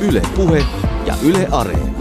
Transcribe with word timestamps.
Yle 0.00 0.22
Puhe 0.34 0.64
ja 1.06 1.14
Yle 1.22 1.48
Areena. 1.50 1.92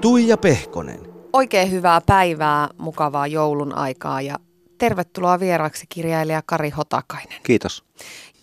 Tuija 0.00 0.36
Pehkonen. 0.36 1.00
Oikein 1.32 1.70
hyvää 1.70 2.00
päivää, 2.00 2.68
mukavaa 2.78 3.26
joulun 3.26 3.74
aikaa 3.74 4.20
ja 4.20 4.38
tervetuloa 4.78 5.40
vieraaksi 5.40 5.86
kirjailija 5.88 6.42
Kari 6.46 6.70
Hotakainen. 6.70 7.38
Kiitos. 7.42 7.84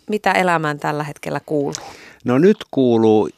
Mitä 0.10 0.32
elämään 0.32 0.80
tällä 0.80 1.04
hetkellä 1.04 1.42
kuuluu? 1.46 1.74
No 2.26 2.38
nyt 2.38 2.58
kuuluu 2.72 3.30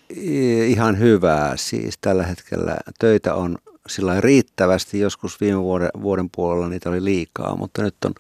ihan 0.67 0.99
hyvää. 0.99 1.57
Siis 1.57 1.97
tällä 2.01 2.23
hetkellä 2.23 2.77
töitä 2.99 3.33
on 3.33 3.57
sillä 3.87 4.21
riittävästi. 4.21 4.99
Joskus 4.99 5.41
viime 5.41 5.61
vuoden, 5.61 5.89
vuoden 6.01 6.29
puolella 6.35 6.69
niitä 6.69 6.89
oli 6.89 7.03
liikaa, 7.03 7.55
mutta 7.55 7.81
nyt 7.81 7.95
on, 8.05 8.13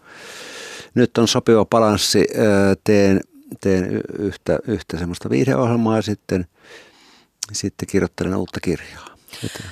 nyt 0.95 1.17
on 1.17 1.27
sopiva 1.27 1.65
balanssi. 1.65 2.27
Teen, 2.83 3.21
teen 3.61 4.01
yhtä, 4.19 4.59
yhtä 4.67 4.97
semmoista 4.97 5.29
viihdeohjelmaa 5.29 5.95
ja 5.95 6.01
sitten, 6.01 6.45
sitten 7.51 7.87
kirjoittelen 7.87 8.35
uutta 8.35 8.59
kirjaa. 8.59 9.15
Että, 9.45 9.63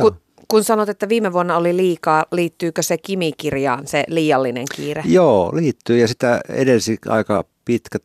kun, 0.00 0.16
kun 0.48 0.64
sanot, 0.64 0.88
että 0.88 1.08
viime 1.08 1.32
vuonna 1.32 1.56
oli 1.56 1.76
liikaa, 1.76 2.24
liittyykö 2.32 2.82
se 2.82 2.98
Kimi-kirjaan, 2.98 3.86
se 3.86 4.04
liiallinen 4.08 4.66
kiire? 4.76 5.02
Joo, 5.06 5.52
liittyy 5.54 5.98
ja 5.98 6.08
sitä 6.08 6.40
edelsi 6.48 6.98
aika 7.08 7.44
pitkä, 7.64 7.98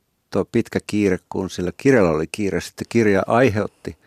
pitkä 0.52 0.80
kiire, 0.88 1.20
kun 1.30 1.50
sillä 1.50 1.72
kirjalla 1.78 2.12
oli 2.12 2.28
kiire. 2.32 2.62
Sitten 2.62 2.86
kirja 2.90 3.24
aiheutti, 3.28 3.98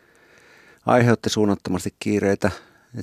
aiheutti 0.87 1.31
suunnattomasti 1.31 1.95
kiireitä 1.99 2.51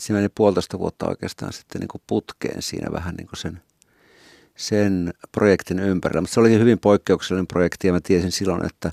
meni 0.10 0.30
puolitoista 0.36 0.80
vuotta 0.80 1.08
oikeastaan 1.08 1.54
sitten 1.54 1.80
niin 1.80 1.88
kuin 1.88 2.02
putkeen 2.08 2.62
siinä 2.62 2.92
vähän 2.92 3.16
niin 3.16 3.28
kuin 3.28 3.38
sen, 3.38 3.62
sen 4.56 5.14
projektin 5.32 5.80
ympärillä. 5.80 6.22
Mutta 6.22 6.34
se 6.34 6.40
oli 6.40 6.60
hyvin 6.60 6.80
poikkeuksellinen 6.80 7.48
projekti 7.48 7.88
ja 7.88 7.94
mä 7.94 8.00
tiesin 8.04 8.32
silloin, 8.32 8.66
että, 8.66 8.92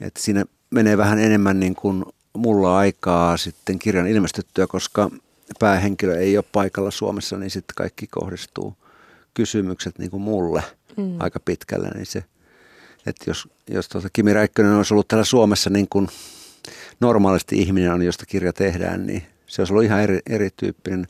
että 0.00 0.22
siinä 0.22 0.44
menee 0.70 0.96
vähän 0.96 1.18
enemmän 1.18 1.60
niin 1.60 1.74
kuin 1.74 2.04
mulla 2.32 2.78
aikaa 2.78 3.36
sitten 3.36 3.78
kirjan 3.78 4.06
ilmestyttyä, 4.06 4.66
koska 4.66 5.10
päähenkilö 5.58 6.18
ei 6.18 6.36
ole 6.36 6.44
paikalla 6.52 6.90
Suomessa, 6.90 7.36
niin 7.38 7.50
sitten 7.50 7.74
kaikki 7.74 8.06
kohdistuu 8.06 8.76
kysymykset 9.34 9.98
niin 9.98 10.10
kuin 10.10 10.22
mulle 10.22 10.62
mm. 10.96 11.16
aika 11.20 11.40
pitkälle. 11.40 11.88
Niin 11.88 12.06
se, 12.06 12.24
että 13.06 13.30
jos, 13.30 13.48
jos 13.70 13.88
tuota 13.88 14.08
Kimi 14.12 14.32
Räikkönen 14.32 14.72
olisi 14.72 14.94
ollut 14.94 15.08
täällä 15.08 15.24
Suomessa 15.24 15.70
niin 15.70 15.86
kuin 15.90 16.08
normaalisti 17.00 17.58
ihminen 17.58 17.92
on, 17.92 18.02
josta 18.02 18.26
kirja 18.26 18.52
tehdään, 18.52 19.06
niin 19.06 19.22
se 19.46 19.62
olisi 19.62 19.72
ollut 19.72 19.84
ihan 19.84 20.00
eri, 20.00 20.20
erityyppinen 20.30 21.06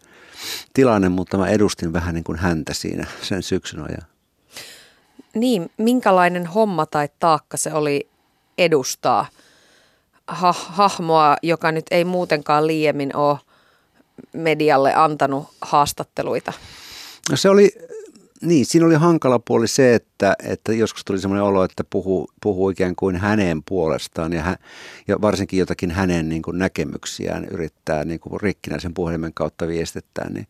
tilanne, 0.75 1.09
mutta 1.09 1.39
mä 1.39 1.49
edustin 1.49 1.93
vähän 1.93 2.15
niin 2.15 2.25
kuin 2.25 2.39
häntä 2.39 2.75
siinä 2.75 3.07
sen 3.23 3.43
syksyn 3.43 3.81
ajan. 3.81 4.03
Niin, 5.35 5.71
minkälainen 5.77 6.47
homma 6.47 6.87
tai 6.87 7.09
taakka 7.19 7.57
se 7.57 7.73
oli 7.73 8.09
edustaa 8.59 9.27
ha- 10.27 10.53
hahmoa, 10.53 11.37
joka 11.43 11.73
nyt 11.73 11.87
ei 11.91 12.05
muutenkaan 12.05 12.67
liiemmin 12.67 13.17
ole 13.17 13.39
medialle 14.33 14.95
antanut 14.95 15.49
haastatteluita? 15.61 16.53
No 17.31 17.37
se 17.37 17.49
oli 17.49 17.71
niin, 18.43 18.67
siinä 18.67 18.87
oli 18.87 18.95
hankala 18.95 19.39
puoli 19.39 19.69
se, 19.69 19.95
että, 19.95 20.37
että 20.43 20.73
joskus 20.73 21.05
tuli 21.05 21.19
semmoinen 21.19 21.43
olo, 21.43 21.65
että 21.65 21.85
puhuu, 21.91 22.31
puhuu 22.43 22.71
ikään 22.71 22.97
kuin 22.97 23.17
hänen 23.17 23.63
puolestaan 23.63 24.33
ja, 24.33 24.43
hä, 24.43 24.57
ja 25.09 25.21
varsinkin 25.21 25.59
jotakin 25.59 25.91
hänen 25.91 26.29
niin 26.29 26.43
kuin 26.43 26.59
näkemyksiään 26.59 27.45
yrittää 27.45 28.05
niin 28.05 28.21
kuin 28.21 28.41
rikkinäisen 28.41 28.95
puhelimen 28.95 29.35
kautta 29.35 29.69
viestittää, 29.69 30.31
niin 30.31 30.47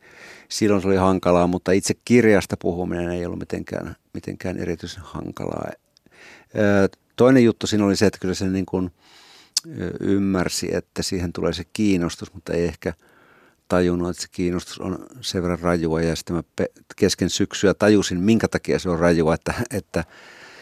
silloin 0.48 0.82
se 0.82 0.88
oli 0.88 0.96
hankalaa, 0.96 1.46
mutta 1.46 1.72
itse 1.72 1.94
kirjasta 2.04 2.56
puhuminen 2.56 3.10
ei 3.10 3.26
ollut 3.26 3.38
mitenkään, 3.38 3.96
mitenkään 4.14 4.58
erityisen 4.58 5.02
hankalaa. 5.02 5.70
Toinen 7.16 7.44
juttu 7.44 7.66
siinä 7.66 7.84
oli 7.84 7.96
se, 7.96 8.06
että 8.06 8.18
kyllä 8.18 8.34
se 8.34 8.48
niin 8.48 8.66
kuin 8.66 8.90
ymmärsi, 10.00 10.74
että 10.74 11.02
siihen 11.02 11.32
tulee 11.32 11.52
se 11.52 11.64
kiinnostus, 11.72 12.34
mutta 12.34 12.52
ei 12.52 12.64
ehkä– 12.64 12.92
tajunnut, 13.68 14.10
että 14.10 14.22
se 14.22 14.28
kiinnostus 14.32 14.78
on 14.78 15.06
sen 15.20 15.42
verran 15.42 15.58
rajua 15.58 16.02
ja 16.02 16.16
sitten 16.16 16.36
mä 16.36 16.42
kesken 16.96 17.30
syksyä 17.30 17.74
tajusin, 17.74 18.20
minkä 18.20 18.48
takia 18.48 18.78
se 18.78 18.90
on 18.90 18.98
rajua, 18.98 19.34
että, 19.34 19.54
että 19.70 20.04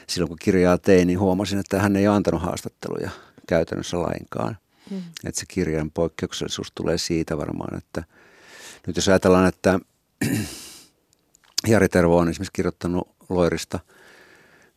silloin 0.07 0.29
kun 0.29 0.39
kirjaa 0.41 0.79
tein, 0.79 1.07
niin 1.07 1.19
huomasin, 1.19 1.59
että 1.59 1.81
hän 1.81 1.97
ei 1.97 2.09
ole 2.09 2.17
antanut 2.17 2.43
haastatteluja 2.43 3.11
käytännössä 3.49 4.03
lainkaan. 4.03 4.57
Mm. 4.91 5.03
Että 5.25 5.41
se 5.41 5.47
kirjan 5.49 5.91
poikkeuksellisuus 5.91 6.73
tulee 6.75 6.99
siitä 6.99 7.37
varmaan, 7.37 7.79
että 7.79 8.05
nyt 8.87 8.97
jos 8.97 9.09
ajatellaan, 9.09 9.49
että 9.49 9.81
Jari 11.69 11.89
Tervo 11.89 12.19
on 12.19 12.29
esimerkiksi 12.29 12.53
kirjoittanut 12.53 13.09
Loirista 13.29 13.79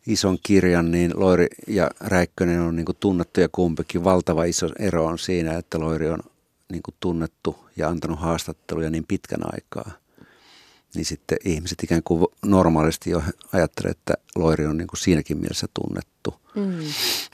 ison 0.07 0.37
kirjan, 0.43 0.91
niin 0.91 1.11
Loiri 1.15 1.47
ja 1.67 1.91
Räikkönen 1.99 2.61
on 2.61 2.75
niin 2.75 2.85
tunnettuja 2.99 3.49
kumpikin. 3.51 4.03
Valtava 4.03 4.43
iso 4.43 4.69
ero 4.79 5.05
on 5.05 5.19
siinä, 5.19 5.57
että 5.57 5.79
Loiri 5.79 6.09
on 6.09 6.19
niin 6.71 6.81
tunnettu 6.99 7.68
ja 7.79 7.89
antanut 7.89 8.19
haastatteluja 8.19 8.89
niin 8.89 9.05
pitkän 9.07 9.53
aikaa, 9.53 9.91
niin 10.95 11.05
sitten 11.05 11.37
ihmiset 11.45 11.83
ikään 11.83 12.03
kuin 12.03 12.27
normaalisti 12.45 13.09
jo 13.09 13.23
ajattelee, 13.53 13.91
että 13.91 14.13
Loiri 14.35 14.65
on 14.65 14.77
niin 14.77 14.87
kuin 14.87 14.99
siinäkin 14.99 15.37
mielessä 15.37 15.67
tunnettu. 15.73 16.35
Mm. 16.55 16.79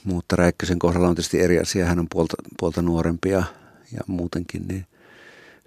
Mutta 0.04 0.36
Räikkösen 0.36 0.78
kohdalla 0.78 1.08
on 1.08 1.14
tietysti 1.14 1.40
eri 1.40 1.58
asia. 1.58 1.86
Hän 1.86 1.98
on 1.98 2.06
puolta, 2.10 2.36
puolta 2.58 2.82
nuorempi 2.82 3.30
ja, 3.30 3.42
ja 3.92 4.00
muutenkin 4.06 4.68
niin 4.68 4.86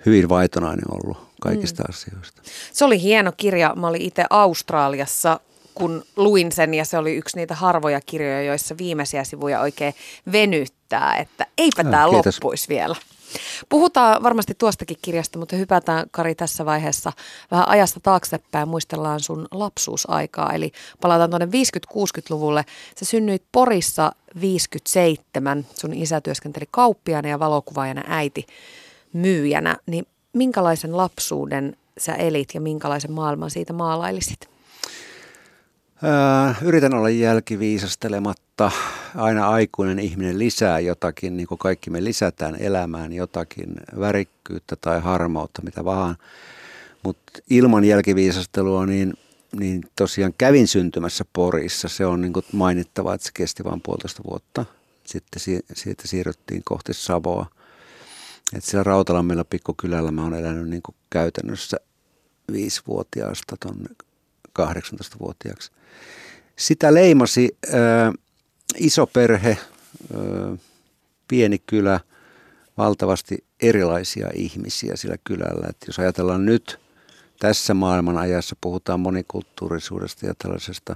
hyvin 0.05 0.29
vaitonainen 0.29 0.93
ollut 0.93 1.17
kaikista 1.41 1.83
mm. 1.83 1.89
asioista. 1.89 2.41
Se 2.73 2.85
oli 2.85 3.01
hieno 3.01 3.31
kirja. 3.37 3.75
Mä 3.75 3.87
olin 3.87 4.01
itse 4.01 4.25
Australiassa 4.29 5.39
kun 5.75 6.03
luin 6.15 6.51
sen 6.51 6.73
ja 6.73 6.85
se 6.85 6.97
oli 6.97 7.15
yksi 7.15 7.37
niitä 7.37 7.55
harvoja 7.55 8.01
kirjoja, 8.01 8.43
joissa 8.43 8.77
viimeisiä 8.77 9.23
sivuja 9.23 9.61
oikein 9.61 9.93
venyttää, 10.31 11.17
että 11.17 11.45
eipä 11.57 11.83
tämä 11.83 12.11
loppuisi 12.11 12.69
vielä. 12.69 12.95
Puhutaan 13.69 14.23
varmasti 14.23 14.55
tuostakin 14.57 14.97
kirjasta, 15.01 15.39
mutta 15.39 15.55
hypätään 15.55 16.05
Kari 16.11 16.35
tässä 16.35 16.65
vaiheessa 16.65 17.11
vähän 17.51 17.69
ajasta 17.69 17.99
taaksepäin. 17.99 18.67
Muistellaan 18.67 19.19
sun 19.19 19.47
lapsuusaikaa, 19.51 20.53
eli 20.53 20.71
palataan 21.01 21.29
tuonne 21.29 21.47
50-60-luvulle. 21.47 22.65
Sä 22.99 23.05
synnyit 23.05 23.43
Porissa 23.51 24.11
57, 24.41 25.65
sun 25.79 25.93
isä 25.93 26.21
työskenteli 26.21 26.65
kauppiana 26.71 27.29
ja 27.29 27.39
valokuvaajana 27.39 28.03
äiti 28.07 28.47
myyjänä. 29.13 29.77
Niin 29.85 30.07
minkälaisen 30.33 30.97
lapsuuden 30.97 31.77
sä 31.97 32.13
elit 32.13 32.49
ja 32.53 32.61
minkälaisen 32.61 33.11
maailman 33.11 33.51
siitä 33.51 33.73
maalailisit? 33.73 34.58
Yritän 36.61 36.93
olla 36.93 37.09
jälkiviisastelematta. 37.09 38.71
Aina 39.15 39.49
aikuinen 39.49 39.99
ihminen 39.99 40.39
lisää 40.39 40.79
jotakin, 40.79 41.37
niin 41.37 41.47
kuin 41.47 41.57
kaikki 41.57 41.89
me 41.89 42.03
lisätään 42.03 42.55
elämään 42.59 43.13
jotakin 43.13 43.73
värikkyyttä 43.99 44.75
tai 44.75 45.01
harmautta, 45.01 45.61
mitä 45.61 45.85
vaan. 45.85 46.15
Mutta 47.03 47.31
ilman 47.49 47.83
jälkiviisastelua, 47.83 48.85
niin, 48.85 49.13
niin 49.59 49.83
tosiaan 49.95 50.33
kävin 50.37 50.67
syntymässä 50.67 51.25
Porissa. 51.33 51.87
Se 51.87 52.05
on 52.05 52.21
niin 52.21 52.33
mainittava, 52.53 53.13
että 53.13 53.25
se 53.25 53.31
kesti 53.33 53.63
vain 53.63 53.81
puolitoista 53.81 54.23
vuotta. 54.29 54.65
Sitten 55.03 55.39
si- 55.39 55.65
siitä 55.73 56.07
siirryttiin 56.07 56.61
kohti 56.65 56.93
Savoa. 56.93 57.45
Et 58.55 58.63
siellä 58.63 58.83
Rautalammilla 58.83 59.43
pikkukylällä 59.43 60.11
mä 60.11 60.23
oon 60.23 60.33
elänyt 60.33 60.69
niin 60.69 60.81
käytännössä 61.09 61.77
viisivuotiaasta 62.51 63.55
tuonne 63.59 63.89
18-vuotiaaksi. 64.59 65.71
Sitä 66.55 66.93
leimasi 66.93 67.57
äh, 67.67 68.13
iso 68.77 69.07
perhe, 69.07 69.49
äh, 69.49 70.59
pieni 71.27 71.59
kylä, 71.59 71.99
valtavasti 72.77 73.43
erilaisia 73.61 74.29
ihmisiä 74.33 74.95
sillä 74.95 75.15
kylällä. 75.23 75.67
Et 75.69 75.77
jos 75.87 75.99
ajatellaan 75.99 76.45
nyt 76.45 76.79
tässä 77.39 77.73
maailman 77.73 78.17
ajassa, 78.17 78.55
puhutaan 78.61 78.99
monikulttuurisuudesta 78.99 80.25
ja 80.25 80.33
tällaisesta 80.37 80.95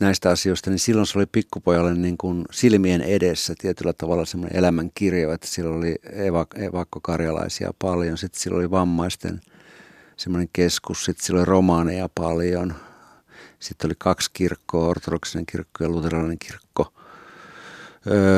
näistä 0.00 0.30
asioista, 0.30 0.70
niin 0.70 0.78
silloin 0.78 1.06
se 1.06 1.18
oli 1.18 1.26
pikkupojalle 1.26 1.94
niin 1.94 2.18
kuin 2.18 2.44
silmien 2.52 3.00
edessä 3.00 3.54
tietyllä 3.58 3.92
tavalla 3.92 4.24
semmoinen 4.24 4.58
elämänkirjo, 4.58 5.32
että 5.32 5.46
silloin 5.46 5.76
oli 5.78 5.96
evakkokarjalaisia 6.56 7.74
paljon, 7.78 8.18
sitten 8.18 8.40
silloin 8.40 8.60
oli 8.60 8.70
vammaisten– 8.70 9.40
semmoinen 10.16 10.48
keskus. 10.52 11.04
Sitten 11.04 11.26
sillä 11.26 11.38
oli 11.38 11.44
romaaneja 11.44 12.08
paljon. 12.14 12.74
Sitten 13.60 13.88
oli 13.88 13.94
kaksi 13.98 14.30
kirkkoa, 14.32 14.88
ortodoksinen 14.88 15.46
kirkko 15.46 15.84
ja 15.84 15.90
luterilainen 15.90 16.38
kirkko. 16.38 16.92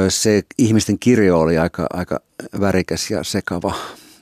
Se 0.08 0.42
ihmisten 0.58 0.98
kirjo 0.98 1.40
oli 1.40 1.58
aika, 1.58 1.86
aika 1.92 2.20
värikäs 2.60 3.10
ja 3.10 3.24
sekava, 3.24 3.74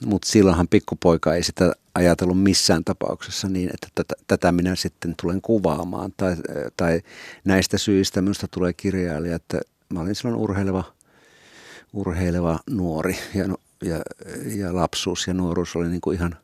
mutta 0.07 0.29
silloinhan 0.29 0.69
pikkupoika 0.69 1.35
ei 1.35 1.43
sitä 1.43 1.73
ajatellut 1.95 2.43
missään 2.43 2.85
tapauksessa 2.85 3.49
niin, 3.49 3.71
että 3.75 3.89
tätä, 3.95 4.15
tätä 4.27 4.53
minä 4.53 4.75
sitten 4.75 5.15
tulen 5.23 5.43
kuvaamaan. 5.43 6.13
Tai, 6.17 6.37
tai 6.77 7.01
näistä 7.45 7.79
syistä 7.79 8.23
minusta 8.23 8.49
tulee 8.49 8.73
kirjailija, 8.73 9.37
että 9.37 9.61
mä 9.89 10.01
olin 10.01 10.15
silloin 10.15 10.41
urheileva, 10.41 10.85
urheileva 11.93 12.59
nuori 12.71 13.19
ja, 13.35 13.45
ja, 13.83 14.03
ja 14.57 14.75
lapsuus 14.75 15.27
ja 15.27 15.35
nuoruus 15.35 15.77
oli 15.77 15.89
niin 15.89 16.01
kuin 16.01 16.17
ihan 16.17 16.37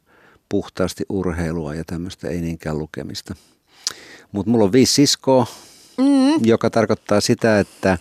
puhtaasti 0.50 1.05
urheilua 1.08 1.75
ja 1.75 1.85
tämmöistä 1.87 2.29
ei 2.29 2.41
niinkään 2.41 2.79
lukemista. 2.79 3.35
Mutta 4.32 4.50
mulla 4.50 4.64
on 4.64 4.73
viisi 4.73 4.93
siskoa, 4.94 5.47
mm. 5.99 6.44
joka 6.44 6.70
tarkoittaa 6.70 7.20
sitä, 7.20 7.61
että 7.61 7.99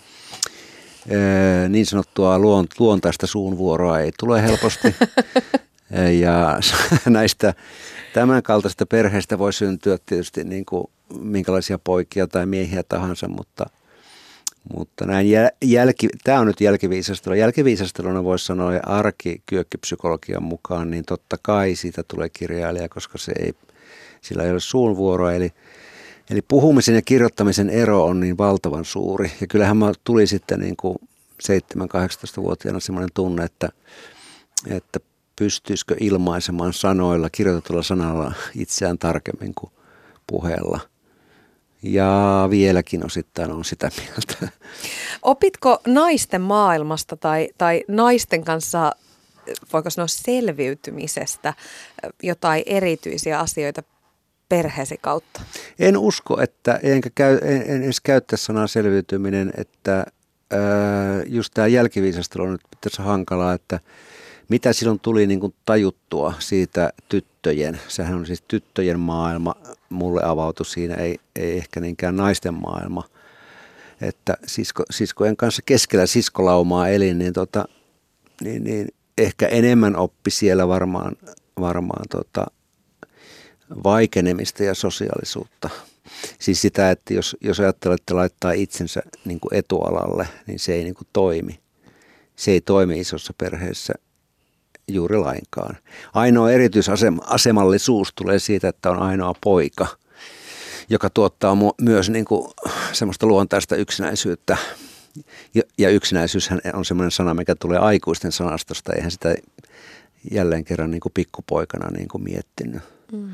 niin 1.69 1.85
sanottua 1.85 2.39
luontaista 2.79 3.27
suunvuoroa 3.27 3.99
ei 3.99 4.11
tule 4.19 4.41
helposti. 4.41 4.95
ja 6.21 6.59
näistä 7.09 7.53
tämän 8.13 8.43
kaltaista 8.43 8.85
perheistä 8.85 9.39
voi 9.39 9.53
syntyä 9.53 9.97
tietysti 10.05 10.43
niin 10.43 10.65
kuin 10.65 10.87
minkälaisia 11.19 11.79
poikia 11.79 12.27
tai 12.27 12.45
miehiä 12.45 12.83
tahansa, 12.83 13.27
mutta, 13.27 13.65
mutta 14.75 15.05
näin 15.05 15.27
jälki, 15.63 16.07
tämä 16.23 16.39
on 16.39 16.47
nyt 16.47 16.61
jälkiviisastelu. 16.61 17.35
Jälkiviisasteluna 17.35 18.23
voisi 18.23 18.45
sanoa 18.45 18.73
ja 18.73 18.79
arkikyökkipsykologian 18.85 20.43
mukaan, 20.43 20.91
niin 20.91 21.05
totta 21.05 21.37
kai 21.41 21.75
siitä 21.75 22.03
tulee 22.07 22.29
kirjailija, 22.29 22.89
koska 22.89 23.17
se 23.17 23.31
ei, 23.39 23.53
sillä 24.21 24.43
ei 24.43 24.51
ole 24.51 24.59
suunvuoroa. 24.59 25.33
Eli, 25.33 25.51
eli 26.29 26.41
puhumisen 26.41 26.95
ja 26.95 27.01
kirjoittamisen 27.01 27.69
ero 27.69 28.05
on 28.05 28.19
niin 28.19 28.37
valtavan 28.37 28.85
suuri. 28.85 29.31
Ja 29.41 29.47
kyllähän 29.47 29.77
mä 29.77 29.91
tuli 30.03 30.27
sitten 30.27 30.59
niin 30.59 30.75
kuin 30.77 30.95
7-18-vuotiaana 31.43 32.79
semmoinen 32.79 33.09
tunne, 33.13 33.43
että, 33.43 33.69
että 34.67 34.99
pystyisikö 35.35 35.95
ilmaisemaan 35.99 36.73
sanoilla, 36.73 37.29
kirjoitetulla 37.29 37.83
sanalla 37.83 38.33
itseään 38.55 38.97
tarkemmin 38.97 39.53
kuin 39.55 39.71
puheella. 40.27 40.79
Ja 41.83 42.47
vieläkin 42.49 43.05
osittain 43.05 43.51
on 43.51 43.65
sitä 43.65 43.91
mieltä. 43.97 44.57
Opitko 45.21 45.81
naisten 45.87 46.41
maailmasta 46.41 47.17
tai, 47.17 47.49
tai 47.57 47.83
naisten 47.87 48.43
kanssa, 48.43 48.91
voiko 49.73 49.89
sanoa 49.89 50.07
selviytymisestä, 50.07 51.53
jotain 52.23 52.63
erityisiä 52.65 53.39
asioita 53.39 53.83
perheesi 54.49 54.97
kautta? 55.01 55.41
En 55.79 55.97
usko, 55.97 56.41
että 56.41 56.79
enkä 56.83 57.09
käy, 57.15 57.39
en, 57.41 57.61
en 57.67 57.83
edes 57.83 58.01
käyttä 58.01 58.37
sanaa 58.37 58.67
selviytyminen, 58.67 59.51
että 59.57 60.05
ää, 60.51 61.23
just 61.25 61.53
tämä 61.53 61.67
jälkiviisastelu 61.67 62.43
on 62.43 62.51
nyt 62.51 62.61
tässä 62.81 63.03
hankalaa, 63.03 63.53
että 63.53 63.79
mitä 64.49 64.73
silloin 64.73 64.99
tuli 64.99 65.27
niin 65.27 65.39
kuin 65.39 65.53
tajuttua 65.65 66.33
siitä 66.39 66.93
tyttöjen, 67.09 67.79
sehän 67.87 68.15
on 68.15 68.25
siis 68.25 68.43
tyttöjen 68.47 68.99
maailma, 68.99 69.55
mulle 69.89 70.21
avautui 70.23 70.65
siinä, 70.65 70.95
ei, 70.95 71.19
ei 71.35 71.57
ehkä 71.57 71.79
niinkään 71.79 72.15
naisten 72.15 72.53
maailma. 72.53 73.03
Että 74.01 74.37
sisko, 74.45 74.83
siskojen 74.91 75.37
kanssa 75.37 75.61
keskellä 75.65 76.05
siskolaumaa 76.05 76.87
elin, 76.87 77.19
niin, 77.19 77.33
tota, 77.33 77.65
niin, 78.41 78.63
niin 78.63 78.87
ehkä 79.17 79.47
enemmän 79.47 79.95
oppi 79.95 80.31
siellä 80.31 80.67
varmaan, 80.67 81.15
varmaan 81.59 82.05
tota, 82.09 82.45
vaikenemista 83.83 84.63
ja 84.63 84.73
sosiaalisuutta. 84.73 85.69
Siis 86.39 86.61
sitä, 86.61 86.91
että 86.91 87.13
jos, 87.13 87.37
jos 87.41 87.59
ajattelette 87.59 88.13
laittaa 88.13 88.51
itsensä 88.51 89.01
niin 89.25 89.39
kuin 89.39 89.53
etualalle, 89.53 90.27
niin 90.47 90.59
se 90.59 90.73
ei 90.73 90.83
niin 90.83 90.95
kuin 90.95 91.07
toimi. 91.13 91.59
Se 92.35 92.51
ei 92.51 92.61
toimi 92.61 92.99
isossa 92.99 93.33
perheessä 93.37 93.93
juuri 94.89 95.17
lainkaan. 95.17 95.77
Ainoa 96.13 96.51
erityisasemallisuus 96.51 98.13
tulee 98.15 98.39
siitä, 98.39 98.67
että 98.67 98.91
on 98.91 99.01
ainoa 99.01 99.33
poika, 99.43 99.87
joka 100.89 101.09
tuottaa 101.09 101.57
myös 101.81 102.09
niin 102.09 102.25
kuin 102.25 102.51
semmoista 102.93 103.25
luontaista 103.25 103.75
yksinäisyyttä. 103.75 104.57
Ja 105.77 105.89
yksinäisyys 105.89 106.49
on 106.73 106.85
semmoinen 106.85 107.11
sana, 107.11 107.33
mikä 107.33 107.55
tulee 107.55 107.79
aikuisten 107.79 108.31
sanastosta. 108.31 108.93
Eihän 108.93 109.11
sitä 109.11 109.35
jälleen 110.31 110.65
kerran 110.65 110.91
niin 110.91 111.01
kuin 111.01 111.13
pikkupoikana 111.13 111.91
niin 111.91 112.07
kuin 112.07 112.23
miettinyt. 112.23 112.81
Mm. 113.11 113.31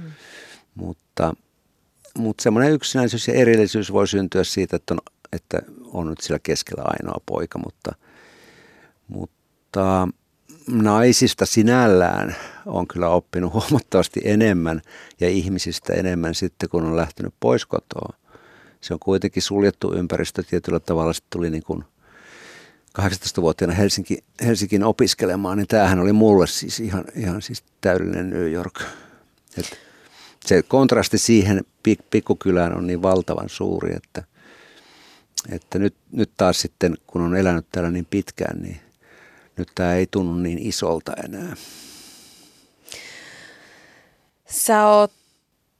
Mutta, 0.75 1.33
mutta 2.17 2.43
semmoinen 2.43 2.73
yksinäisyys 2.73 3.27
ja 3.27 3.33
erillisyys 3.33 3.93
voi 3.93 4.07
syntyä 4.07 4.43
siitä, 4.43 4.75
että 4.75 4.93
on, 4.93 4.99
että 5.33 5.61
on 5.83 6.07
nyt 6.07 6.21
sillä 6.21 6.39
keskellä 6.43 6.83
ainoa 6.85 7.21
poika, 7.25 7.59
mutta, 7.59 7.95
mutta 9.07 10.07
naisista 10.67 11.45
sinällään 11.45 12.35
on 12.65 12.87
kyllä 12.87 13.09
oppinut 13.09 13.53
huomattavasti 13.53 14.21
enemmän 14.23 14.81
ja 15.19 15.29
ihmisistä 15.29 15.93
enemmän 15.93 16.35
sitten, 16.35 16.69
kun 16.69 16.83
on 16.83 16.97
lähtenyt 16.97 17.33
pois 17.39 17.65
kotoa. 17.65 18.13
Se 18.81 18.93
on 18.93 18.99
kuitenkin 18.99 19.43
suljettu 19.43 19.93
ympäristö 19.93 20.43
tietyllä 20.43 20.79
tavalla. 20.79 21.13
Sitten 21.13 21.29
tuli 21.37 21.49
niin 21.49 21.63
kuin 21.63 21.83
18-vuotiaana 23.01 23.73
Helsinki, 23.73 24.23
Helsinkiin 24.45 24.83
opiskelemaan, 24.83 25.57
niin 25.57 25.67
tämähän 25.67 25.99
oli 25.99 26.13
mulle 26.13 26.47
siis 26.47 26.79
ihan, 26.79 27.05
ihan 27.15 27.41
siis 27.41 27.63
täydellinen 27.81 28.29
New 28.29 28.51
York. 28.51 28.81
Et 29.57 29.79
se 30.45 30.63
kontrasti 30.63 31.17
siihen 31.17 31.65
pik, 31.83 31.99
pikkukylään 32.09 32.77
on 32.77 32.87
niin 32.87 33.01
valtavan 33.01 33.49
suuri, 33.49 33.95
että, 33.95 34.23
että 35.49 35.79
nyt, 35.79 35.95
nyt 36.11 36.31
taas 36.37 36.61
sitten, 36.61 36.97
kun 37.07 37.21
on 37.21 37.35
elänyt 37.35 37.65
täällä 37.71 37.91
niin 37.91 38.07
pitkään, 38.09 38.61
niin 38.61 38.84
nyt 39.57 39.71
tämä 39.75 39.93
ei 39.93 40.07
tunnu 40.11 40.35
niin 40.35 40.59
isolta 40.59 41.13
enää. 41.25 41.55
Sä 44.49 44.87
oot 44.87 45.11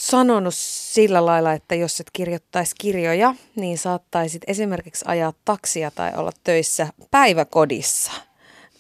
sanonut 0.04 0.54
sillä 0.58 1.26
lailla, 1.26 1.54
että 1.54 1.76
jos 1.76 2.00
et 2.00 2.10
kirjoittaisi 2.14 2.76
kirjoja, 2.80 3.36
niin 3.56 3.78
saattaisit 3.78 4.42
esimerkiksi 4.48 5.06
ajaa 5.08 5.34
taksia 5.46 5.92
tai 5.92 6.12
olla 6.16 6.32
töissä 6.44 6.88
päiväkodissa. 7.12 8.12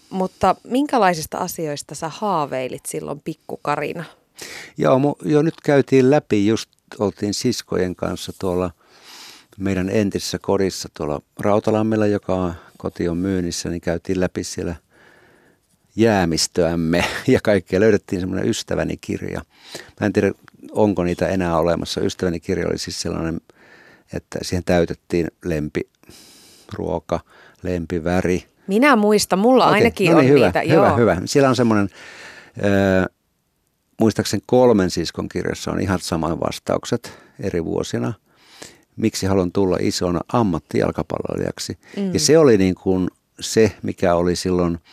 Mutta 0.09 0.55
minkälaisista 0.63 1.37
asioista 1.37 1.95
sä 1.95 2.09
haaveilit 2.09 2.85
silloin 2.85 3.19
pikkukarina? 3.19 4.03
Joo, 4.77 5.15
jo 5.25 5.41
nyt 5.41 5.61
käytiin 5.63 6.11
läpi, 6.11 6.47
just 6.47 6.69
oltiin 6.99 7.33
siskojen 7.33 7.95
kanssa 7.95 8.33
tuolla 8.39 8.71
meidän 9.57 9.89
entisessä 9.89 10.39
kodissa 10.41 10.89
tuolla 10.97 11.21
Rautalammilla, 11.39 12.07
joka 12.07 12.53
koti 12.77 13.09
on 13.09 13.17
myynnissä, 13.17 13.69
niin 13.69 13.81
käytiin 13.81 14.19
läpi 14.19 14.43
siellä 14.43 14.75
jäämistöämme 15.95 17.05
ja 17.27 17.39
kaikkea. 17.43 17.79
Löydettiin 17.79 18.19
semmoinen 18.19 18.49
ystäväni 18.49 18.97
kirja. 18.97 19.41
Mä 20.01 20.05
en 20.07 20.13
tiedä, 20.13 20.31
onko 20.71 21.03
niitä 21.03 21.27
enää 21.27 21.57
olemassa. 21.57 22.01
Ystäväni 22.01 22.39
kirja 22.39 22.67
oli 22.67 22.77
siis 22.77 23.01
sellainen, 23.01 23.41
että 24.13 24.39
siihen 24.41 24.63
täytettiin 24.63 25.27
lempiruoka, 25.45 27.19
lempiväri. 27.63 28.45
Minä 28.67 28.95
muistan, 28.95 29.39
mulla 29.39 29.65
okay, 29.65 29.75
ainakin 29.75 30.11
no 30.11 30.19
niin, 30.19 30.31
on 30.31 30.35
hyvä, 30.35 30.45
niitä. 30.45 30.61
Hyvä, 30.61 30.87
joo. 30.87 30.97
hyvä. 30.97 31.21
Siellä 31.25 31.49
on 31.49 31.55
semmoinen, 31.55 31.89
äh, 32.57 33.05
muistaakseni 33.99 34.43
kolmen 34.45 34.91
siskon 34.91 35.29
kirjassa 35.29 35.71
on 35.71 35.81
ihan 35.81 35.99
saman 35.99 36.39
vastaukset 36.39 37.19
eri 37.39 37.65
vuosina. 37.65 38.13
Miksi 38.95 39.25
haluan 39.25 39.51
tulla 39.51 39.77
isona 39.79 40.21
ammattijalkapalloilijaksi. 40.33 41.77
Mm. 41.97 42.13
Ja 42.13 42.19
se 42.19 42.37
oli 42.37 42.57
niin 42.57 42.75
kuin 42.75 43.07
se, 43.39 43.71
mikä 43.83 44.15
oli 44.15 44.35
silloin– 44.35 44.77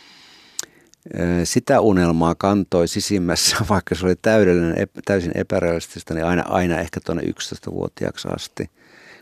sitä 1.44 1.80
unelmaa 1.80 2.34
kantoi 2.34 2.88
sisimmässä, 2.88 3.56
vaikka 3.68 3.94
se 3.94 4.06
oli 4.06 4.16
täydellinen, 4.22 4.88
täysin 5.04 5.32
epärealistista, 5.34 6.14
niin 6.14 6.26
aina, 6.26 6.42
aina 6.48 6.80
ehkä 6.80 7.00
tuonne 7.00 7.22
11-vuotiaaksi 7.22 8.28
asti, 8.34 8.70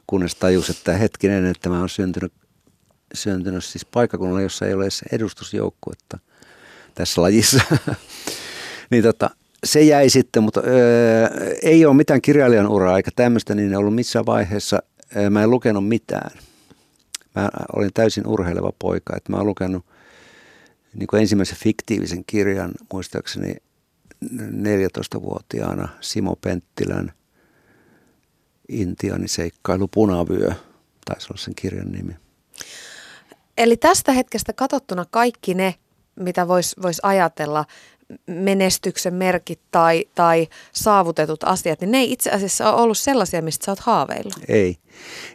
kunnes 0.06 0.34
tajus, 0.34 0.70
että 0.70 0.92
hetkinen, 0.92 1.46
että 1.46 1.68
mä 1.68 1.78
oon 1.78 1.88
syntynyt, 1.88 2.32
syntynyt 3.14 3.64
siis 3.64 3.84
paikkakunnalla, 3.84 4.40
jossa 4.40 4.66
ei 4.66 4.74
ole 4.74 4.84
edes 4.84 5.04
edustusjoukkuetta 5.12 6.18
tässä 6.94 7.22
lajissa. 7.22 7.60
niin 8.90 9.02
tota, 9.02 9.30
se 9.64 9.80
jäi 9.82 10.10
sitten, 10.10 10.42
mutta 10.42 10.62
öö, 10.66 11.28
ei 11.62 11.86
ole 11.86 11.96
mitään 11.96 12.22
kirjailijan 12.22 12.68
uraa 12.68 12.96
eikä 12.96 13.10
tämmöistä, 13.16 13.54
niin 13.54 13.70
ei 13.70 13.76
ollut 13.76 13.94
missään 13.94 14.26
vaiheessa. 14.26 14.82
Mä 15.30 15.42
en 15.42 15.50
lukenut 15.50 15.88
mitään. 15.88 16.30
Mä 17.34 17.48
olin 17.76 17.90
täysin 17.94 18.26
urheileva 18.26 18.72
poika, 18.78 19.16
että 19.16 19.32
mä 19.32 19.36
oon 19.36 19.46
lukenut– 19.46 19.84
niin 20.94 21.06
kuin 21.06 21.20
ensimmäisen 21.20 21.58
fiktiivisen 21.58 22.24
kirjan 22.24 22.72
muistaakseni 22.92 23.54
14-vuotiaana 24.24 25.88
Simo 26.00 26.36
Penttilän 26.36 27.12
Intianiseikkailu 28.68 29.88
Punavyö, 29.88 30.52
taisi 31.04 31.26
olla 31.30 31.40
sen 31.40 31.54
kirjan 31.54 31.92
nimi. 31.92 32.16
Eli 33.58 33.76
tästä 33.76 34.12
hetkestä 34.12 34.52
katsottuna 34.52 35.04
kaikki 35.10 35.54
ne, 35.54 35.74
mitä 36.16 36.48
voisi 36.48 36.76
vois 36.82 37.00
ajatella, 37.02 37.64
menestyksen 38.26 39.14
merkit 39.14 39.60
tai, 39.70 40.04
tai 40.14 40.48
saavutetut 40.72 41.44
asiat, 41.44 41.80
niin 41.80 41.90
ne 41.90 41.98
ei 41.98 42.12
itse 42.12 42.30
asiassa 42.30 42.72
ole 42.72 42.82
ollut 42.82 42.98
sellaisia, 42.98 43.42
mistä 43.42 43.64
sä 43.64 43.72
oot 43.72 43.78
haaveillut. 43.78 44.34
Ei, 44.48 44.76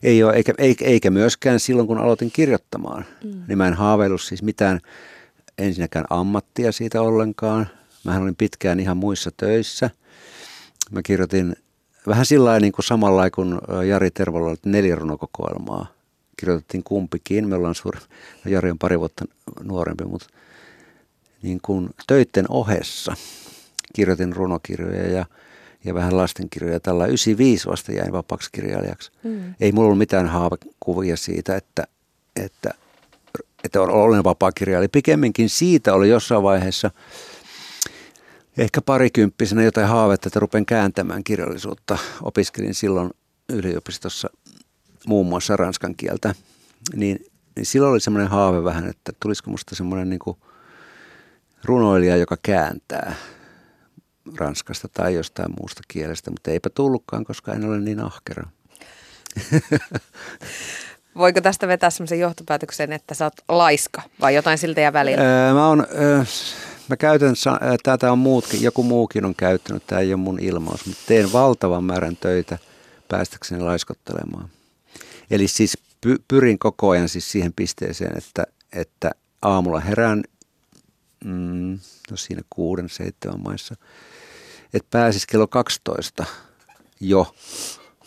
ei 0.04 0.24
ole, 0.24 0.34
eikä, 0.34 0.54
eikä, 0.58 0.86
eikä 0.86 1.10
myöskään 1.10 1.60
silloin, 1.60 1.88
kun 1.88 1.98
aloitin 1.98 2.32
kirjoittamaan. 2.32 3.06
Mm. 3.24 3.44
Niin 3.48 3.58
mä 3.58 3.68
en 3.68 3.74
haaveillut 3.74 4.22
siis 4.22 4.44
mitään 4.44 4.80
ensinnäkään 5.58 6.06
ammattia 6.10 6.72
siitä 6.72 7.02
ollenkaan. 7.02 7.68
Mä 8.04 8.18
olin 8.18 8.36
pitkään 8.36 8.80
ihan 8.80 8.98
muissa 8.98 9.32
töissä. 9.38 9.90
Mä 10.92 11.02
kirjoitin 11.02 11.56
vähän 12.08 12.26
sillä 12.26 12.60
niin 12.60 12.74
kuin 12.74 12.86
samalla 12.86 13.30
kuin 13.30 13.58
Jari 13.88 14.12
Tervolla 14.12 14.50
oli 14.50 14.58
neljä 14.66 14.96
runokokoelmaa. 14.96 15.88
Kirjoitettiin 16.38 16.84
kumpikin. 16.84 17.50
Me 17.50 17.56
ollaan 17.56 17.76
suuri, 17.76 18.00
Jari 18.46 18.72
on 18.72 18.80
pari 18.80 19.00
vuotta 19.00 19.26
nuorempi, 19.64 20.06
mutta 20.06 20.28
niin 21.42 21.60
kuin 21.62 21.90
töitten 22.08 22.46
ohessa 22.50 23.16
kirjoitin 23.94 24.36
runokirjoja 24.36 25.08
ja, 25.08 25.26
ja 25.86 25.94
vähän 25.94 26.18
lastenkirjoja. 26.18 26.80
Tällä 26.80 27.06
95 27.06 27.68
vasta 27.68 27.92
jäin 27.92 28.12
vapaaksi 28.12 28.50
kirjailijaksi. 28.52 29.12
Mm. 29.24 29.54
Ei 29.60 29.72
mulla 29.72 29.86
ollut 29.86 29.98
mitään 29.98 30.28
haavekuvia 30.28 31.18
siitä, 31.18 31.56
että, 31.56 31.84
että, 32.36 32.74
että 33.66 33.82
olen 33.82 34.24
vapaa 34.24 34.52
kirjailija. 34.52 34.90
Pikemminkin 34.90 35.50
siitä 35.50 35.94
oli 35.94 36.10
jossain 36.10 36.44
vaiheessa 36.44 36.92
ehkä 38.58 38.82
parikymppisenä 38.82 39.64
jotain 39.64 39.88
haavetta, 39.88 40.30
että 40.30 40.40
rupen 40.40 40.66
kääntämään 40.66 41.24
kirjallisuutta. 41.24 41.98
Opiskelin 42.22 42.74
silloin 42.74 43.10
yliopistossa 43.50 44.30
muun 45.08 45.28
muassa 45.28 45.58
ranskan 45.58 45.96
kieltä. 45.96 46.36
Niin, 46.96 47.26
niin 47.56 47.66
silloin 47.66 47.92
oli 47.92 48.00
semmoinen 48.00 48.32
haave 48.32 48.64
vähän, 48.64 48.90
että 48.90 49.12
tulisiko 49.22 49.52
musta 49.52 49.76
semmoinen 49.76 50.10
niin 50.10 50.36
runoilija, 51.64 52.18
joka 52.18 52.38
kääntää– 52.44 53.16
ranskasta 54.38 54.88
tai 54.88 55.14
jostain 55.14 55.54
muusta 55.60 55.82
kielestä, 55.88 56.32
mutta 56.32 56.52
eipä 56.52 56.70
tullutkaan, 56.70 57.24
koska 57.24 57.54
en 57.54 57.66
ole 57.66 57.80
niin 57.80 58.00
ahkera. 58.00 58.50
Voiko 61.18 61.42
tästä 61.42 61.68
vetää 61.68 61.90
semmoisen 61.90 62.20
johtopäätöksen, 62.20 62.94
että 62.94 63.14
sä 63.14 63.26
oot 63.26 63.34
laiska 63.50 64.02
vai 64.22 64.36
jotain 64.36 64.58
siltä 64.58 64.82
ja 64.82 64.94
välillä? 64.94 65.24
Öö, 65.24 65.54
mä, 65.54 65.68
on, 65.68 65.88
öö, 66.00 66.24
mä 66.90 66.98
käytän, 66.98 67.36
tätä 67.84 68.12
on 68.12 68.18
muutkin, 68.18 68.62
joku 68.62 68.84
muukin 68.84 69.26
on 69.26 69.36
käyttänyt, 69.36 69.88
tämä 69.88 70.02
ei 70.02 70.14
ole 70.14 70.22
mun 70.22 70.40
ilmaus, 70.40 70.86
mutta 70.86 71.02
teen 71.08 71.34
valtavan 71.34 71.84
määrän 71.84 72.18
töitä 72.18 72.58
päästäkseni 73.08 73.62
laiskottelemaan. 73.62 74.50
Eli 75.32 75.48
siis 75.48 75.78
py, 76.02 76.16
pyrin 76.28 76.60
koko 76.60 76.90
ajan 76.90 77.10
siis 77.10 77.32
siihen 77.32 77.54
pisteeseen, 77.56 78.18
että, 78.18 78.44
että 78.74 79.12
aamulla 79.42 79.80
herään 79.80 80.24
mm, 81.26 81.80
no 82.12 82.18
siinä 82.18 82.42
kuuden, 82.50 82.90
seitsemän 82.90 83.40
maissa– 83.44 83.76
että 84.76 84.88
pääsisi 84.92 85.28
kello 85.28 85.48
12 85.48 86.26
jo 87.00 87.36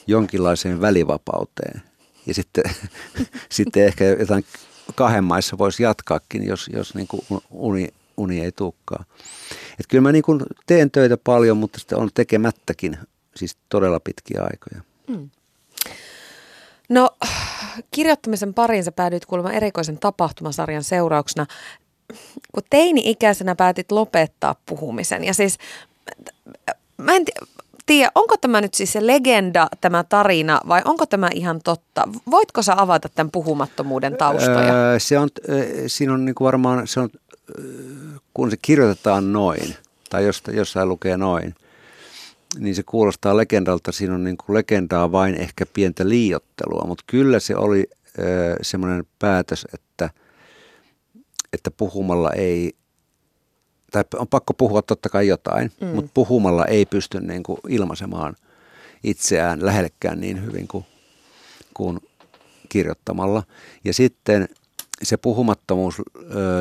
jonkinlaiseen 0.07 0.81
välivapauteen. 0.81 1.83
Ja 2.29 2.35
sitten, 2.35 2.65
sitten 3.51 3.85
ehkä 3.85 4.05
jotain 4.05 4.45
kahden 4.95 5.25
maissa 5.25 5.59
voisi 5.59 5.83
jatkaakin, 5.83 6.47
jos, 6.47 6.71
jos 6.73 6.95
niin 6.95 7.09
kuin 7.09 7.23
uni, 7.51 7.89
uni 8.17 8.41
ei 8.41 8.53
tulekaan. 8.53 9.05
Että 9.71 9.89
kyllä 9.89 10.03
mä 10.03 10.13
niin 10.13 10.23
kuin 10.23 10.41
teen 10.67 10.91
töitä 10.91 11.17
paljon, 11.17 11.57
mutta 11.57 11.79
sitten 11.79 11.99
on 11.99 12.11
tekemättäkin 12.15 12.99
siis 13.37 13.57
todella 13.69 14.01
pitkiä 14.01 14.43
aikoja. 14.43 14.83
Mm. 15.07 15.31
No 16.89 17.11
kirjoittamisen 17.91 18.55
pariin 18.55 18.85
sä 18.85 18.93
päädyit 18.93 19.27
kuulemma 19.27 19.53
erikoisen 19.53 19.99
tapahtumasarjan 19.99 20.85
seurauksena. 20.85 21.47
Kun 22.53 22.63
teini-ikäisenä 22.71 23.55
päätit 23.55 23.93
lopettaa 23.93 24.55
puhumisen 24.67 25.25
ja 25.25 25.35
siis 25.35 25.59
mä 26.97 27.13
en 27.15 27.25
tiedä, 27.25 27.47
onko 28.15 28.37
tämä 28.37 28.61
nyt 28.61 28.75
siis 28.75 28.93
se 28.93 29.07
legenda, 29.07 29.69
tämä 29.81 30.05
tarina, 30.05 30.61
vai 30.69 30.83
onko 30.85 31.07
tämä 31.07 31.29
ihan 31.35 31.61
totta? 31.65 32.09
Voitko 32.31 32.63
sä 32.63 32.75
avata 32.77 33.09
tämän 33.09 33.31
puhumattomuuden 33.31 34.17
taustoja? 34.17 34.75
Öö, 34.75 34.99
se 34.99 35.19
on, 35.19 35.29
siinä 35.87 36.15
on 36.15 36.25
niin 36.25 36.35
varmaan, 36.41 36.87
se 36.87 37.01
on, 37.01 37.09
kun 38.35 38.51
se 38.51 38.57
kirjoitetaan 38.63 39.33
noin, 39.33 39.75
tai 40.11 40.25
jostain, 40.27 40.57
jossain 40.57 40.89
lukee 40.89 41.17
noin, 41.17 41.55
niin 42.59 42.75
se 42.75 42.83
kuulostaa 42.83 43.37
legendalta. 43.37 43.93
Siinä 43.93 44.15
on 44.15 44.25
niin 44.25 44.37
kuin 44.37 44.55
legendaa 44.55 45.13
vain 45.13 45.35
ehkä 45.35 45.67
pientä 45.67 46.09
liiottelua, 46.09 46.85
mutta 46.87 47.05
kyllä 47.07 47.41
se 47.41 47.57
oli 47.57 47.87
semmoinen 48.63 49.07
päätös, 49.19 49.67
että, 49.75 50.11
että 51.53 51.71
puhumalla 51.71 52.31
ei 52.33 52.73
tai 53.91 54.05
on 54.17 54.29
pakko 54.29 54.55
puhua 54.55 54.83
totta 54.83 55.09
kai 55.09 55.27
jotain, 55.29 55.73
mm. 55.81 55.87
mutta 55.87 56.11
puhumalla 56.15 56.65
ei 56.65 56.87
pysty 56.87 57.21
niin 57.21 57.43
kuin 57.43 57.59
ilmaisemaan 57.69 58.37
itseään 59.05 59.67
lähellekään 59.67 60.21
niin 60.21 60.45
hyvin 60.45 60.69
kuin, 60.69 60.85
kuin 61.75 61.99
kirjoittamalla. 62.69 63.43
Ja 63.85 63.95
sitten 63.95 64.49
se 65.03 65.17
puhumattomuus 65.17 66.03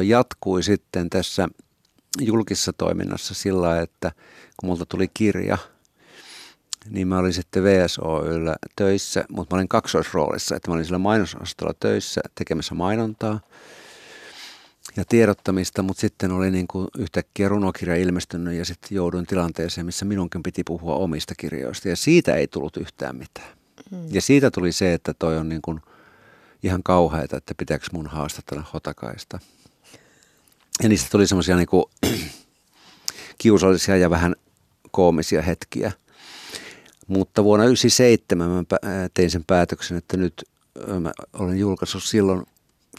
jatkui 0.03 0.63
sitten 0.63 1.09
tässä 1.09 1.47
julkisessa 2.21 2.73
toiminnassa 2.73 3.33
sillä 3.33 3.81
että 3.81 4.11
kun 4.57 4.69
multa 4.69 4.85
tuli 4.85 5.07
kirja, 5.13 5.57
niin 6.89 7.07
mä 7.07 7.19
olin 7.19 7.33
sitten 7.33 7.63
VSOYllä 7.63 8.55
töissä, 8.75 9.25
mutta 9.29 9.55
mä 9.55 9.57
olin 9.57 9.67
kaksoisroolissa, 9.67 10.55
että 10.55 10.71
mä 10.71 10.75
olin 10.75 10.85
sillä 10.85 10.97
mainosastolla 10.97 11.73
töissä 11.79 12.21
tekemässä 12.35 12.75
mainontaa– 12.75 13.39
ja 14.97 15.05
tiedottamista, 15.09 15.83
mutta 15.83 16.01
sitten 16.01 16.31
oli 16.31 16.51
niin 16.51 16.67
kuin 16.67 16.87
yhtäkkiä 16.97 17.49
runokirja 17.49 17.95
ilmestynyt 17.95 18.53
ja 18.53 18.65
sitten 18.65 18.95
jouduin 18.95 19.25
tilanteeseen, 19.25 19.85
missä 19.85 20.05
minunkin 20.05 20.43
piti 20.43 20.63
puhua 20.63 20.95
omista 20.95 21.35
kirjoista 21.35 21.89
ja 21.89 21.95
siitä 21.95 22.35
ei 22.35 22.47
tullut 22.47 22.77
yhtään 22.77 23.15
mitään. 23.15 23.57
Mm. 23.91 23.97
Ja 24.11 24.21
siitä 24.21 24.51
tuli 24.51 24.71
se, 24.71 24.93
että 24.93 25.13
toi 25.13 25.37
on 25.37 25.49
niin 25.49 25.61
kuin 25.61 25.81
ihan 26.63 26.83
kauheita, 26.83 27.37
että 27.37 27.55
pitääkö 27.55 27.85
mun 27.93 28.07
haastatella 28.07 28.63
hotakaista. 28.73 29.39
Ja 30.83 30.89
niistä 30.89 31.07
tuli 31.11 31.27
semmoisia 31.27 31.55
niin 31.55 31.67
kuin 31.67 31.85
kiusallisia 33.37 33.97
ja 33.97 34.09
vähän 34.09 34.35
koomisia 34.91 35.41
hetkiä. 35.41 35.91
Mutta 37.07 37.43
vuonna 37.43 37.63
1997 37.65 38.49
mä 38.49 39.09
tein 39.13 39.31
sen 39.31 39.43
päätöksen, 39.47 39.97
että 39.97 40.17
nyt 40.17 40.43
mä 40.99 41.11
olen 41.33 41.59
julkaissut 41.59 42.03
silloin 42.03 42.45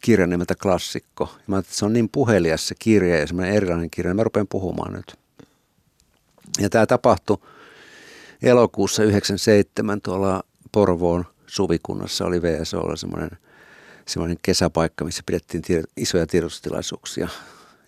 kirjan 0.02 0.30
nimeltä 0.30 0.54
Klassikko. 0.54 1.34
Mä 1.46 1.58
että 1.58 1.74
se 1.74 1.84
on 1.84 1.92
niin 1.92 2.08
puhelias 2.08 2.68
se 2.68 2.74
kirja 2.78 3.18
ja 3.18 3.26
semmoinen 3.26 3.54
erilainen 3.54 3.90
kirja, 3.90 4.10
niin 4.10 4.16
mä 4.16 4.24
rupean 4.24 4.48
puhumaan 4.48 4.92
nyt. 4.92 5.16
Ja 6.58 6.70
tämä 6.70 6.86
tapahtui 6.86 7.38
elokuussa 8.42 9.04
97 9.04 10.00
tuolla 10.00 10.42
Porvoon 10.72 11.24
suvikunnassa 11.46 12.24
oli 12.24 12.42
VSOlla 12.42 12.96
semmoinen, 12.96 13.30
semmoinen 14.06 14.38
kesäpaikka, 14.42 15.04
missä 15.04 15.22
pidettiin 15.26 15.62
isoja 15.96 16.26
tiedotustilaisuuksia. 16.26 17.28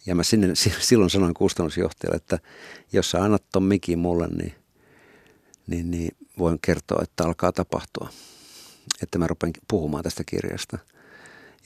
Ja 0.07 0.15
mä 0.15 0.23
sinne, 0.23 0.55
silloin 0.81 1.11
sanoin 1.11 1.35
kustannusjohtajalle, 1.35 2.17
että 2.17 2.39
jos 2.93 3.11
sä 3.11 3.23
annat 3.23 3.43
ton 3.53 3.63
mikin 3.63 3.99
mulle, 3.99 4.29
niin, 4.29 4.55
niin, 5.67 5.91
niin 5.91 6.17
voin 6.39 6.59
kertoa, 6.63 7.01
että 7.03 7.25
alkaa 7.25 7.53
tapahtua. 7.53 8.09
Että 9.03 9.19
mä 9.19 9.27
rupean 9.27 9.53
puhumaan 9.69 10.05
tästä 10.05 10.25
kirjasta– 10.25 10.79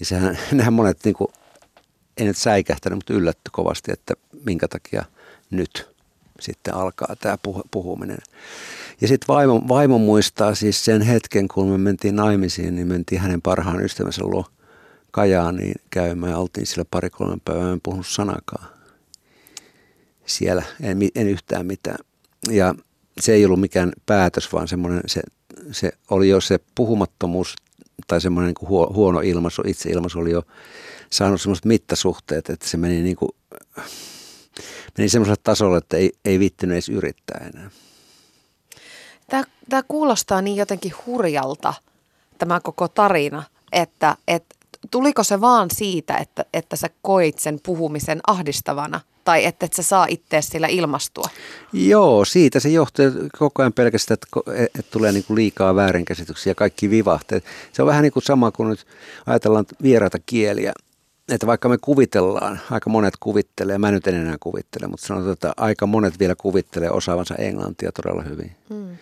ja 0.00 0.06
sehän, 0.06 0.38
nehän 0.52 0.72
monet 0.72 0.98
niin 1.04 1.14
kuin, 1.14 1.28
ei 2.16 2.26
nyt 2.26 2.36
säikähtänyt, 2.36 2.96
mutta 2.98 3.14
yllätty 3.14 3.50
kovasti, 3.52 3.92
että 3.92 4.14
minkä 4.44 4.68
takia 4.68 5.04
nyt 5.50 5.94
sitten 6.40 6.74
alkaa 6.74 7.16
tämä 7.20 7.38
puhuminen. 7.70 8.18
Ja 9.00 9.08
sitten 9.08 9.28
vaimo, 9.28 9.62
vaimo 9.68 9.98
muistaa 9.98 10.54
siis 10.54 10.84
sen 10.84 11.02
hetken, 11.02 11.48
kun 11.48 11.68
me 11.68 11.78
mentiin 11.78 12.16
naimisiin, 12.16 12.74
niin 12.74 12.86
mentiin 12.86 13.20
hänen 13.20 13.42
parhaan 13.42 13.84
ystävänsä 13.84 14.22
luo 14.24 14.44
Kajaaniin 15.10 15.74
käymään 15.90 16.32
ja 16.32 16.38
oltiin 16.38 16.66
sillä 16.66 16.84
pari-kolmen 16.90 17.40
päivää, 17.44 17.72
en 17.72 17.80
puhunut 17.82 18.06
sanakaan. 18.06 18.66
Siellä 20.26 20.62
en, 20.80 20.98
en 21.14 21.28
yhtään 21.28 21.66
mitään. 21.66 21.98
Ja 22.50 22.74
se 23.20 23.32
ei 23.32 23.44
ollut 23.44 23.60
mikään 23.60 23.92
päätös, 24.06 24.52
vaan 24.52 24.68
semmoinen, 24.68 25.00
se, 25.06 25.22
se 25.72 25.92
oli 26.10 26.28
jo 26.28 26.40
se 26.40 26.58
puhumattomuus 26.74 27.56
tai 28.06 28.20
semmoinen 28.20 28.54
niin 28.60 28.68
huono 28.68 29.20
ilmaisu, 29.20 29.62
itse 29.66 29.90
ilmaisu 29.90 30.18
oli 30.18 30.30
jo 30.30 30.42
saanut 31.10 31.40
semmoiset 31.40 31.64
mittasuhteet, 31.64 32.50
että 32.50 32.68
se 32.68 32.76
meni 32.76 33.02
niin 33.02 33.16
kuin, 33.16 33.30
meni 34.98 35.08
semmoiselle 35.08 35.40
tasolle, 35.42 35.78
että 35.78 35.96
ei, 35.96 36.12
ei 36.24 36.38
vittynyt 36.38 36.74
edes 36.74 36.88
yrittää 36.88 37.50
enää. 37.54 37.70
Tämä, 39.30 39.44
tämä 39.68 39.82
kuulostaa 39.88 40.42
niin 40.42 40.56
jotenkin 40.56 40.94
hurjalta, 41.06 41.74
tämä 42.38 42.60
koko 42.60 42.88
tarina, 42.88 43.42
että, 43.72 44.16
että 44.28 44.54
tuliko 44.90 45.24
se 45.24 45.40
vaan 45.40 45.70
siitä, 45.70 46.16
että, 46.16 46.44
että 46.54 46.76
sä 46.76 46.88
koit 47.02 47.38
sen 47.38 47.60
puhumisen 47.62 48.20
ahdistavana– 48.26 49.00
tai 49.24 49.44
että 49.44 49.66
et 49.66 49.72
sä 49.72 49.82
saa 49.82 50.06
itse 50.08 50.42
sillä 50.42 50.66
ilmastua? 50.66 51.24
Joo, 51.72 52.24
siitä 52.24 52.60
se 52.60 52.68
johtuu 52.68 53.04
koko 53.38 53.62
ajan 53.62 53.72
pelkästään, 53.72 54.18
että, 54.22 54.52
että 54.64 54.90
tulee 54.90 55.12
niin 55.12 55.24
kuin 55.24 55.34
liikaa 55.34 55.74
väärinkäsityksiä 55.74 56.50
ja 56.50 56.54
kaikki 56.54 56.90
vivahteet. 56.90 57.44
Se 57.72 57.82
on 57.82 57.88
vähän 57.88 58.02
niin 58.02 58.12
kuin 58.12 58.22
sama 58.22 58.50
kuin 58.50 58.68
nyt 58.68 58.86
ajatellaan 59.26 59.64
vieraita 59.82 60.18
kieliä. 60.26 60.72
Että 61.28 61.46
vaikka 61.46 61.68
me 61.68 61.78
kuvitellaan, 61.80 62.60
aika 62.70 62.90
monet 62.90 63.14
kuvittelee, 63.20 63.78
mä 63.78 63.90
nyt 63.90 64.06
en 64.06 64.14
enää 64.14 64.36
kuvittele, 64.40 64.86
mutta 64.86 65.06
sanotaan, 65.06 65.32
että 65.32 65.52
aika 65.56 65.86
monet 65.86 66.18
vielä 66.18 66.34
kuvittelee 66.34 66.90
osaavansa 66.90 67.34
englantia 67.34 67.92
todella 67.92 68.22
hyvin. 68.22 68.52
Hmm. 68.68 68.96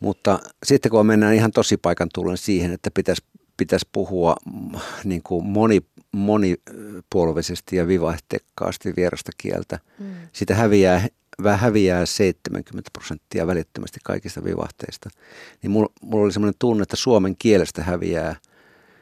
Mutta 0.00 0.38
sitten 0.62 0.90
kun 0.90 1.06
mennään 1.06 1.34
ihan 1.34 1.52
tosi 1.52 1.76
paikan 1.76 2.08
tullen 2.14 2.36
siihen, 2.36 2.72
että 2.72 2.90
pitäisi 2.94 3.22
pitäisi 3.60 3.88
puhua 3.92 4.36
niin 5.04 5.22
kuin 5.22 5.46
moni, 5.46 5.80
monipuolisesti 6.12 7.76
ja 7.76 7.88
vivahtekkaasti 7.88 8.96
vierasta 8.96 9.32
kieltä. 9.38 9.78
Mm. 9.98 10.14
Sitä 10.32 10.54
häviää, 10.54 11.06
vähän 11.42 11.58
häviää 11.58 12.06
70 12.06 12.90
prosenttia 12.92 13.46
välittömästi 13.46 14.00
kaikista 14.04 14.44
vivahteista. 14.44 15.10
Niin 15.62 15.70
mulla, 15.70 15.92
mulla 16.02 16.24
oli 16.24 16.32
semmoinen 16.32 16.58
tunne, 16.58 16.82
että 16.82 16.96
suomen 16.96 17.36
kielestä 17.36 17.82
häviää 17.82 18.36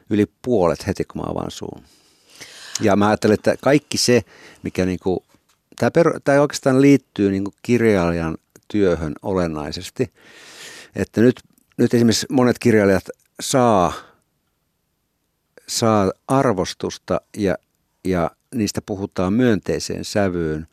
yli 0.09 0.25
puolet 0.41 0.87
heti, 0.87 1.03
kun 1.03 1.21
mä 1.21 1.31
avaan 1.31 1.51
suun. 1.51 1.83
Ja 2.81 2.95
mä 2.95 3.07
ajattelen, 3.07 3.33
että 3.33 3.55
kaikki 3.61 3.97
se, 3.97 4.21
mikä 4.63 4.85
niin 4.85 4.99
kuin, 5.03 5.19
tämä, 5.75 5.91
per, 5.91 6.19
tämä 6.23 6.41
oikeastaan 6.41 6.81
liittyy 6.81 7.31
niin 7.31 7.43
kuin 7.43 7.53
kirjailijan 7.61 8.37
työhön 8.67 9.13
olennaisesti. 9.21 10.13
Että 10.95 11.21
nyt, 11.21 11.39
nyt 11.77 11.93
esimerkiksi 11.93 12.25
monet 12.29 12.59
kirjailijat 12.59 13.09
saa, 13.41 14.08
saa 15.69 16.11
arvostusta 16.27 17.21
ja, 17.37 17.55
ja 18.05 18.31
niistä 18.55 18.81
puhutaan 18.81 19.33
myönteiseen 19.33 20.05
sävyyn. 20.05 20.67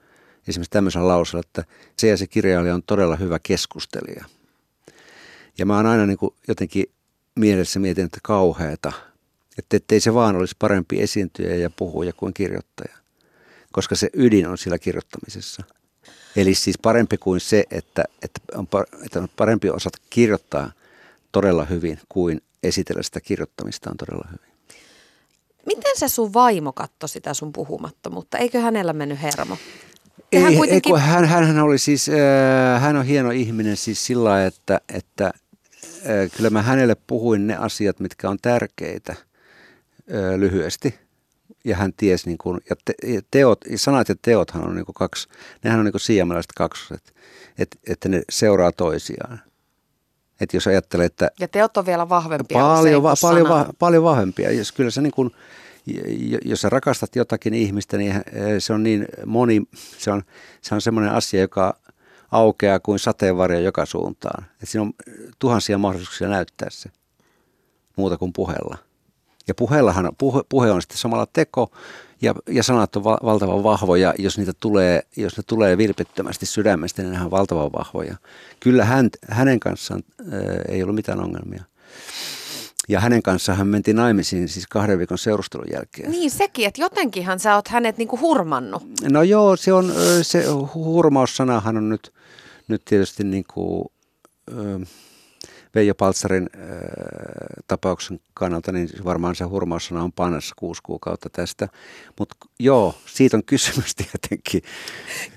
Esimerkiksi 0.49 0.71
tämmöisellä 0.71 1.09
lauseella, 1.09 1.43
että 1.47 1.65
se 1.99 2.09
ja 2.09 2.17
se 2.17 2.27
kirjailija 2.27 2.75
on 2.75 2.83
todella 2.83 3.17
hyvä 3.17 3.39
keskustelija. 3.43 4.25
Ja 5.59 5.67
mä 5.67 5.77
oon 5.77 5.87
aina 5.87 6.07
niin 6.07 6.19
kuin 6.19 6.35
jotenkin 6.49 6.85
mielessä 7.35 7.79
mietin, 7.79 8.05
että 8.05 8.19
kauheata, 8.23 8.93
että 9.59 9.77
ettei 9.77 10.01
se 10.01 10.15
vaan 10.15 10.37
olisi 10.37 10.57
parempi 10.59 11.03
esiintyjä 11.03 11.55
ja 11.55 11.71
puhuja 11.71 12.13
kuin 12.13 12.35
kirjoittaja, 12.35 12.97
koska 13.73 13.95
se 13.95 14.11
ydin 14.13 14.49
on 14.49 14.59
sillä 14.59 14.79
kirjoittamisessa. 14.79 15.63
Eli 16.37 16.55
siis 16.55 16.79
parempi 16.79 17.19
kuin 17.19 17.41
se, 17.41 17.65
että, 17.71 18.05
että, 18.23 18.41
on, 18.55 18.69
että 19.05 19.19
on 19.19 19.29
parempi 19.37 19.71
osata 19.71 19.99
kirjoittaa 20.11 20.73
todella 21.33 21.65
hyvin 21.65 22.01
kuin 22.09 22.41
esitellä 22.63 23.03
sitä 23.03 23.21
kirjoittamista 23.21 23.91
on 23.91 23.97
todella 23.97 24.29
hyvin. 24.33 24.56
Miten 25.67 25.93
se 25.97 26.09
sun 26.09 26.35
vaimo 26.35 26.73
katsoi 26.73 27.09
sitä 27.09 27.35
sun 27.35 27.53
puhumattomuutta? 27.53 28.39
Eikö 28.39 28.61
hänellä 28.61 28.93
mennyt 28.93 29.23
hermo? 29.23 29.57
Ei, 30.33 30.57
kuitenkin... 30.57 30.95
ei 30.95 31.01
hän, 31.01 31.25
hän, 31.25 31.45
hän, 31.45 31.59
oli 31.59 31.79
siis, 31.79 32.09
äh, 32.09 32.83
hän 32.83 32.97
on 32.97 33.05
hieno 33.05 33.31
ihminen 33.31 33.77
siis 33.77 34.07
sillä 34.07 34.29
lailla, 34.29 34.47
että, 34.47 34.81
että 34.95 35.27
äh, 35.27 35.33
kyllä 36.37 36.51
mä 36.51 36.63
hänelle 36.63 36.97
puhuin 37.07 37.47
ne 37.47 37.57
asiat, 37.57 38.01
mitkä 38.01 38.31
on 38.31 38.39
tärkeitä 38.43 39.13
äh, 39.13 40.39
lyhyesti. 40.39 40.95
Ja 41.65 41.77
hän 41.77 41.93
tiesi, 41.97 42.27
niin 42.27 42.39
kuin, 42.39 42.61
ja, 42.71 42.77
te, 42.85 42.95
ja 43.07 43.21
teot, 43.31 43.61
sanat 43.77 44.09
ja 44.09 44.15
teothan 44.23 44.69
on 44.69 44.75
niin 44.75 44.85
kuin 44.85 44.95
kaksi, 44.95 45.29
nehän 45.65 45.79
on 45.79 45.85
niin 45.85 45.93
kuin 45.93 46.01
siiamalaiset 46.01 46.53
kaksoset, 46.57 47.15
että, 47.59 47.79
että 47.89 48.09
ne 48.09 48.23
seuraa 48.31 48.73
toisiaan. 48.73 49.43
Että 50.41 50.57
jos 50.57 50.67
ajattelee, 50.67 51.07
että... 51.07 51.31
Ja 51.41 51.49
teot 51.49 51.77
on 51.77 51.87
vielä 51.87 52.09
vahvempia 52.09 52.59
Paljon, 52.59 53.03
va, 53.03 53.15
paljon, 53.23 53.49
va, 53.49 53.67
paljon 53.79 54.03
vahvempia. 54.03 54.53
Jos 54.53 54.73
kyllä 54.73 54.91
se 54.91 55.01
niin 55.01 55.13
kuin, 55.13 55.31
jos 56.45 56.61
sä 56.61 56.69
rakastat 56.69 57.17
jotakin 57.17 57.55
ihmistä, 57.55 57.97
niin 57.97 58.23
se 58.59 58.73
on 58.73 58.83
niin 58.83 59.07
moni, 59.27 59.63
se 59.99 60.11
on, 60.11 60.23
se 60.61 60.75
on 60.75 60.81
semmoinen 60.81 61.13
asia, 61.13 61.41
joka 61.41 61.77
aukeaa 62.33 62.81
kuin 62.81 62.99
sateenvarjo 62.99 63.61
joka 63.61 63.87
suuntaan. 63.87 64.47
Et 64.63 64.69
siinä 64.69 64.83
on 64.83 64.93
tuhansia 65.39 65.79
mahdollisuuksia 65.79 66.29
näyttää 66.29 66.69
se 66.71 66.91
muuta 67.97 68.19
kuin 68.19 68.33
puheella. 68.33 68.79
Ja 69.49 69.55
puheellahan, 69.55 70.11
puhe, 70.19 70.43
puhe 70.49 70.71
on 70.71 70.83
sitten 70.83 70.99
samalla 70.99 71.27
teko 71.33 71.71
ja, 72.23 72.35
ja 72.49 72.63
sanat 72.63 72.97
on 72.97 73.05
val, 73.05 73.17
valtavan 73.25 73.63
vahvoja. 73.63 74.15
Jos, 74.19 74.39
niitä 74.39 74.53
tulee, 74.61 75.03
jos 75.17 75.37
ne 75.37 75.43
tulee 75.47 75.79
vilpittömästi 75.79 76.47
sydämestä, 76.47 77.03
niin 77.03 77.13
ne 77.13 77.21
on 77.21 77.31
valtavan 77.31 77.73
vahvoja. 77.73 78.17
Kyllä 78.61 78.85
hän, 78.85 79.11
hänen 79.29 79.61
kanssaan 79.61 80.03
ää, 80.33 80.41
ei 80.69 80.83
ollut 80.83 80.95
mitään 80.95 81.21
ongelmia. 81.21 81.65
Ja 82.89 83.01
hänen 83.01 83.23
kanssaan 83.23 83.59
hän 83.59 83.67
mentiin 83.67 83.97
naimisiin 83.97 84.49
siis 84.49 84.67
kahden 84.67 84.99
viikon 84.99 85.19
seurustelun 85.19 85.67
jälkeen. 85.73 86.11
Niin 86.11 86.31
sekin, 86.31 86.67
että 86.67 86.81
jotenkinhan 86.81 87.41
sä 87.41 87.55
oot 87.55 87.69
hänet 87.69 87.99
niinku 87.99 88.19
hurmannut. 88.21 88.83
No 89.11 89.23
joo, 89.23 89.57
se 89.57 89.73
on, 89.73 89.93
se 90.23 90.45
hurmaussanahan 90.75 91.77
on 91.77 91.89
nyt, 91.89 92.13
nyt 92.69 92.85
tietysti 92.85 93.25
niinku, 93.25 93.93
Veijo 95.77 95.95
Paltsarin 95.95 96.51
äh, 96.55 96.69
tapauksen 97.67 98.21
kannalta, 98.35 98.73
niin 98.73 98.89
varmaan 99.05 99.35
se 99.35 99.45
hurmaussana 99.45 100.03
on 100.03 100.13
pannassa 100.13 100.55
kuusi 100.59 100.83
kuukautta 100.83 101.31
tästä. 101.31 101.69
Mutta 102.19 102.37
joo, 102.59 102.95
siitä 103.07 103.37
on 103.37 103.45
kysymys 103.45 103.95
tietenkin. 103.97 104.63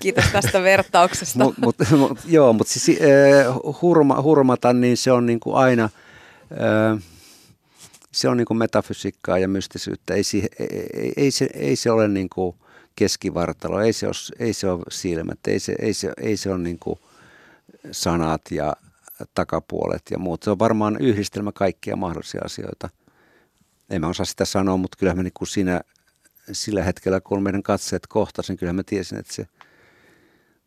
Kiitos 0.00 0.24
tästä 0.32 0.62
vertauksesta. 0.62 1.44
mut, 1.44 1.58
mut, 1.58 1.76
mut, 1.98 2.18
joo, 2.26 2.52
mutta 2.52 2.72
siis 2.72 3.00
äh, 3.00 3.54
hurma, 3.82 4.22
hurmata, 4.22 4.72
niin 4.72 4.96
se 4.96 5.12
on 5.12 5.26
niinku 5.26 5.54
aina... 5.54 5.84
Äh, 6.52 7.02
se 8.12 8.28
on 8.28 8.36
niinku 8.36 8.54
metafysiikkaa 8.54 9.38
ja 9.38 9.48
mystisyyttä. 9.48 10.14
Ei, 10.14 10.22
ei, 10.58 10.68
ei, 10.94 11.12
ei, 11.16 11.30
se, 11.30 11.48
ei 11.54 11.76
se 11.76 11.90
ole 11.90 12.08
niinku 12.08 12.56
keskivartalo, 12.96 13.80
ei 13.80 13.92
se 13.92 14.06
ole, 14.06 14.14
ei 14.38 14.52
se 14.52 14.70
ole 14.70 14.82
silmät, 14.90 15.38
ei 15.46 15.60
se, 15.60 15.74
ei 15.78 15.94
se, 15.94 16.12
ei 16.22 16.36
se 16.36 16.50
ole 16.50 16.58
niinku 16.58 16.98
sanat 17.92 18.42
ja 18.50 18.72
takapuolet 19.34 20.02
ja 20.10 20.18
muut. 20.18 20.42
Se 20.42 20.50
on 20.50 20.58
varmaan 20.58 20.96
yhdistelmä 21.00 21.52
kaikkia 21.52 21.96
mahdollisia 21.96 22.40
asioita. 22.44 22.88
En 23.90 24.00
mä 24.00 24.08
osaa 24.08 24.26
sitä 24.26 24.44
sanoa, 24.44 24.76
mutta 24.76 24.96
kyllä 24.98 25.14
mä 25.14 25.22
niin 25.22 25.32
siinä, 25.48 25.80
sillä 26.52 26.82
hetkellä, 26.82 27.20
kun 27.20 27.42
meidän 27.42 27.62
katseet 27.62 28.06
kohtasin, 28.06 28.56
kyllä 28.56 28.72
mä 28.72 28.82
tiesin, 28.86 29.18
että 29.18 29.34
se 29.34 29.46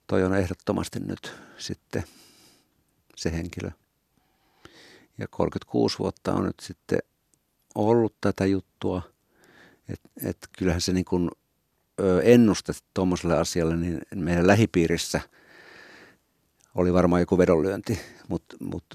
toi 0.07 0.23
on 0.23 0.35
ehdottomasti 0.35 0.99
nyt 0.99 1.33
sitten 1.57 2.03
se 3.15 3.31
henkilö. 3.31 3.71
Ja 5.17 5.27
36 5.27 5.99
vuotta 5.99 6.33
on 6.33 6.45
nyt 6.45 6.59
sitten 6.59 6.99
ollut 7.75 8.15
tätä 8.21 8.45
juttua, 8.45 9.01
että 9.89 10.09
et 10.23 10.37
kyllähän 10.57 10.81
se 10.81 10.93
niin 10.93 11.05
kuin 11.05 11.29
ennuste 12.23 12.73
tuommoiselle 12.93 13.37
asialle, 13.37 13.75
niin 13.75 14.01
meidän 14.15 14.47
lähipiirissä– 14.47 15.21
oli 16.75 16.93
varmaan 16.93 17.21
joku 17.21 17.38
vedonlyönti, 17.38 17.99
mutta 18.27 18.55
mut 18.59 18.86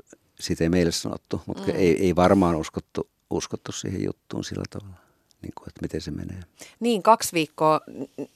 siitä 0.41 0.65
ei 0.65 0.69
meille 0.69 0.93
sanottu, 0.93 1.41
mutta 1.47 1.63
mm. 1.63 1.75
ei, 1.75 2.05
ei 2.05 2.17
varmaan 2.17 2.57
uskottu, 2.57 3.11
uskottu 3.31 3.73
siihen 3.73 4.05
juttuun 4.05 4.45
sillä 4.45 4.65
tavalla. 4.71 4.99
Niin 5.43 5.53
kuin, 5.55 5.69
että 5.69 5.83
miten 5.83 6.01
se 6.01 6.11
menee. 6.11 6.41
Niin, 6.81 7.03
kaksi 7.03 7.33
viikkoa, 7.33 7.81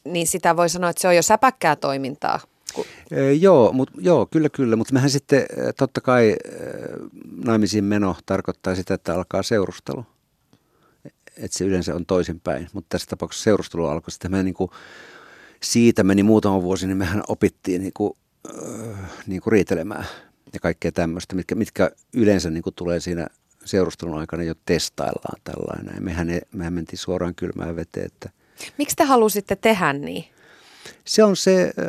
niin 0.04 0.26
sitä 0.26 0.56
voi 0.56 0.68
sanoa, 0.68 0.90
että 0.90 1.00
se 1.00 1.08
on 1.08 1.16
jo 1.16 1.22
säpäkkää 1.22 1.76
toimintaa. 1.76 2.40
Kun... 2.74 2.84
E, 3.10 3.32
joo, 3.32 3.72
mut, 3.72 3.90
joo, 3.98 4.26
kyllä, 4.26 4.48
kyllä. 4.48 4.76
Mutta 4.76 4.94
mehän 4.94 5.10
sitten 5.10 5.46
totta 5.76 6.00
kai 6.00 6.36
naimisiin 7.44 7.84
meno 7.84 8.16
tarkoittaa 8.26 8.74
sitä, 8.74 8.94
että 8.94 9.14
alkaa 9.14 9.42
seurustelu. 9.42 10.06
Että 11.36 11.58
se 11.58 11.64
yleensä 11.64 11.94
on 11.94 12.06
toisinpäin. 12.06 12.68
Mutta 12.72 12.88
tässä 12.88 13.06
tapauksessa 13.10 13.44
seurustelu 13.44 13.86
alkoi. 13.86 14.10
Sitten 14.10 14.30
me 14.30 14.42
niin 14.42 14.54
kuin, 14.54 14.70
siitä 15.62 16.04
meni 16.04 16.22
muutama 16.22 16.62
vuosi, 16.62 16.86
niin 16.86 16.96
mehän 16.96 17.22
opittiin 17.28 17.80
niin 17.80 17.92
kuin 17.94 18.12
Äh, 18.48 18.98
niin 19.26 19.40
kuin 19.40 19.52
riitelemään 19.52 20.06
ja 20.52 20.60
kaikkea 20.60 20.92
tämmöistä, 20.92 21.36
mitkä, 21.36 21.54
mitkä 21.54 21.90
yleensä 22.12 22.50
niin 22.50 22.62
kuin 22.62 22.74
tulee 22.74 23.00
siinä 23.00 23.26
seurustelun 23.64 24.18
aikana 24.18 24.42
jo 24.42 24.54
testaillaan 24.64 25.40
tällainen. 25.44 26.04
Mehän, 26.04 26.30
ei, 26.30 26.40
mehän 26.52 26.72
mentiin 26.72 26.98
suoraan 26.98 27.34
kylmään 27.34 27.76
veteen. 27.76 28.06
Että 28.06 28.30
Miksi 28.78 28.96
te 28.96 29.04
halusitte 29.04 29.56
tehdä 29.56 29.92
niin? 29.92 30.24
Se 31.04 31.24
on 31.24 31.36
se 31.36 31.72
äh, 31.78 31.86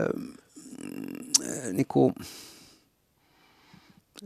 äh, 1.48 1.74
niin 1.74 1.88
kuin 1.88 2.14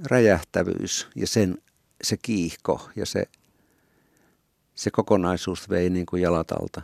räjähtävyys 0.05 1.07
ja 1.15 1.27
sen, 1.27 1.57
se 2.03 2.17
kiihko 2.17 2.89
ja 2.95 3.05
se, 3.05 3.23
se 4.75 4.91
kokonaisuus 4.91 5.69
vei 5.69 5.89
niin 5.89 6.05
kuin 6.05 6.21
jalat 6.21 6.51
alta 6.51 6.81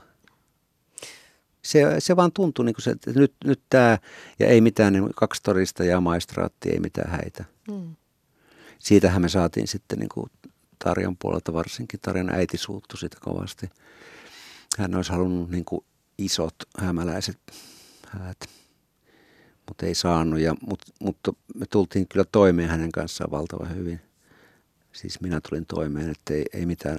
se, 1.63 1.95
se 1.99 2.15
vaan 2.15 2.31
tuntui 2.31 2.65
niin 2.65 2.73
kuin 2.73 2.83
se, 2.83 2.91
että 2.91 3.11
nyt, 3.15 3.33
nyt 3.45 3.61
tämä, 3.69 3.97
ja 4.39 4.47
ei 4.47 4.61
mitään, 4.61 4.93
niin 4.93 5.09
kaksi 5.15 5.41
ja 5.87 6.01
maistraatti, 6.01 6.69
ei 6.69 6.79
mitään 6.79 7.11
häitä. 7.11 7.45
Mm. 7.71 7.95
Siitähän 8.79 9.21
me 9.21 9.29
saatiin 9.29 9.67
sitten 9.67 9.99
niin 9.99 10.09
kuin 10.09 10.31
Tarjan 10.83 11.17
puolelta 11.17 11.53
varsinkin. 11.53 11.99
Tarjan 11.99 12.29
äiti 12.29 12.57
suuttu 12.57 12.97
sitä 12.97 13.17
kovasti. 13.21 13.69
Hän 14.77 14.95
olisi 14.95 15.11
halunnut 15.11 15.49
niin 15.49 15.65
kuin 15.65 15.85
isot 16.17 16.55
hämäläiset 16.79 17.39
häät, 18.07 18.37
mutta 19.67 19.85
ei 19.85 19.95
saanut. 19.95 20.39
Ja, 20.39 20.55
mutta, 20.67 20.85
mutta 20.99 21.33
me 21.55 21.65
tultiin 21.65 22.07
kyllä 22.07 22.25
toimeen 22.31 22.69
hänen 22.69 22.91
kanssaan 22.91 23.31
valtavan 23.31 23.75
hyvin. 23.75 24.01
Siis 24.91 25.21
minä 25.21 25.41
tulin 25.49 25.65
toimeen, 25.65 26.09
että 26.09 26.33
ei, 26.33 26.45
ei 26.53 26.65
mitään 26.65 26.97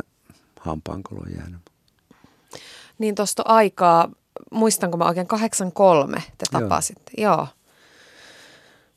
hampaankoloa 0.61 1.27
jäänyt. 1.37 1.61
Niin 2.98 3.14
tuosta 3.14 3.42
aikaa 3.46 4.11
muistanko 4.51 4.97
mä 4.97 5.05
oikein, 5.05 5.27
83 5.27 6.23
te 6.38 6.44
tapasitte. 6.51 7.12
Joo. 7.18 7.37
Joo. 7.37 7.47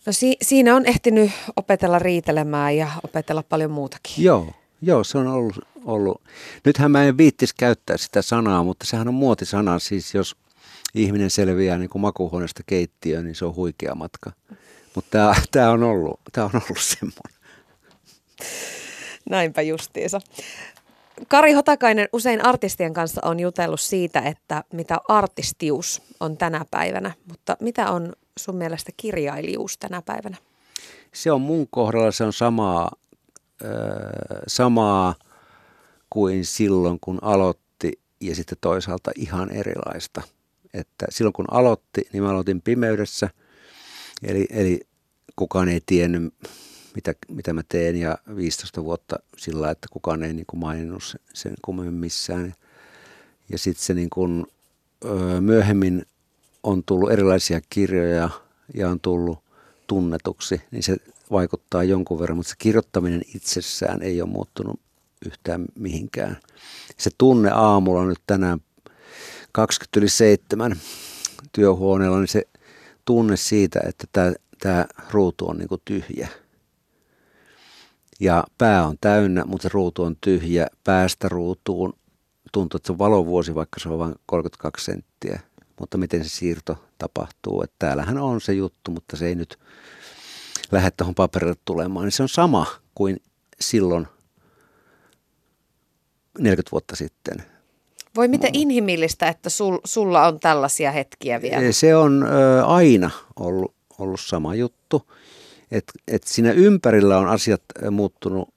No 0.06 0.14
si- 0.14 0.38
siinä 0.42 0.76
on 0.76 0.86
ehtinyt 0.86 1.32
opetella 1.56 2.00
riitelemään 2.00 2.78
ja 2.78 2.92
opetella 3.04 3.44
paljon 3.44 3.72
muutakin. 3.72 4.24
Joo, 4.24 4.54
joo 4.82 5.04
se 5.04 5.18
on 5.18 5.28
ollut, 5.28 5.68
ollut. 5.86 6.22
Nythän 6.66 6.92
mä 6.92 7.04
en 7.04 7.18
viittis 7.18 7.54
käyttää 7.54 7.98
sitä 7.98 8.22
sanaa, 8.22 8.64
mutta 8.64 8.86
sehän 8.86 9.08
on 9.08 9.14
muotisana. 9.14 9.80
Siis 9.80 10.14
jos 10.14 10.36
ihminen 10.96 11.30
selviää 11.30 11.78
niin 11.78 11.90
kuin 11.90 12.02
makuuhuoneesta 12.02 12.64
keittiöön, 12.66 13.26
niin 13.26 13.36
se 13.36 13.46
on 13.46 13.56
huikea 13.56 13.96
matka. 13.96 14.32
Mutta 14.96 15.36
tämä 15.52 15.72
on 15.72 15.84
ollut, 15.84 16.20
tää 16.32 16.46
on 16.46 16.52
ollut 16.54 16.80
semmoinen. 16.80 17.38
Näinpä 19.30 19.62
justiinsa. 19.62 20.22
Kari 21.28 21.54
Hotakainen 21.54 22.10
usein 22.14 22.46
artistien 22.46 22.94
kanssa 22.94 23.22
on 23.24 23.40
jutellut 23.40 23.82
siitä, 23.82 24.20
että 24.20 24.64
mitä 24.74 24.98
artistius 25.08 26.02
on 26.20 26.38
tänä 26.38 26.66
päivänä, 26.72 27.12
mutta 27.30 27.58
mitä 27.60 27.92
on 27.92 28.14
sun 28.40 28.56
mielestä 28.56 28.92
kirjailijuus 28.98 29.78
tänä 29.78 30.02
päivänä? 30.02 30.38
Se 31.14 31.32
on 31.32 31.42
mun 31.42 31.68
kohdalla, 31.72 32.12
se 32.12 32.24
on 32.24 32.34
samaa, 32.34 32.92
samaa 34.48 35.16
kuin 36.10 36.46
silloin, 36.46 36.98
kun 37.02 37.20
aloitti 37.22 38.00
ja 38.22 38.36
sitten 38.36 38.58
toisaalta 38.62 39.12
ihan 39.16 39.52
erilaista. 39.52 40.22
Että 40.74 41.06
silloin 41.10 41.34
kun 41.34 41.46
aloitti, 41.52 42.02
niin 42.14 42.24
mä 42.24 42.30
aloitin 42.30 42.62
pimeydessä, 42.62 43.30
eli, 44.24 44.46
eli 44.50 44.80
kukaan 45.36 45.70
ei 45.70 45.82
tiennyt, 45.86 46.34
mitä, 46.98 47.14
mitä 47.30 47.54
mä 47.54 47.62
teen 47.70 47.96
ja 47.96 48.18
15 48.36 48.84
vuotta 48.84 49.20
sillä, 49.38 49.72
että 49.72 49.88
kukaan 49.92 50.24
ei 50.24 50.34
niin 50.34 50.46
kuin 50.46 50.60
maininnut 50.60 51.16
sen 51.34 51.54
kummemmin 51.62 51.94
missään. 51.94 52.54
Ja 53.50 53.58
sitten 53.58 53.84
se 53.84 53.94
niin 53.94 54.10
kuin, 54.10 54.46
myöhemmin 55.40 56.06
on 56.64 56.84
tullut 56.84 57.12
erilaisia 57.12 57.62
kirjoja 57.70 58.30
ja 58.74 58.90
on 58.90 59.00
tullut 59.00 59.40
tunnetuksi, 59.88 60.62
niin 60.72 60.84
se 60.84 60.98
vaikuttaa 61.32 61.84
jonkun 61.84 62.20
verran, 62.20 62.38
mutta 62.38 62.50
se 62.50 62.56
kirjoittaminen 62.58 63.22
itsessään 63.36 64.02
ei 64.02 64.22
ole 64.22 64.30
muuttunut 64.30 64.80
yhtään 65.26 65.66
mihinkään. 65.76 66.38
Se 66.98 67.10
tunne 67.18 67.50
aamulla 67.52 68.06
nyt 68.06 68.22
tänään 68.28 68.60
20 69.52 70.00
yli 70.00 70.10
7 70.10 70.80
työhuoneella, 71.52 72.20
niin 72.20 72.28
se 72.28 72.44
tunne 73.06 73.38
siitä, 73.38 73.80
että 73.86 74.08
tämä, 74.12 74.34
tämä 74.60 74.86
ruutu 75.12 75.50
on 75.50 75.58
niin 75.58 75.70
kuin 75.70 75.82
tyhjä. 75.86 76.28
Ja 78.20 78.44
pää 78.58 78.88
on 78.88 78.96
täynnä, 79.02 79.46
mutta 79.46 79.64
se 79.64 79.70
ruutu 79.74 80.04
on 80.04 80.16
tyhjä. 80.22 80.68
Päästä 80.84 81.30
ruutuun 81.30 81.94
tuntuu, 82.52 82.78
että 82.78 82.88
se 82.88 82.92
on 82.92 82.98
valovuosi, 83.00 83.56
vaikka 83.56 83.80
se 83.80 83.90
on 83.90 84.00
vain 84.00 84.16
32 84.26 84.86
senttiä. 84.86 85.40
Mutta 85.80 85.98
miten 85.98 86.24
se 86.24 86.30
siirto 86.30 86.84
tapahtuu, 86.98 87.62
että 87.62 87.76
täällähän 87.80 88.18
on 88.18 88.42
se 88.42 88.54
juttu, 88.54 88.92
mutta 88.92 89.18
se 89.18 89.28
ei 89.28 89.36
nyt 89.36 89.60
lähde 90.72 90.92
tuohon 90.92 91.16
paperille 91.16 91.56
tulemaan. 91.66 92.04
Niin 92.04 92.12
se 92.12 92.24
on 92.24 92.30
sama 92.30 92.66
kuin 92.96 93.18
silloin 93.60 94.08
40 96.40 96.72
vuotta 96.72 96.96
sitten. 96.96 97.44
Voi 98.16 98.28
miten 98.28 98.50
inhimillistä, 98.54 99.28
että 99.28 99.50
sul, 99.50 99.78
sulla 99.86 100.28
on 100.28 100.40
tällaisia 100.40 100.92
hetkiä 100.92 101.42
vielä? 101.42 101.72
Se 101.72 101.96
on 101.96 102.24
ö, 102.24 102.66
aina 102.66 103.10
ollut, 103.40 103.74
ollut 104.00 104.20
sama 104.20 104.56
juttu. 104.56 105.12
Että 105.72 105.94
et 106.08 106.24
siinä 106.24 106.52
ympärillä 106.52 107.18
on 107.18 107.28
asiat 107.28 107.62
muuttunut 107.92 108.50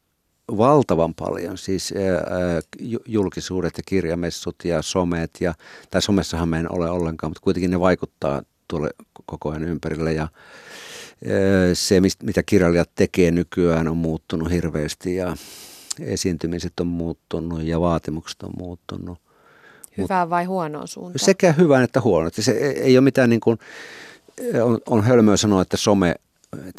valtavan 0.57 1.15
paljon, 1.15 1.59
siis 1.59 1.95
ää, 1.97 2.61
julkisuudet 3.07 3.77
ja 3.77 3.83
kirjamessut 3.87 4.57
ja 4.65 4.83
somet, 4.83 5.31
ja, 5.41 5.55
tai 5.91 6.03
somessahan 6.03 6.49
me 6.49 6.59
en 6.59 6.73
ole 6.73 6.91
ollenkaan, 6.91 7.31
mutta 7.31 7.41
kuitenkin 7.45 7.71
ne 7.71 7.81
vaikuttaa 7.81 8.43
tuolle 8.69 8.91
koko 9.27 9.51
ajan 9.51 9.65
ympärille, 9.65 10.13
ja 10.13 10.23
ää, 10.23 10.31
se, 11.75 12.01
mitä 12.23 12.43
kirjailijat 12.43 12.91
tekee 12.95 13.31
nykyään, 13.31 13.89
on 13.89 13.97
muuttunut 13.97 14.51
hirveästi, 14.51 15.17
ja 15.17 15.37
esiintymiset 16.01 16.81
on 16.81 16.87
muuttunut, 16.87 17.63
ja 17.63 17.81
vaatimukset 17.81 18.43
on 18.43 18.51
muuttunut. 18.59 19.19
Hyvää 19.99 20.31
vai 20.31 20.45
huonoa 20.45 20.87
suuntaan? 20.87 21.19
Sekä 21.19 21.53
hyvää 21.53 21.83
että 21.83 22.01
huonoa. 22.01 22.31
Se 22.39 22.53
ei 22.53 22.99
ole 22.99 23.05
mitään 23.05 23.31
niin 23.31 23.41
kuin, 23.41 23.59
on, 24.63 24.79
on 24.87 25.05
hölmöä 25.05 25.37
sanoa, 25.37 25.63
että 25.63 25.77
some 25.77 26.15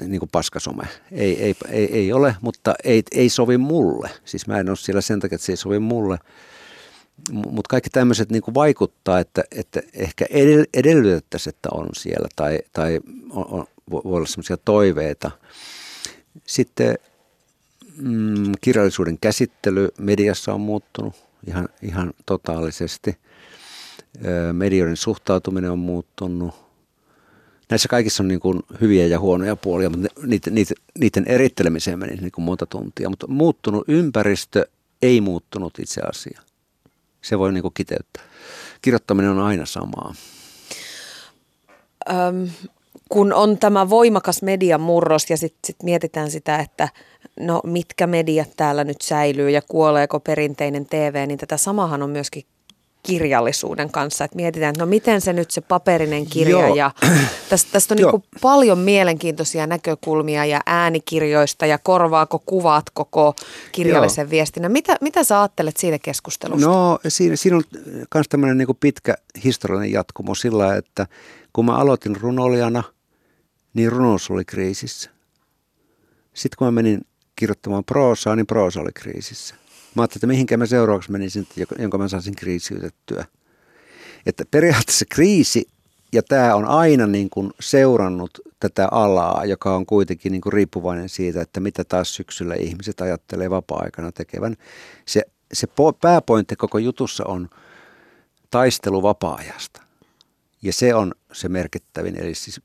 niin 0.02 0.20
kuin 0.20 0.30
paskasome. 0.32 0.84
Ei, 1.12 1.44
ei, 1.44 1.56
ei, 1.70 1.98
ei 1.98 2.14
ole, 2.14 2.36
mutta 2.42 2.76
ei, 2.84 3.04
ei 3.12 3.30
sovi 3.30 3.58
mulle. 3.58 4.10
Siis 4.26 4.48
mä 4.48 4.60
en 4.60 4.70
ole 4.70 4.78
siellä 4.78 5.02
sen 5.02 5.20
takia, 5.20 5.36
että 5.36 5.46
se 5.46 5.52
ei 5.52 5.58
sovi 5.58 5.80
mulle. 5.80 6.18
Mutta 7.32 7.70
kaikki 7.70 7.90
tämmöiset 7.90 8.32
niin 8.32 8.44
vaikuttaa, 8.54 9.20
että, 9.20 9.44
että 9.52 9.82
ehkä 9.94 10.26
edellytettäisiin, 10.74 11.56
että 11.56 11.70
on 11.72 11.90
siellä 11.94 12.28
tai, 12.36 12.60
tai 12.74 13.00
on, 13.30 13.46
on, 13.50 13.66
voi 13.92 14.02
olla 14.04 14.26
semmoisia 14.26 14.58
toiveita. 14.58 15.32
Sitten 16.48 16.96
mm, 17.98 18.52
kirjallisuuden 18.62 19.18
käsittely 19.22 19.90
mediassa 20.00 20.54
on 20.54 20.62
muuttunut 20.62 21.16
ihan, 21.48 21.70
ihan 21.82 22.14
totaalisesti. 22.26 23.18
Medioiden 24.54 24.98
suhtautuminen 24.98 25.72
on 25.72 25.80
muuttunut 25.80 26.71
näissä 27.72 27.90
kaikissa 27.90 28.24
on 28.24 28.28
niin 28.28 28.40
kuin 28.40 28.60
hyviä 28.82 29.08
ja 29.08 29.20
huonoja 29.20 29.56
puolia, 29.56 29.90
mutta 29.90 30.08
niiden, 30.26 30.56
niiden, 30.56 30.78
niiden 31.00 31.26
erittelemiseen 31.28 32.00
meni 32.00 32.16
niin 32.16 32.32
kuin 32.32 32.46
monta 32.46 32.66
tuntia. 32.66 33.10
Mutta 33.10 33.28
muuttunut 33.28 33.84
ympäristö 33.88 34.68
ei 35.02 35.22
muuttunut 35.22 35.80
itse 35.80 36.02
asia. 36.02 36.42
Se 37.22 37.40
voi 37.40 37.54
niin 37.54 37.62
kuin 37.62 37.74
kiteyttää. 37.74 38.24
Kirjoittaminen 38.82 39.32
on 39.32 39.40
aina 39.40 39.66
samaa. 39.66 40.16
Öm, 42.10 42.50
kun 43.10 43.34
on 43.34 43.58
tämä 43.58 43.90
voimakas 43.90 44.42
median 44.42 44.82
murros 44.82 45.30
ja 45.30 45.38
sitten 45.38 45.60
sit 45.68 45.84
mietitään 45.84 46.32
sitä, 46.32 46.60
että 46.60 46.90
no 47.40 47.62
mitkä 47.64 48.08
mediat 48.08 48.50
täällä 48.58 48.84
nyt 48.84 49.02
säilyy 49.02 49.50
ja 49.50 49.62
kuoleeko 49.62 50.20
perinteinen 50.20 50.86
TV, 50.86 51.28
niin 51.28 51.40
tätä 51.40 51.58
samahan 51.58 52.02
on 52.02 52.10
myöskin 52.10 52.44
kirjallisuuden 53.04 53.92
kanssa. 53.92 54.24
Että 54.24 54.36
mietitään, 54.36 54.70
että 54.70 54.82
no 54.82 54.90
miten 54.90 55.22
se 55.22 55.34
nyt 55.34 55.52
se 55.52 55.62
paperinen 55.62 56.26
kirja 56.26 56.68
Joo. 56.68 56.76
ja 56.76 56.92
tästä, 57.50 57.72
tästä 57.72 57.94
on 57.94 57.98
niin 57.98 58.24
paljon 58.42 58.78
mielenkiintoisia 58.78 59.68
näkökulmia 59.68 60.46
ja 60.46 60.62
äänikirjoista 60.66 61.66
ja 61.66 61.78
korvaako 61.78 62.40
kuvat 62.40 62.90
koko 62.90 63.36
kirjallisen 63.72 64.24
Joo. 64.24 64.32
viestinnän. 64.32 64.72
Mitä, 64.72 64.98
mitä 65.02 65.24
sä 65.24 65.42
ajattelet 65.42 65.78
siitä 65.78 66.00
keskustelusta? 66.00 66.68
No 66.68 67.00
siinä, 67.08 67.36
siinä 67.36 67.58
on 67.58 67.64
myös 68.14 68.28
tämmöinen 68.30 68.58
niin 68.58 68.68
pitkä 68.80 69.16
historiallinen 69.44 69.92
jatkumo 69.92 70.36
sillä, 70.36 70.76
että 70.76 71.08
kun 71.54 71.66
mä 71.66 71.76
aloitin 71.76 72.16
runolijana, 72.16 72.84
niin 73.74 73.92
runous 73.92 74.32
oli 74.32 74.46
kriisissä. 74.46 75.10
Sitten 76.34 76.58
kun 76.58 76.68
mä 76.68 76.72
menin 76.72 77.02
kirjoittamaan 77.36 77.84
proosaa, 77.84 78.36
niin 78.36 78.48
proosa 78.48 78.82
oli 78.82 78.92
kriisissä. 78.94 79.56
Mä 79.96 80.02
ajattelin, 80.02 80.20
että 80.20 80.28
mihinkä 80.28 80.58
mä 80.58 80.66
seuraavaksi 80.66 81.12
menisin, 81.12 81.48
jonka 81.80 81.98
mä 81.98 82.08
saisin 82.08 82.36
kriisiytettyä. 82.36 83.26
Että 84.26 84.44
periaatteessa 84.52 85.06
kriisi, 85.10 85.68
ja 86.14 86.24
tämä 86.24 86.56
on 86.56 86.66
aina 86.66 87.08
niin 87.08 87.30
kuin 87.30 87.52
seurannut 87.60 88.40
tätä 88.60 88.88
alaa, 88.92 89.46
joka 89.46 89.76
on 89.76 89.86
kuitenkin 89.86 90.32
niin 90.32 90.42
kuin 90.42 90.54
riippuvainen 90.54 91.10
siitä, 91.10 91.42
että 91.42 91.60
mitä 91.60 91.84
taas 91.84 92.16
syksyllä 92.16 92.56
ihmiset 92.56 93.02
ajattelee 93.02 93.50
vapaa-aikana 93.50 94.12
tekevän. 94.12 94.58
Se, 95.06 95.24
se 95.54 95.68
pääpointti 96.02 96.56
koko 96.56 96.78
jutussa 96.78 97.24
on 97.26 97.50
taistelu 98.50 99.04
vapaa-ajasta. 99.04 99.82
Ja 100.62 100.74
se 100.74 100.96
on 100.96 101.14
se 101.34 101.50
merkittävin, 101.50 102.16
eli 102.16 102.36
siis 102.36 102.62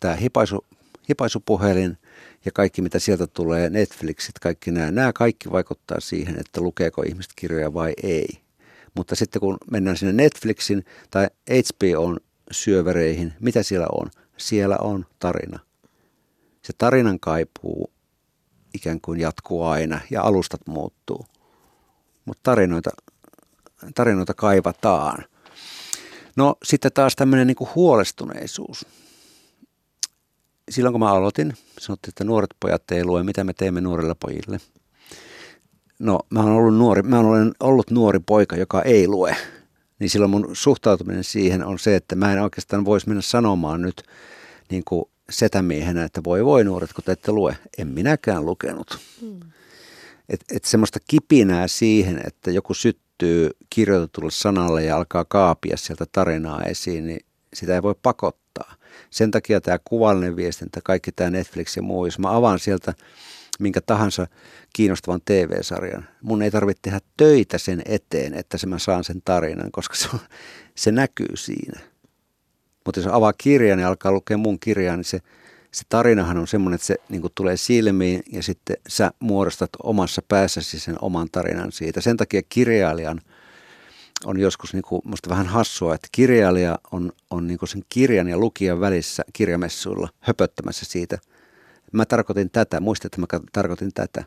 tämä 0.00 0.14
hipaisu, 0.14 0.64
hipaisupuhelin 1.08 1.98
ja 2.44 2.52
kaikki 2.52 2.82
mitä 2.82 2.98
sieltä 2.98 3.26
tulee, 3.26 3.70
Netflixit, 3.70 4.38
kaikki 4.38 4.70
nämä, 4.70 4.90
nämä 4.90 5.12
kaikki 5.12 5.50
vaikuttaa 5.50 6.00
siihen, 6.00 6.40
että 6.40 6.60
lukeeko 6.60 7.02
ihmiset 7.02 7.32
kirjoja 7.36 7.74
vai 7.74 7.92
ei. 8.02 8.28
Mutta 8.94 9.16
sitten 9.16 9.40
kun 9.40 9.56
mennään 9.70 9.96
sinne 9.96 10.12
Netflixin 10.12 10.84
tai 11.10 11.28
HBOn 11.50 12.16
syövereihin, 12.50 13.32
mitä 13.40 13.62
siellä 13.62 13.86
on? 13.92 14.10
Siellä 14.36 14.76
on 14.80 15.06
tarina. 15.18 15.58
Se 16.62 16.72
tarinan 16.78 17.20
kaipuu 17.20 17.90
ikään 18.74 19.00
kuin 19.00 19.20
jatkuu 19.20 19.64
aina 19.64 20.00
ja 20.10 20.22
alustat 20.22 20.60
muuttuu. 20.66 21.26
Mutta 22.24 22.40
tarinoita, 22.42 22.90
tarinoita 23.94 24.34
kaivataan. 24.34 25.24
No 26.36 26.56
sitten 26.64 26.92
taas 26.92 27.16
tämmöinen 27.16 27.46
niin 27.46 27.68
huolestuneisuus 27.74 28.86
silloin 30.70 30.92
kun 30.92 31.00
mä 31.00 31.12
aloitin, 31.12 31.54
sanottiin, 31.80 32.10
että 32.10 32.24
nuoret 32.24 32.50
pojat 32.60 32.90
ei 32.90 33.04
lue, 33.04 33.22
mitä 33.22 33.44
me 33.44 33.52
teemme 33.52 33.80
nuorille 33.80 34.14
pojille. 34.20 34.60
No, 35.98 36.20
mä 36.30 36.40
olen 36.40 36.52
ollut 36.52 36.78
nuori, 36.78 37.02
mä 37.02 37.18
olen 37.18 37.52
ollut 37.60 37.90
nuori 37.90 38.20
poika, 38.26 38.56
joka 38.56 38.82
ei 38.82 39.08
lue. 39.08 39.36
Niin 39.98 40.10
silloin 40.10 40.30
mun 40.30 40.50
suhtautuminen 40.52 41.24
siihen 41.24 41.64
on 41.64 41.78
se, 41.78 41.96
että 41.96 42.16
mä 42.16 42.32
en 42.32 42.42
oikeastaan 42.42 42.84
voisi 42.84 43.08
mennä 43.08 43.22
sanomaan 43.22 43.82
nyt 43.82 44.02
niin 44.70 44.82
kuin 44.84 45.04
setämiehenä, 45.30 46.04
että 46.04 46.20
voi 46.24 46.44
voi 46.44 46.64
nuoret, 46.64 46.92
kun 46.92 47.04
te 47.04 47.12
ette 47.12 47.32
lue. 47.32 47.56
En 47.78 47.88
minäkään 47.88 48.46
lukenut. 48.46 48.98
Hmm. 49.20 49.40
Et, 50.28 50.44
et 50.52 50.64
semmoista 50.64 50.98
kipinää 51.08 51.68
siihen, 51.68 52.20
että 52.26 52.50
joku 52.50 52.74
syttyy 52.74 53.50
kirjoitetulle 53.70 54.30
sanalle 54.30 54.84
ja 54.84 54.96
alkaa 54.96 55.24
kaapia 55.24 55.76
sieltä 55.76 56.06
tarinaa 56.12 56.62
esiin, 56.62 57.06
niin 57.06 57.20
sitä 57.54 57.74
ei 57.74 57.82
voi 57.82 57.94
pakottaa. 58.02 58.74
Sen 59.14 59.30
takia 59.30 59.60
tämä 59.60 59.78
kuvallinen 59.84 60.36
viestintä, 60.36 60.80
kaikki 60.84 61.12
tämä 61.12 61.30
Netflix 61.30 61.76
ja 61.76 61.82
muu, 61.82 62.04
jos 62.04 62.18
mä 62.18 62.36
avaan 62.36 62.58
sieltä 62.58 62.94
minkä 63.60 63.80
tahansa 63.80 64.26
kiinnostavan 64.72 65.20
TV-sarjan, 65.24 66.08
mun 66.22 66.42
ei 66.42 66.50
tarvitse 66.50 66.82
tehdä 66.82 67.00
töitä 67.16 67.58
sen 67.58 67.82
eteen, 67.84 68.34
että 68.34 68.58
se 68.58 68.66
mä 68.66 68.78
saan 68.78 69.04
sen 69.04 69.22
tarinan, 69.24 69.70
koska 69.72 69.94
se, 69.94 70.08
on, 70.14 70.20
se 70.74 70.92
näkyy 70.92 71.36
siinä. 71.36 71.80
Mutta 72.84 73.00
jos 73.00 73.06
avaa 73.06 73.32
kirjan 73.32 73.78
ja 73.78 73.88
alkaa 73.88 74.12
lukea 74.12 74.36
mun 74.36 74.60
kirjaa, 74.60 74.96
niin 74.96 75.04
se, 75.04 75.20
se 75.72 75.82
tarinahan 75.88 76.38
on 76.38 76.46
semmoinen, 76.46 76.74
että 76.74 76.86
se 76.86 76.96
niin 77.08 77.22
tulee 77.34 77.56
silmiin 77.56 78.22
ja 78.32 78.42
sitten 78.42 78.76
sä 78.88 79.10
muodostat 79.20 79.70
omassa 79.82 80.22
päässäsi 80.28 80.80
sen 80.80 80.96
oman 81.00 81.28
tarinan 81.32 81.72
siitä. 81.72 82.00
Sen 82.00 82.16
takia 82.16 82.42
kirjailijan– 82.48 83.20
on 84.24 84.40
joskus 84.40 84.72
niin 84.72 84.82
kuin, 84.82 85.02
musta 85.04 85.30
vähän 85.30 85.46
hassua, 85.46 85.94
että 85.94 86.08
kirjailija 86.12 86.78
on, 86.92 87.12
on 87.30 87.46
niin 87.46 87.58
kuin 87.58 87.68
sen 87.68 87.82
kirjan 87.88 88.28
ja 88.28 88.38
lukijan 88.38 88.80
välissä 88.80 89.22
kirjamessuilla 89.32 90.08
höpöttämässä 90.20 90.84
siitä. 90.84 91.18
Mä 91.92 92.04
tarkoitin 92.04 92.50
tätä, 92.50 92.80
muistat, 92.80 93.04
että 93.04 93.20
mä 93.20 93.40
tarkoitin 93.52 93.92
tätä. 93.94 94.24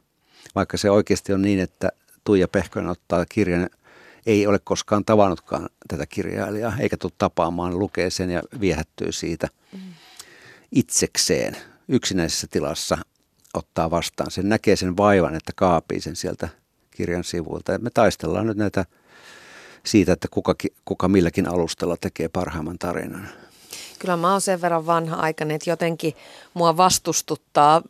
Vaikka 0.55 0.77
se 0.77 0.89
oikeasti 0.89 1.33
on 1.33 1.41
niin, 1.41 1.59
että 1.59 1.89
Tuija 2.23 2.47
Pehkonen 2.47 2.89
ottaa 2.89 3.25
kirjan, 3.25 3.69
ei 4.25 4.47
ole 4.47 4.59
koskaan 4.63 5.05
tavannutkaan 5.05 5.69
tätä 5.87 6.05
kirjailijaa, 6.05 6.73
eikä 6.79 6.97
tule 6.97 7.11
tapaamaan, 7.17 7.79
lukee 7.79 8.09
sen 8.09 8.29
ja 8.29 8.43
viehättyy 8.59 9.11
siitä 9.11 9.47
itsekseen. 10.71 11.57
yksinäisessä 11.87 12.47
tilassa 12.51 12.97
ottaa 13.53 13.91
vastaan. 13.91 14.31
Sen 14.31 14.49
näkee 14.49 14.75
sen 14.75 14.97
vaivan, 14.97 15.35
että 15.35 15.51
kaapii 15.55 16.01
sen 16.01 16.15
sieltä 16.15 16.49
kirjan 16.91 17.23
sivuilta. 17.23 17.77
Me 17.77 17.89
taistellaan 17.89 18.47
nyt 18.47 18.57
näitä 18.57 18.85
siitä, 19.87 20.13
että 20.13 20.27
kuka, 20.31 20.55
kuka 20.85 21.07
milläkin 21.07 21.49
alustalla 21.49 21.97
tekee 22.01 22.27
parhaimman 22.27 22.79
tarinan. 22.79 23.29
Kyllä 23.99 24.17
mä 24.17 24.31
oon 24.31 24.41
sen 24.41 24.61
verran 24.61 24.85
vanha-aikainen, 24.85 25.55
että 25.55 25.69
jotenkin 25.69 26.13
mua 26.53 26.77
vastustuttaa, 26.77 27.81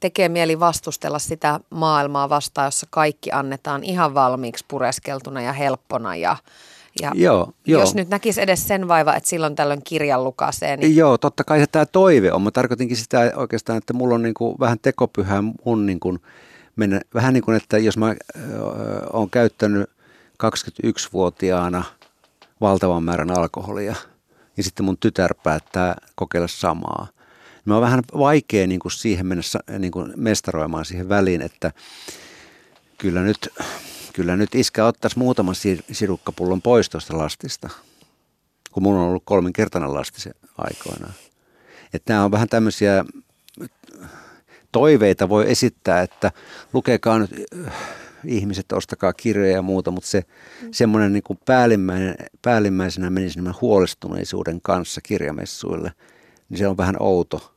tekee 0.00 0.28
mieli 0.28 0.60
vastustella 0.60 1.18
sitä 1.18 1.60
maailmaa 1.70 2.28
vastaan, 2.28 2.66
jossa 2.66 2.86
kaikki 2.90 3.32
annetaan 3.32 3.84
ihan 3.84 4.14
valmiiksi 4.14 4.64
pureskeltuna 4.68 5.42
ja 5.42 5.52
helppona 5.52 6.16
ja 6.16 6.36
ja 7.02 7.12
joo, 7.14 7.52
joo. 7.66 7.80
jos 7.80 7.94
nyt 7.94 8.08
näkisi 8.08 8.40
edes 8.40 8.68
sen 8.68 8.88
vaiva, 8.88 9.14
että 9.14 9.28
silloin 9.28 9.56
tällöin 9.56 9.82
kirjan 9.84 10.24
lukasee. 10.24 10.76
Niin... 10.76 10.96
Joo, 10.96 11.18
totta 11.18 11.44
kai 11.44 11.60
se 11.60 11.66
tämä 11.66 11.86
toive 11.86 12.32
on. 12.32 12.42
Mä 12.42 12.50
tarkoitinkin 12.50 12.96
sitä 12.96 13.32
oikeastaan, 13.36 13.78
että 13.78 13.92
mulla 13.92 14.14
on 14.14 14.22
niin 14.22 14.34
kuin 14.34 14.56
vähän 14.60 14.78
tekopyhää 14.82 15.42
mun 15.64 15.86
niin 15.86 16.00
kuin 16.00 16.18
mennä, 16.76 17.00
vähän 17.14 17.34
niin 17.34 17.42
kuin, 17.42 17.56
että 17.56 17.78
jos 17.78 17.96
mä 17.96 18.14
oon 19.12 19.30
käyttänyt 19.30 19.90
21-vuotiaana 20.40 21.84
valtavan 22.60 23.04
määrän 23.04 23.30
alkoholia– 23.30 23.94
ja 24.60 24.64
sitten 24.64 24.84
mun 24.84 24.98
tytär 24.98 25.34
päättää 25.42 25.96
kokeilla 26.14 26.48
samaa. 26.48 27.06
Mä 27.64 27.76
on 27.76 27.82
vähän 27.82 28.02
vaikea 28.18 28.66
niin 28.66 28.80
kuin 28.80 28.92
siihen 28.92 29.26
mennä 29.26 29.42
niin 29.78 29.92
kuin 29.92 30.12
mestaroimaan 30.16 30.84
siihen 30.84 31.08
väliin, 31.08 31.42
että 31.42 31.72
kyllä 32.98 33.22
nyt, 33.22 33.48
kyllä 34.12 34.36
nyt 34.36 34.54
iskä 34.54 34.86
ottaisi 34.86 35.18
muutaman 35.18 35.54
sirukkapullon 35.92 36.62
pois 36.62 36.88
tuosta 36.88 37.18
lastista, 37.18 37.68
kun 38.72 38.82
mulla 38.82 39.00
on 39.00 39.08
ollut 39.08 39.22
kolminkertainen 39.26 39.94
lasti 39.94 40.20
se 40.20 40.30
aikoinaan. 40.58 41.14
Että 41.94 42.12
nämä 42.12 42.24
on 42.24 42.30
vähän 42.30 42.48
tämmöisiä 42.48 43.04
toiveita 44.72 45.28
voi 45.28 45.50
esittää, 45.50 46.02
että 46.02 46.32
lukekaa 46.72 47.18
nyt 47.18 47.30
ihmiset, 48.24 48.72
ostakaa 48.72 49.12
kirjoja 49.12 49.52
ja 49.52 49.62
muuta, 49.62 49.90
mutta 49.90 50.10
se 50.10 50.24
mm. 50.62 50.68
semmoinen 50.72 51.12
niin 51.12 51.38
päällimmäinen, 51.46 52.14
päällimmäisenä 52.42 53.10
meni 53.10 53.28
huolestuneisuuden 53.60 54.60
kanssa 54.62 55.00
kirjamessuille, 55.00 55.92
niin 56.48 56.58
se 56.58 56.68
on 56.68 56.76
vähän 56.76 56.96
outo, 57.00 57.54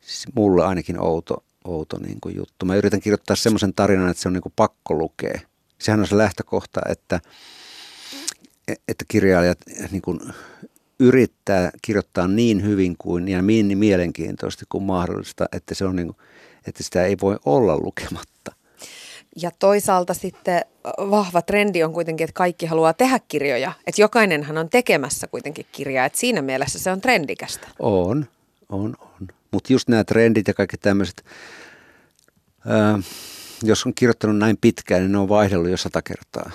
siis 0.00 0.26
mulle 0.34 0.64
ainakin 0.64 1.00
outo, 1.00 1.44
outo 1.64 1.98
niin 1.98 2.20
kuin 2.20 2.36
juttu. 2.36 2.66
Mä 2.66 2.76
yritän 2.76 3.00
kirjoittaa 3.00 3.36
semmoisen 3.36 3.74
tarinan, 3.74 4.10
että 4.10 4.22
se 4.22 4.28
on 4.28 4.32
niin 4.32 4.42
kuin 4.42 4.52
pakko 4.56 4.94
lukea. 4.94 5.40
Sehän 5.78 6.00
on 6.00 6.06
se 6.06 6.18
lähtökohta, 6.18 6.80
että, 6.88 7.20
että 8.88 9.04
kirjailijat 9.08 9.58
niin 9.90 10.02
kuin 10.02 10.20
yrittää 10.98 11.70
kirjoittaa 11.82 12.28
niin 12.28 12.62
hyvin 12.62 12.94
kuin 12.98 13.28
ja 13.28 13.42
niin 13.42 13.78
mielenkiintoisesti 13.78 14.64
kuin 14.68 14.84
mahdollista, 14.84 15.46
että, 15.52 15.74
se 15.74 15.84
on 15.84 15.96
niin 15.96 16.06
kuin, 16.06 16.16
että 16.66 16.82
sitä 16.82 17.04
ei 17.04 17.16
voi 17.22 17.36
olla 17.44 17.78
lukematta. 17.78 18.31
Ja 19.36 19.50
toisaalta 19.58 20.14
sitten 20.14 20.64
vahva 20.98 21.42
trendi 21.42 21.84
on 21.84 21.92
kuitenkin, 21.92 22.24
että 22.24 22.34
kaikki 22.34 22.66
haluaa 22.66 22.92
tehdä 22.92 23.20
kirjoja. 23.28 23.72
Että 23.86 24.00
jokainenhan 24.00 24.58
on 24.58 24.70
tekemässä 24.70 25.26
kuitenkin 25.26 25.66
kirjaa, 25.72 26.06
että 26.06 26.18
siinä 26.18 26.42
mielessä 26.42 26.78
se 26.78 26.90
on 26.90 27.00
trendikästä. 27.00 27.68
On, 27.78 28.26
on, 28.68 28.96
on. 28.98 29.28
Mutta 29.50 29.72
just 29.72 29.88
nämä 29.88 30.04
trendit 30.04 30.48
ja 30.48 30.54
kaikki 30.54 30.76
tämmöiset, 30.76 31.24
jos 33.62 33.86
on 33.86 33.94
kirjoittanut 33.94 34.38
näin 34.38 34.56
pitkään, 34.60 35.02
niin 35.02 35.12
ne 35.12 35.18
on 35.18 35.28
vaihdellut 35.28 35.70
jo 35.70 35.76
sata 35.76 36.02
kertaa 36.02 36.50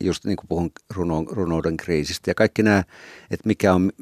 just 0.00 0.24
niin 0.24 0.36
kuin 0.36 0.48
puhun 0.48 0.70
runo, 0.94 1.24
runouden 1.30 1.76
kriisistä 1.76 2.30
ja 2.30 2.34
kaikki 2.34 2.62
nämä, 2.62 2.84
että 3.30 3.46
mikä, 3.48 3.74
on, 3.74 3.92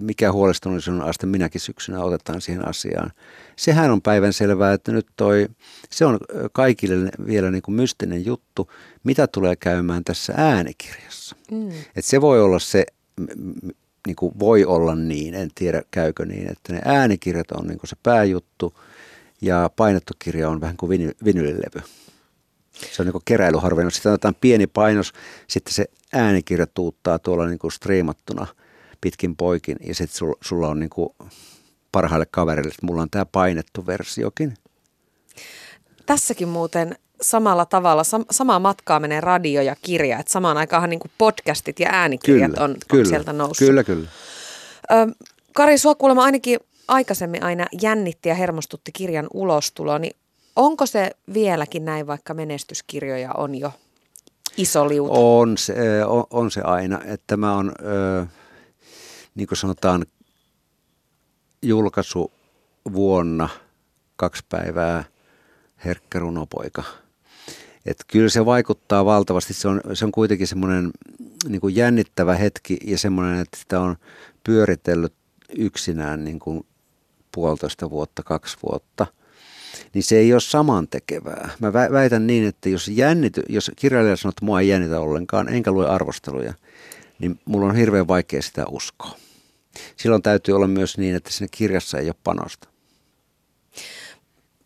mikä 0.00 0.32
huolestuneisuuden 0.32 1.02
aste 1.02 1.26
minäkin 1.26 1.60
syksynä 1.60 2.00
otetaan 2.00 2.40
siihen 2.40 2.68
asiaan. 2.68 3.10
Sehän 3.56 3.90
on 3.90 4.02
päivän 4.02 4.32
selvää, 4.32 4.72
että 4.72 4.92
nyt 4.92 5.06
toi, 5.16 5.48
se 5.90 6.04
on 6.04 6.18
kaikille 6.52 7.10
vielä 7.26 7.50
niin 7.50 7.62
kuin 7.62 7.74
mystinen 7.74 8.26
juttu, 8.26 8.70
mitä 9.04 9.26
tulee 9.26 9.56
käymään 9.56 10.04
tässä 10.04 10.32
äänikirjassa. 10.36 11.36
Mm. 11.50 11.68
Että 11.68 12.10
se 12.10 12.20
voi 12.20 12.42
olla 12.42 12.58
se, 12.58 12.86
niin 14.06 14.16
kuin 14.16 14.32
voi 14.38 14.64
olla 14.64 14.94
niin, 14.94 15.34
en 15.34 15.50
tiedä 15.54 15.82
käykö 15.90 16.24
niin, 16.24 16.50
että 16.50 16.72
ne 16.72 16.80
äänikirjat 16.84 17.50
on 17.50 17.66
niin 17.66 17.78
kuin 17.78 17.90
se 17.90 17.96
pääjuttu 18.02 18.78
ja 19.40 19.70
painettu 19.76 20.12
kirja 20.18 20.48
on 20.48 20.60
vähän 20.60 20.76
kuin 20.76 21.14
vinylilevy. 21.24 21.82
Se 22.92 23.02
on 23.02 23.06
niin 23.06 23.22
keräilyharvennus. 23.24 23.94
Sitten 23.94 24.12
otetaan 24.12 24.34
pieni 24.40 24.66
painos, 24.66 25.12
sitten 25.48 25.74
se 25.74 25.84
äänikirja 26.12 26.66
tuuttaa 26.66 27.18
tuolla 27.18 27.46
niin 27.46 27.58
kuin 27.58 27.72
striimattuna 27.72 28.46
pitkin 29.00 29.36
poikin 29.36 29.76
ja 29.86 29.94
sitten 29.94 30.16
sulla, 30.16 30.38
sulla 30.40 30.68
on 30.68 30.80
niin 30.80 30.90
kuin 30.90 31.08
parhaille 31.92 32.26
kaverille, 32.30 32.68
että 32.68 32.86
mulla 32.86 33.02
on 33.02 33.10
tämä 33.10 33.24
painettu 33.24 33.86
versiokin. 33.86 34.54
Tässäkin 36.06 36.48
muuten 36.48 36.96
samalla 37.20 37.66
tavalla, 37.66 38.02
sam- 38.02 38.26
samaa 38.30 38.58
matkaa 38.58 39.00
menee 39.00 39.20
radio 39.20 39.62
ja 39.62 39.76
kirja, 39.82 40.18
että 40.18 40.32
samaan 40.32 40.56
aikaan 40.56 40.90
niin 40.90 41.00
podcastit 41.18 41.80
ja 41.80 41.88
äänikirjat 41.92 42.52
kyllä, 42.52 42.64
on, 42.64 42.76
kyllä, 42.90 43.02
on 43.02 43.06
sieltä 43.06 43.32
noussut. 43.32 43.68
Kyllä, 43.68 43.84
kyllä. 43.84 44.08
Ö, 44.92 44.94
Kari, 45.54 45.78
sua 45.78 45.94
kuulemma 45.94 46.24
ainakin 46.24 46.60
aikaisemmin 46.88 47.42
aina 47.42 47.66
jännitti 47.82 48.28
ja 48.28 48.34
hermostutti 48.34 48.92
kirjan 48.92 49.26
ulostulo, 49.34 49.98
niin 49.98 50.16
Onko 50.56 50.86
se 50.86 51.10
vieläkin 51.34 51.84
näin, 51.84 52.06
vaikka 52.06 52.34
menestyskirjoja 52.34 53.32
on 53.32 53.54
jo 53.54 53.72
iso 54.56 54.88
liuta? 54.88 55.12
On 55.12 55.58
se, 55.58 56.04
on, 56.04 56.24
on 56.30 56.50
se 56.50 56.60
aina. 56.60 57.00
Että 57.04 57.24
tämä 57.26 57.56
on, 57.56 57.72
niin 59.34 59.48
kuin 59.48 59.58
sanotaan, 59.58 60.06
julkaisu 61.62 62.32
vuonna 62.92 63.48
kaksi 64.16 64.44
päivää 64.48 65.04
herkkä 65.84 66.18
runopoika. 66.18 66.84
Et 67.86 68.04
kyllä 68.08 68.28
se 68.28 68.46
vaikuttaa 68.46 69.04
valtavasti. 69.04 69.54
Se 69.54 69.68
on, 69.68 69.80
se 69.94 70.04
on 70.04 70.12
kuitenkin 70.12 70.46
semmoinen 70.46 70.90
niin 71.48 71.60
kuin 71.60 71.76
jännittävä 71.76 72.34
hetki 72.34 72.78
ja 72.84 72.98
semmoinen, 72.98 73.40
että 73.40 73.58
sitä 73.58 73.80
on 73.80 73.96
pyöritellyt 74.44 75.14
yksinään 75.58 76.24
niin 76.24 76.38
kuin 76.38 76.66
puolitoista 77.34 77.90
vuotta, 77.90 78.22
kaksi 78.22 78.56
vuotta– 78.62 79.06
niin 79.94 80.02
se 80.02 80.16
ei 80.16 80.32
ole 80.32 80.40
samantekevää. 80.40 81.50
Mä 81.58 81.72
väitän 81.72 82.26
niin, 82.26 82.46
että 82.46 82.68
jos, 82.68 82.88
jännity, 82.88 83.42
jos 83.48 83.70
kirjailija 83.76 84.16
sanoo, 84.16 84.30
että 84.30 84.44
mua 84.44 84.60
ei 84.60 84.68
jännitä 84.68 85.00
ollenkaan, 85.00 85.48
enkä 85.48 85.72
lue 85.72 85.86
arvosteluja, 85.86 86.54
niin 87.18 87.40
mulla 87.44 87.66
on 87.66 87.76
hirveän 87.76 88.08
vaikea 88.08 88.42
sitä 88.42 88.64
uskoa. 88.70 89.16
Silloin 89.96 90.22
täytyy 90.22 90.54
olla 90.56 90.66
myös 90.66 90.98
niin, 90.98 91.14
että 91.14 91.30
siinä 91.30 91.48
kirjassa 91.50 91.98
ei 91.98 92.06
ole 92.06 92.14
panosta. 92.24 92.68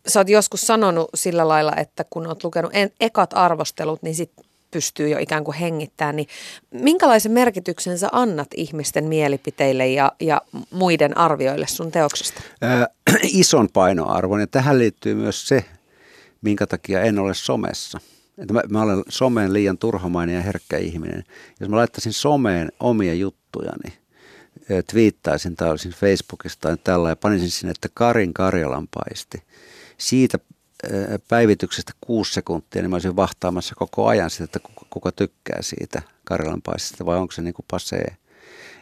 Sä 0.07 0.19
oot 0.19 0.29
joskus 0.29 0.61
sanonut 0.61 1.09
sillä 1.15 1.47
lailla, 1.47 1.75
että 1.75 2.05
kun 2.09 2.27
oot 2.27 2.43
lukenut 2.43 2.71
en, 2.73 2.91
ekat 2.99 3.29
arvostelut, 3.33 4.03
niin 4.03 4.15
sit 4.15 4.31
pystyy 4.71 5.09
jo 5.09 5.17
ikään 5.19 5.43
kuin 5.43 5.57
hengittämään, 5.57 6.15
niin 6.15 6.27
minkälaisen 6.71 7.31
merkityksen 7.31 7.99
sä 7.99 8.09
annat 8.11 8.47
ihmisten 8.55 9.05
mielipiteille 9.05 9.87
ja, 9.87 10.11
ja 10.19 10.41
muiden 10.71 11.17
arvioille 11.17 11.67
sun 11.67 11.91
teoksesta? 11.91 12.41
Ää, 12.61 12.87
ison 13.23 13.69
painoarvon 13.73 14.39
ja 14.39 14.47
tähän 14.47 14.79
liittyy 14.79 15.15
myös 15.15 15.47
se, 15.47 15.65
minkä 16.41 16.67
takia 16.67 17.01
en 17.01 17.19
ole 17.19 17.33
somessa. 17.33 17.99
Että 18.37 18.53
mä, 18.53 18.61
mä 18.69 18.81
olen 18.81 19.03
someen 19.09 19.53
liian 19.53 19.77
turhamainen 19.77 20.35
ja 20.35 20.41
herkkä 20.41 20.77
ihminen. 20.77 21.23
Jos 21.59 21.69
mä 21.69 21.75
laittaisin 21.75 22.13
someen 22.13 22.71
omia 22.79 23.13
juttujani, 23.13 23.93
twiittaisin 24.91 25.55
tai 25.55 25.69
olisin 25.69 25.91
Facebookista 25.91 26.61
tai 26.61 26.77
tällä 26.83 27.09
ja 27.09 27.15
panisin 27.15 27.51
sinne, 27.51 27.71
että 27.71 27.89
Karin 27.93 28.33
Karjalan 28.33 28.87
paisti. 28.87 29.43
Siitä 29.97 30.39
päivityksestä 31.27 31.91
kuusi 32.01 32.33
sekuntia, 32.33 32.81
niin 32.81 32.89
mä 32.89 32.95
olisin 32.95 33.15
vahtaamassa 33.15 33.75
koko 33.75 34.07
ajan 34.07 34.29
sitä, 34.29 34.43
että 34.43 34.59
kuka, 34.59 34.85
kuka 34.89 35.11
tykkää 35.11 35.61
siitä 35.61 36.01
Karjalan 36.23 36.61
paistista 36.61 37.05
vai 37.05 37.17
onko 37.17 37.31
se 37.31 37.41
niin 37.41 37.53
kuin 37.53 37.65
pasee. 37.71 38.15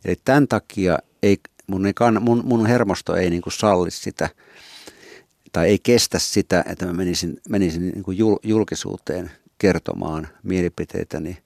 Eli 0.06 0.16
tämän 0.26 0.48
takia 0.48 1.00
ei, 1.24 1.38
mun, 1.68 1.86
ei 1.86 1.94
kann, 1.94 2.22
mun, 2.22 2.42
mun 2.46 2.66
hermosto 2.66 3.16
ei 3.16 3.30
niin 3.30 3.42
kuin 3.42 3.54
salli 3.54 3.92
sitä 3.92 4.30
tai 5.52 5.68
ei 5.68 5.80
kestä 5.80 6.20
sitä, 6.20 6.64
että 6.68 6.86
mä 6.86 6.94
menisin, 6.94 7.42
menisin 7.50 7.82
niin 7.82 8.04
kuin 8.04 8.18
jul, 8.18 8.38
julkisuuteen 8.44 9.32
kertomaan 9.58 10.28
mielipiteitäni 10.44 11.38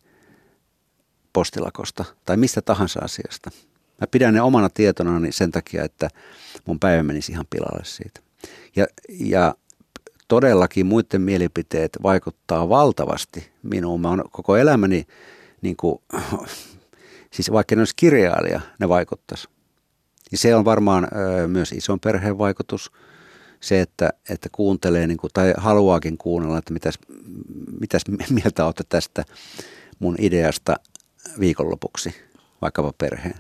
postilakosta 1.34 2.06
tai 2.26 2.38
mistä 2.38 2.62
tahansa 2.62 3.00
asiasta. 3.04 3.52
Mä 4.02 4.08
pidän 4.08 4.34
ne 4.34 4.42
omana 4.42 4.70
tietonani 4.70 5.32
sen 5.32 5.52
takia, 5.52 5.84
että 5.84 6.10
mun 6.66 6.80
päivä 6.80 7.04
menisi 7.04 7.32
ihan 7.32 7.46
pilalle 7.50 7.86
siitä. 7.86 8.22
Ja, 8.76 8.88
ja 9.10 9.56
todellakin 10.32 10.86
muiden 10.86 11.22
mielipiteet 11.22 11.98
vaikuttaa 12.04 12.70
valtavasti 12.70 13.52
minuun. 13.64 14.02
Mä 14.02 14.10
oon 14.10 14.24
koko 14.32 14.58
elämäni, 14.58 15.06
niin 15.62 15.76
kuin, 15.78 16.02
siis 17.34 17.52
vaikka 17.52 17.76
ne 17.76 17.82
olisi 17.82 17.94
kirjailija, 17.96 18.62
ne 18.80 18.90
vaikuttaisi. 18.90 19.48
Ja 20.32 20.38
se 20.38 20.56
on 20.56 20.66
varmaan 20.66 21.08
ö, 21.44 21.48
myös 21.48 21.72
ison 21.72 22.00
perheen 22.00 22.38
vaikutus. 22.38 22.92
Se, 23.60 23.82
että, 23.82 24.10
että 24.30 24.50
kuuntelee 24.52 25.08
niin 25.08 25.18
kuin, 25.18 25.32
tai 25.34 25.54
haluaakin 25.58 26.18
kuunnella, 26.18 26.58
että 26.58 26.74
mitäs, 26.74 27.00
mitäs 27.80 28.02
mieltä 28.44 28.66
olette 28.66 28.84
tästä 28.90 29.24
mun 30.00 30.16
ideasta 30.20 30.76
viikonlopuksi, 31.40 32.16
vaikkapa 32.62 32.94
perheen. 32.98 33.40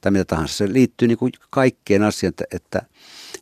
Tai 0.00 0.12
mitä 0.12 0.24
tahansa. 0.24 0.54
Se 0.54 0.72
liittyy 0.72 1.08
niin 1.08 1.18
kuin 1.18 1.32
kaikkeen 1.50 2.02
asiaan, 2.02 2.30
että, 2.30 2.44
että 2.52 2.82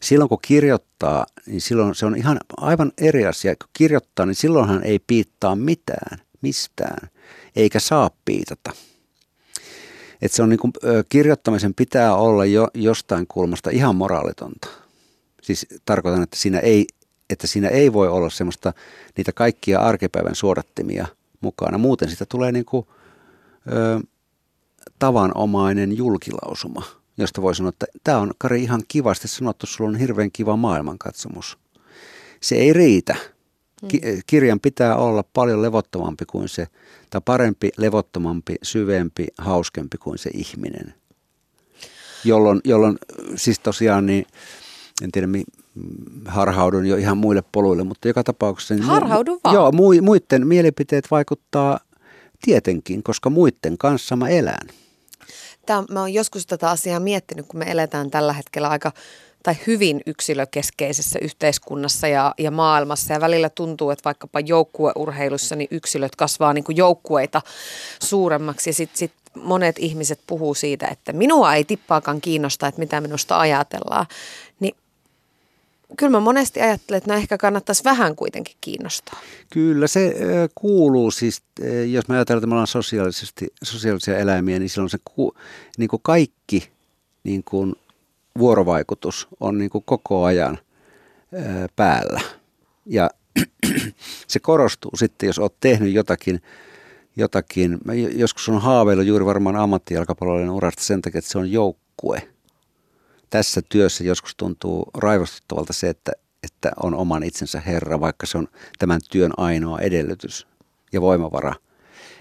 silloin 0.03 0.29
kun 0.29 0.39
kirjoittaa, 0.43 1.27
niin 1.47 1.61
silloin 1.61 1.95
se 1.95 2.07
on 2.07 2.17
ihan 2.17 2.39
aivan 2.57 2.93
eri 2.99 3.27
asia. 3.27 3.57
Kun 3.57 3.71
kirjoittaa, 3.73 4.27
niin 4.27 4.35
silloinhan 4.35 4.85
ei 4.85 4.99
piittaa 4.99 5.57
mitään, 5.57 6.19
mistään, 6.43 7.09
eikä 7.57 7.81
saa 7.81 8.11
piitata. 8.25 8.73
Et 10.23 10.33
se 10.33 10.43
on 10.43 10.49
niin 10.49 10.59
kuin, 10.59 10.73
kirjoittamisen 11.09 11.75
pitää 11.75 12.15
olla 12.17 12.45
jo 12.45 12.69
jostain 12.75 13.27
kulmasta 13.27 13.71
ihan 13.71 13.97
moraalitonta. 13.97 14.69
Siis 15.43 15.67
tarkoitan, 15.85 16.23
että 16.23 16.37
siinä 16.37 16.59
ei, 16.59 16.87
että 17.31 17.47
siinä 17.47 17.69
ei 17.69 17.93
voi 17.93 18.09
olla 18.09 18.31
semmoista 18.31 18.73
niitä 19.17 19.33
kaikkia 19.33 19.81
arkipäivän 19.81 20.35
suodattimia 20.35 21.07
mukana. 21.41 21.79
Muuten 21.79 22.11
sitä 22.11 22.27
tulee 22.27 22.53
niin 22.53 22.65
kuin, 22.65 22.87
ö, 23.73 24.01
tavanomainen 24.99 25.97
julkilausuma, 25.97 26.83
josta 27.19 27.43
voi 27.43 27.55
sanoa, 27.55 27.69
että 27.69 27.87
tämä 28.05 28.19
on 28.19 28.33
Kari 28.39 28.63
ihan 28.63 28.83
kivasti 28.89 29.29
sanottu, 29.29 29.67
sulla 29.67 29.91
on 29.91 29.97
hirveän 29.97 30.31
kiva 30.33 30.57
maailmankatsomus. 30.57 31.59
Se 32.41 32.57
ei 32.57 32.73
riitä. 32.73 33.17
Ki- 33.89 34.01
mm. 34.05 34.21
kirjan 34.27 34.61
pitää 34.61 34.97
olla 34.97 35.25
paljon 35.33 35.63
levottomampi 35.63 36.25
kuin 36.25 36.49
se, 36.49 36.67
tai 37.11 37.21
parempi, 37.25 37.71
levottomampi, 37.77 38.57
syvempi, 38.63 39.27
hauskempi 39.39 39.99
kuin 39.99 40.19
se 40.19 40.31
ihminen. 40.35 40.95
Jolloin, 42.25 42.61
jolloin 42.65 42.99
siis 43.37 43.59
tosiaan 43.59 44.07
niin, 44.07 44.27
en 45.03 45.13
tiedä, 45.13 45.27
mi, 45.27 45.45
harhaudun 46.27 46.87
jo 46.87 46.97
ihan 46.97 47.19
muille 47.19 47.43
poluille, 47.53 47.85
mutta 47.85 48.09
joka 48.09 48.25
tapauksessa... 48.25 48.75
Niin 48.75 48.85
Harhaudun 48.85 49.41
vaan. 49.45 49.55
Joo, 49.55 49.73
mu, 49.73 50.03
muiden 50.03 50.47
mielipiteet 50.47 51.11
vaikuttaa 51.11 51.81
tietenkin, 52.43 53.03
koska 53.03 53.31
muiden 53.31 53.79
kanssa 53.79 54.17
mä 54.17 54.29
elän. 54.29 54.69
Tämä, 55.69 55.85
mä 55.91 56.01
oon 56.01 56.15
joskus 56.15 56.47
tätä 56.47 56.71
asiaa 56.71 57.01
miettinyt, 57.01 57.47
kun 57.47 57.59
me 57.59 57.71
eletään 57.71 58.11
tällä 58.11 58.33
hetkellä 58.33 58.69
aika 58.69 58.93
tai 59.43 59.55
hyvin 59.67 60.01
yksilökeskeisessä 60.07 61.19
yhteiskunnassa 61.23 62.09
ja, 62.09 62.35
ja 62.39 62.51
maailmassa. 62.51 63.13
Ja 63.13 63.21
välillä 63.21 63.49
tuntuu, 63.49 63.91
että 63.91 64.05
vaikkapa 64.05 64.41
joukkueurheilussa 64.41 65.57
niin 65.57 65.69
yksilöt 65.71 66.17
kasvaa 66.17 66.53
niin 66.53 66.65
kuin 66.65 66.77
joukkueita 66.77 67.43
suuremmaksi. 68.03 68.71
Ja 68.71 68.75
sitten 68.75 68.99
sit 68.99 69.13
monet 69.35 69.79
ihmiset 69.79 70.21
puhuu 70.27 70.55
siitä, 70.55 70.87
että 70.87 71.13
minua 71.13 71.55
ei 71.55 71.65
tippaakaan 71.65 72.21
kiinnosta, 72.21 72.67
että 72.67 72.79
mitä 72.79 73.01
minusta 73.01 73.39
ajatellaan. 73.39 74.07
Kyllä 75.97 76.11
mä 76.11 76.21
monesti 76.21 76.61
ajattelen, 76.61 76.99
että 76.99 77.11
no 77.11 77.17
ehkä 77.17 77.39
kannattaisi 77.39 77.85
vähän 77.85 78.17
kuitenkin 78.17 78.57
kiinnostaa. 78.61 79.21
Kyllä 79.51 79.87
se 79.87 80.15
kuuluu 80.55 81.11
siis, 81.11 81.43
jos 81.91 82.09
me 82.09 82.15
ajatellaan, 82.15 82.39
että 82.39 82.47
me 82.47 82.55
ollaan 82.55 82.67
sosiaalisesti, 82.67 83.47
sosiaalisia 83.63 84.19
eläimiä, 84.19 84.59
niin 84.59 84.69
silloin 84.69 84.91
se 84.91 84.99
niin 85.79 85.89
kuin 85.89 86.03
kaikki 86.03 86.71
niin 87.25 87.45
kuin 87.45 87.75
vuorovaikutus 88.39 89.29
on 89.41 89.59
niin 89.59 89.71
kuin 89.71 89.85
koko 89.85 90.25
ajan 90.25 90.59
päällä. 91.77 92.21
Ja 92.87 93.11
se 94.27 94.39
korostuu 94.39 94.93
sitten, 94.97 95.27
jos 95.27 95.39
olet 95.39 95.61
tehnyt 95.61 95.93
jotakin, 95.93 96.43
jotakin 97.17 97.79
joskus 98.15 98.49
on 98.49 98.61
haaveillut 98.61 99.07
juuri 99.07 99.25
varmaan 99.25 99.57
ammattijalkapalloilijan 99.57 100.55
urasta 100.55 100.83
sen 100.83 101.03
takia, 101.03 101.19
että 101.19 101.31
se 101.31 101.39
on 101.39 101.53
joukkue– 101.53 102.23
tässä 103.31 103.63
työssä 103.69 104.05
joskus 104.05 104.35
tuntuu 104.37 104.91
raivostuttavalta 104.95 105.73
se, 105.73 105.89
että, 105.89 106.13
että 106.43 106.73
on 106.83 106.95
oman 106.95 107.23
itsensä 107.23 107.61
herra, 107.61 108.01
vaikka 108.01 108.27
se 108.27 108.39
on 108.39 108.49
tämän 108.79 109.01
työn 109.11 109.33
ainoa 109.37 109.79
edellytys 109.79 110.47
ja 110.93 111.01
voimavara. 111.01 111.55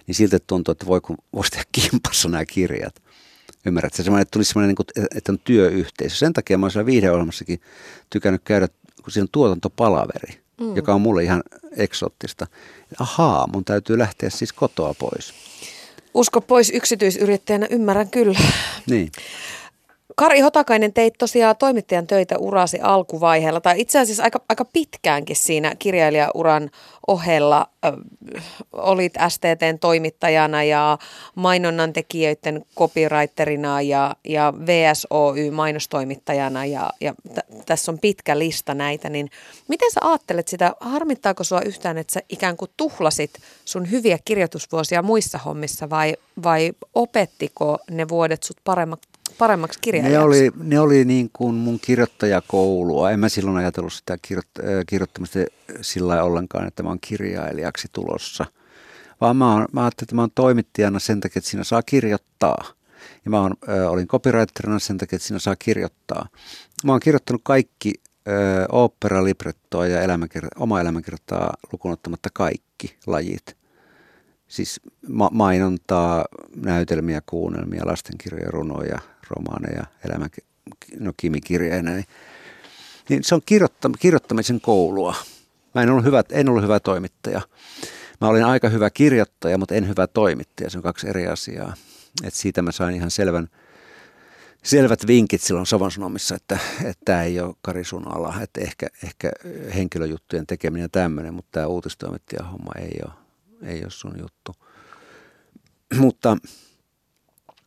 Niin 0.07 0.15
siltä 0.15 0.39
tuntuu, 0.39 0.71
että 0.71 0.85
voi 0.85 1.01
kun 1.01 1.17
voisi 1.33 1.51
tehdä 1.51 1.65
kimpassa 1.71 2.29
nämä 2.29 2.45
kirjat. 2.45 2.95
Ymmärrät, 3.65 3.93
se 3.93 4.03
semmoinen, 4.03 4.21
että 4.21 4.31
tulisi 4.31 4.49
semmoinen, 4.49 4.75
niin 4.95 5.07
että 5.15 5.31
on 5.31 5.39
työyhteisö. 5.39 6.15
Sen 6.15 6.33
takia 6.33 6.57
mä 6.57 6.63
olen 6.63 6.71
siellä 6.71 6.85
viihdeohjelmassakin 6.85 7.61
tykännyt 8.09 8.41
käydä, 8.43 8.67
kun 9.03 9.11
siinä 9.11 9.23
on 9.23 9.29
tuotantopalaveri, 9.31 10.39
mm. 10.61 10.75
joka 10.75 10.93
on 10.93 11.01
mulle 11.01 11.23
ihan 11.23 11.43
eksoottista. 11.77 12.47
Ahaa, 12.99 13.47
mun 13.53 13.65
täytyy 13.65 13.97
lähteä 13.97 14.29
siis 14.29 14.53
kotoa 14.53 14.93
pois. 14.93 15.33
Usko 16.13 16.41
pois 16.41 16.69
yksityisyrittäjänä, 16.69 17.67
ymmärrän 17.69 18.09
kyllä. 18.09 18.39
Niin. 18.89 19.11
Kari 20.19 20.39
Hotakainen 20.39 20.93
teit 20.93 21.13
tosiaan 21.17 21.55
toimittajan 21.59 22.07
töitä 22.07 22.37
urasi 22.37 22.79
alkuvaiheella, 22.81 23.61
tai 23.61 23.81
itse 23.81 23.99
asiassa 23.99 24.23
aika, 24.23 24.41
aika 24.49 24.65
pitkäänkin 24.65 25.35
siinä 25.35 25.75
kirjailijauran 25.79 26.71
ohella. 27.07 27.67
Ö, 27.85 27.91
olit 28.73 29.13
STTn 29.29 29.79
toimittajana 29.81 30.63
ja 30.63 30.97
mainonnan 31.35 31.93
tekijöiden 31.93 32.65
copywriterina 32.75 33.81
ja, 33.81 34.15
ja 34.27 34.53
VSOY 34.65 35.51
mainostoimittajana 35.51 36.65
ja, 36.65 36.89
ja 37.01 37.13
t- 37.13 37.65
tässä 37.65 37.91
on 37.91 37.99
pitkä 37.99 38.39
lista 38.39 38.73
näitä, 38.73 39.09
niin 39.09 39.29
miten 39.67 39.91
sä 39.91 39.99
ajattelet 40.03 40.47
sitä, 40.47 40.73
harmittaako 40.79 41.43
sua 41.43 41.61
yhtään, 41.61 41.97
että 41.97 42.13
sä 42.13 42.19
ikään 42.29 42.57
kuin 42.57 42.71
tuhlasit 42.77 43.31
sun 43.65 43.91
hyviä 43.91 44.19
kirjoitusvuosia 44.25 45.01
muissa 45.01 45.37
hommissa 45.37 45.89
vai, 45.89 46.15
vai 46.43 46.73
opettiko 46.95 47.77
ne 47.91 48.09
vuodet 48.09 48.43
sut 48.43 48.57
paremmat, 48.63 48.99
paremmaksi 49.37 49.79
kirjailijaksi? 49.81 50.17
Ne 50.17 50.25
oli, 50.25 50.51
ne 50.63 50.79
oli 50.79 51.05
niin 51.05 51.29
kuin 51.33 51.55
mun 51.55 51.79
kirjoittajakoulua. 51.79 53.11
En 53.11 53.19
mä 53.19 53.29
silloin 53.29 53.57
ajatellut 53.57 53.93
sitä 53.93 54.17
kirjoitt- 54.27 54.83
kirjoittamista 54.87 55.39
sillä 55.81 56.07
lailla 56.07 56.23
ollenkaan, 56.23 56.67
että 56.67 56.83
mä 56.83 56.89
oon 56.89 56.99
kirjailijaksi 57.01 57.87
tulossa. 57.93 58.45
Vaan 59.21 59.37
mä, 59.37 59.53
oon, 59.53 59.65
mä 59.71 59.81
ajattelin, 59.81 60.05
että 60.05 60.15
mä 60.15 60.21
oon 60.21 60.31
toimittajana 60.35 60.99
sen 60.99 61.19
takia, 61.19 61.39
että 61.39 61.49
siinä 61.49 61.63
saa 61.63 61.83
kirjoittaa. 61.83 62.63
Ja 63.25 63.31
mä 63.31 63.41
oon, 63.41 63.53
ö, 63.69 63.89
olin 63.89 64.07
copywriterina 64.07 64.79
sen 64.79 64.97
takia, 64.97 65.15
että 65.15 65.27
siinä 65.27 65.39
saa 65.39 65.55
kirjoittaa. 65.55 66.27
Mä 66.83 66.91
oon 66.91 66.99
kirjoittanut 66.99 67.41
kaikki 67.43 67.93
opera, 68.69 69.23
librettoa 69.23 69.87
ja 69.87 70.01
elämänkirja, 70.01 70.49
oma 70.55 70.81
elämänkirjoittaa 70.81 71.53
lukunottamatta 71.71 72.29
kaikki 72.33 72.97
lajit 73.07 73.57
siis 74.47 74.79
ma- 75.07 75.29
mainontaa, 75.33 76.25
näytelmiä, 76.55 77.21
kuunnelmia, 77.25 77.85
lastenkirjoja, 77.85 78.51
runoja, 78.51 78.99
romaaneja, 79.29 79.85
elämä, 80.05 80.27
no 80.99 81.13
kimikirjeitä, 81.17 81.89
niin, 81.89 82.05
niin 83.09 83.23
se 83.23 83.35
on 83.35 83.41
kirjoittam- 83.41 83.97
kirjoittamisen 83.99 84.61
koulua. 84.61 85.15
Mä 85.75 85.83
en 85.83 85.89
ollut, 85.89 86.05
hyvä, 86.05 86.23
en 86.31 86.49
ollut 86.49 86.63
hyvä 86.63 86.79
toimittaja. 86.79 87.41
Mä 88.21 88.27
olin 88.27 88.45
aika 88.45 88.69
hyvä 88.69 88.89
kirjoittaja, 88.89 89.57
mutta 89.57 89.75
en 89.75 89.87
hyvä 89.87 90.07
toimittaja. 90.07 90.69
Se 90.69 90.77
on 90.77 90.83
kaksi 90.83 91.09
eri 91.09 91.27
asiaa. 91.27 91.73
Et 92.23 92.33
siitä 92.33 92.61
mä 92.61 92.71
sain 92.71 92.95
ihan 92.95 93.11
selvän, 93.11 93.47
selvät 94.63 95.07
vinkit 95.07 95.41
silloin 95.41 95.65
Savon 95.65 95.91
Sanomissa, 95.91 96.35
että, 96.35 96.57
että 96.85 97.01
tämä 97.05 97.23
ei 97.23 97.39
ole 97.39 97.55
Kari 97.61 97.83
sun 97.83 98.15
ala. 98.15 98.35
Että 98.41 98.61
ehkä, 98.61 98.87
ehkä 99.03 99.31
henkilöjuttujen 99.75 100.47
tekeminen 100.47 100.83
ja 100.83 100.89
tämmöinen, 100.89 101.33
mutta 101.33 101.49
tämä 101.51 101.67
uutistoimittajan 101.67 102.51
homma 102.51 102.71
ei 102.79 102.99
ole, 103.05 103.13
ei 103.63 103.83
ole 103.83 103.91
sun 103.91 104.13
juttu. 104.19 104.55
Mutta 105.97 106.37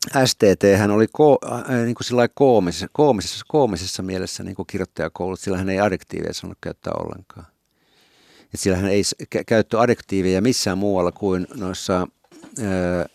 STT 0.09 0.79
hän 0.79 0.91
oli 0.91 1.07
ko, 1.13 1.39
äh, 1.53 1.85
niin 1.85 1.95
kuin 1.95 2.29
koomisessa, 2.35 2.87
koomisessa, 2.93 3.45
koomisessa 3.49 4.03
mielessä 4.03 4.43
niin 4.43 4.57
kirjoittajakoulut, 4.67 5.41
sillä 5.41 5.59
hän 5.59 5.69
ei 5.69 5.81
adjektiiveja 5.81 6.35
sanonut 6.35 6.59
käyttää 6.61 6.93
ollenkaan. 6.93 7.47
Et 8.55 8.61
sillä 8.61 8.77
hän 8.77 8.91
ei 8.91 9.03
käyttö 9.47 9.81
adjektiiveja 9.81 10.43
missään 10.43 10.79
muualla 10.79 11.13
kuin 11.13 11.47
noissa, 11.55 12.09
äh, 12.59 13.07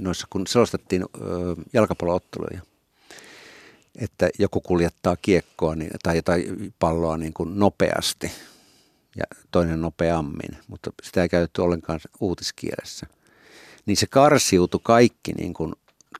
noissa 0.00 0.26
kun 0.30 0.46
selostettiin 0.46 1.02
äh, 1.02 1.64
jalkapallootteluja. 1.72 2.60
Että 3.98 4.30
joku 4.38 4.60
kuljettaa 4.60 5.16
kiekkoa 5.22 5.74
niin, 5.74 5.90
tai 6.02 6.16
jotain 6.16 6.74
palloa 6.78 7.16
niin 7.16 7.32
kuin 7.32 7.58
nopeasti 7.58 8.30
ja 9.16 9.24
toinen 9.50 9.80
nopeammin, 9.80 10.58
mutta 10.68 10.90
sitä 11.02 11.22
ei 11.22 11.28
käytetty 11.28 11.62
ollenkaan 11.62 12.00
uutiskielessä. 12.20 13.06
Niin 13.86 13.96
se 13.96 14.06
karsiutui 14.06 14.80
kaikki 14.84 15.32
niin 15.32 15.54
kuin 15.54 15.72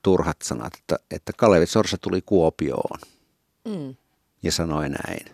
turhat 0.03 0.41
sanat, 0.41 0.73
että, 0.73 0.99
että 1.11 1.33
Kalevi 1.37 1.65
Sorsa 1.65 1.97
tuli 1.97 2.21
Kuopioon 2.25 2.99
mm. 3.65 3.95
ja 4.43 4.51
sanoi 4.51 4.89
näin. 4.89 5.25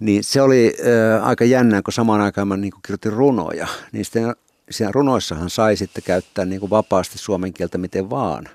Niin 0.00 0.24
se 0.24 0.42
oli 0.42 0.76
äh, 1.18 1.28
aika 1.28 1.44
jännää, 1.44 1.82
kun 1.82 1.92
samaan 1.92 2.20
aikaan 2.20 2.48
mä 2.48 2.56
niin 2.56 2.72
kirjoitin 2.86 3.12
runoja, 3.12 3.68
niin 3.92 4.04
sitten 4.04 4.34
siinä 4.70 4.92
runoissahan 4.92 5.50
sai 5.50 5.76
sitten 5.76 6.02
käyttää 6.02 6.44
niin 6.44 6.60
kuin 6.60 6.70
vapaasti 6.70 7.18
suomen 7.18 7.52
kieltä 7.52 7.78
miten 7.78 8.10
vaan. 8.10 8.48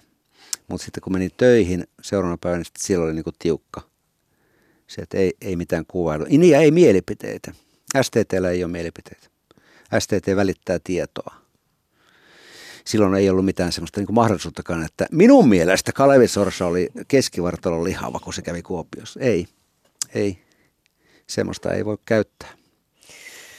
Mutta 0.68 0.86
sitten 0.86 1.02
kun 1.02 1.14
menin 1.14 1.32
töihin 1.38 1.88
seuraavana 2.02 2.38
päivänä, 2.42 2.60
niin 2.60 2.72
siellä 2.80 3.06
oli 3.06 3.14
niin 3.14 3.24
kuin 3.24 3.36
tiukka. 3.40 3.82
Se, 4.88 5.02
että 5.02 5.18
ei, 5.18 5.34
ei 5.42 5.56
mitään 5.56 5.86
kuvailua. 5.88 6.28
Niin 6.30 6.50
ja 6.50 6.60
ei 6.60 6.72
mielipiteitä. 6.72 7.54
STTllä 8.02 8.50
ei 8.50 8.64
ole 8.64 8.72
mielipiteitä. 8.72 9.28
STT 10.00 10.36
välittää 10.36 10.80
tietoa 10.84 11.45
silloin 12.86 13.16
ei 13.16 13.30
ollut 13.30 13.46
mitään 13.46 13.72
sellaista 13.72 14.00
niin 14.00 14.14
mahdollisuuttakaan, 14.14 14.86
että 14.86 15.06
minun 15.12 15.50
mielestä 15.50 15.92
Kalevi 15.92 16.28
Sorsa 16.28 16.66
oli 16.66 16.90
keskivartalon 17.08 17.84
lihava, 17.84 18.20
kun 18.20 18.34
se 18.34 18.42
kävi 18.42 18.62
Kuopiossa. 18.62 19.20
Ei, 19.20 19.48
ei. 20.14 20.46
Semmoista 21.28 21.74
ei 21.74 21.86
voi 21.86 21.98
käyttää. 22.06 22.50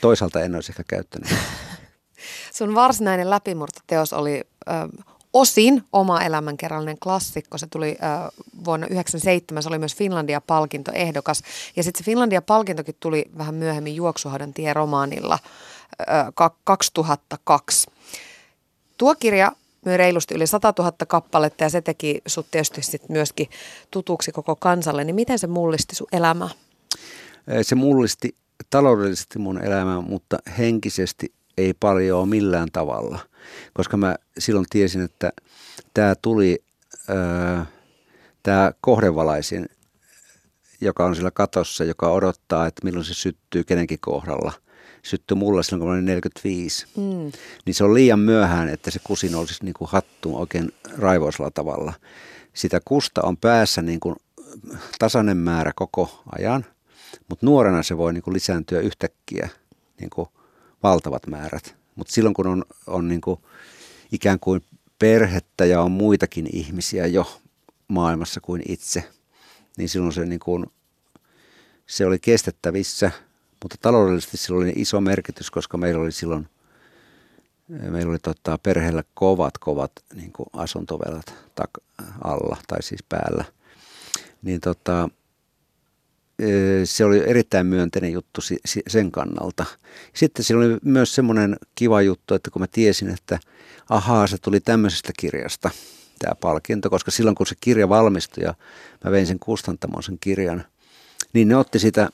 Toisaalta 0.01 0.41
en 0.41 0.55
olisi 0.55 0.71
ehkä 0.71 0.83
käyttänyt. 0.87 1.29
Sun 2.57 2.75
varsinainen 2.75 3.29
läpimurtoteos 3.29 4.13
oli 4.13 4.41
ö, 4.69 5.03
osin 5.33 5.83
oma 5.93 6.21
elämänkerrallinen 6.21 6.99
klassikko. 6.99 7.57
Se 7.57 7.67
tuli 7.67 7.97
äh, 8.03 8.19
vuonna 8.65 8.87
1997, 8.87 9.63
se 9.63 9.69
oli 9.69 9.79
myös 9.79 9.95
Finlandia-palkintoehdokas. 9.95 11.41
Ja 11.75 11.83
sitten 11.83 12.03
se 12.03 12.05
Finlandia-palkintokin 12.05 12.95
tuli 12.99 13.25
vähän 13.37 13.55
myöhemmin 13.55 13.95
Juoksuhaudan 13.95 14.53
tie-romaanilla 14.53 15.39
äh, 16.09 16.25
2002. 16.63 17.87
Tuo 18.97 19.15
kirja 19.15 19.51
myy 19.85 19.97
reilusti 19.97 20.35
yli 20.35 20.47
100 20.47 20.73
000 20.79 20.91
kappaletta 21.07 21.63
ja 21.63 21.69
se 21.69 21.81
teki 21.81 22.21
sut 22.27 22.47
tietysti 22.51 22.81
sit 22.81 23.09
myöskin 23.09 23.49
tutuksi 23.91 24.31
koko 24.31 24.55
kansalle. 24.55 25.03
Niin 25.03 25.15
miten 25.15 25.39
se 25.39 25.47
mullisti 25.47 25.95
sun 25.95 26.07
elämää? 26.11 26.49
Se 27.61 27.75
mullisti 27.75 28.35
taloudellisesti 28.69 29.39
mun 29.39 29.63
elämää, 29.63 30.01
mutta 30.01 30.37
henkisesti 30.57 31.33
ei 31.57 31.73
paljon 31.73 32.29
millään 32.29 32.67
tavalla. 32.73 33.19
Koska 33.73 33.97
mä 33.97 34.15
silloin 34.37 34.65
tiesin, 34.69 35.01
että 35.01 35.31
tämä 35.93 36.15
tuli, 36.15 36.63
tämä 38.43 38.71
kohdevalaisin, 38.81 39.69
joka 40.81 41.05
on 41.05 41.15
sillä 41.15 41.31
katossa, 41.31 41.83
joka 41.83 42.11
odottaa, 42.11 42.67
että 42.67 42.81
milloin 42.83 43.05
se 43.05 43.13
syttyy 43.13 43.63
kenenkin 43.63 43.99
kohdalla– 44.01 44.53
syttyi 45.07 45.35
mulla 45.35 45.63
silloin, 45.63 45.79
kun 45.79 45.87
mä 45.87 45.93
olin 45.93 46.05
45. 46.05 46.85
Mm. 46.97 47.31
Niin 47.65 47.73
se 47.73 47.83
on 47.83 47.93
liian 47.93 48.19
myöhään, 48.19 48.69
että 48.69 48.91
se 48.91 48.99
kusin 49.03 49.35
olisi 49.35 49.65
niin 49.65 49.73
kuin 49.73 49.89
hattu 49.89 50.37
oikein 50.37 50.71
raivoisella 50.97 51.51
tavalla. 51.51 51.93
Sitä 52.53 52.79
kusta 52.85 53.21
on 53.21 53.37
päässä 53.37 53.81
niin 53.81 53.99
kuin 53.99 54.15
tasainen 54.99 55.37
määrä 55.37 55.71
koko 55.75 56.23
ajan, 56.37 56.65
mutta 57.29 57.45
nuorena 57.45 57.83
se 57.83 57.97
voi 57.97 58.13
niin 58.13 58.21
kuin 58.23 58.33
lisääntyä 58.33 58.79
yhtäkkiä 58.79 59.49
niin 59.99 60.09
kuin 60.09 60.29
valtavat 60.83 61.27
määrät. 61.27 61.75
Mutta 61.95 62.13
silloin, 62.13 62.33
kun 62.33 62.47
on, 62.47 62.65
on 62.87 63.07
niin 63.07 63.21
kuin 63.21 63.39
ikään 64.11 64.39
kuin 64.39 64.61
perhettä 64.99 65.65
ja 65.65 65.81
on 65.81 65.91
muitakin 65.91 66.47
ihmisiä 66.53 67.05
jo 67.05 67.41
maailmassa 67.87 68.41
kuin 68.41 68.61
itse, 68.67 69.03
niin 69.77 69.89
silloin 69.89 70.13
se, 70.13 70.25
niin 70.25 70.39
kuin, 70.39 70.65
se 71.87 72.05
oli 72.05 72.19
kestettävissä– 72.19 73.11
mutta 73.63 73.75
taloudellisesti 73.81 74.37
sillä 74.37 74.57
oli 74.57 74.73
iso 74.75 75.01
merkitys, 75.01 75.51
koska 75.51 75.77
meillä 75.77 76.01
oli 76.01 76.11
silloin 76.11 76.47
meillä 77.67 78.09
oli 78.09 78.19
tota, 78.19 78.57
perheellä 78.57 79.03
kovat, 79.13 79.57
kovat 79.57 79.91
niin 80.15 80.31
asuntovelat 80.53 81.33
tak- 81.61 82.05
alla 82.23 82.57
tai 82.67 82.83
siis 82.83 83.03
päällä. 83.09 83.45
Niin 84.41 84.61
tota, 84.61 85.09
e, 86.39 86.45
se 86.83 87.05
oli 87.05 87.23
erittäin 87.29 87.65
myönteinen 87.65 88.11
juttu 88.11 88.41
sen 88.87 89.11
kannalta. 89.11 89.65
Sitten 90.13 90.45
siinä 90.45 90.59
oli 90.59 90.77
myös 90.83 91.15
semmoinen 91.15 91.57
kiva 91.75 92.01
juttu, 92.01 92.33
että 92.33 92.51
kun 92.51 92.61
mä 92.61 92.67
tiesin, 92.67 93.09
että 93.09 93.39
ahaa, 93.89 94.27
se 94.27 94.37
tuli 94.37 94.59
tämmöisestä 94.59 95.11
kirjasta 95.19 95.69
tämä 96.19 96.35
palkinto, 96.35 96.89
koska 96.89 97.11
silloin 97.11 97.35
kun 97.35 97.47
se 97.47 97.55
kirja 97.59 97.89
valmistui 97.89 98.43
ja 98.43 98.53
mä 99.03 99.11
vein 99.11 99.27
sen 99.27 99.39
kustantamon 99.39 100.03
sen 100.03 100.17
kirjan, 100.19 100.65
niin 101.33 101.47
ne 101.47 101.55
otti 101.55 101.79
sitä 101.79 102.09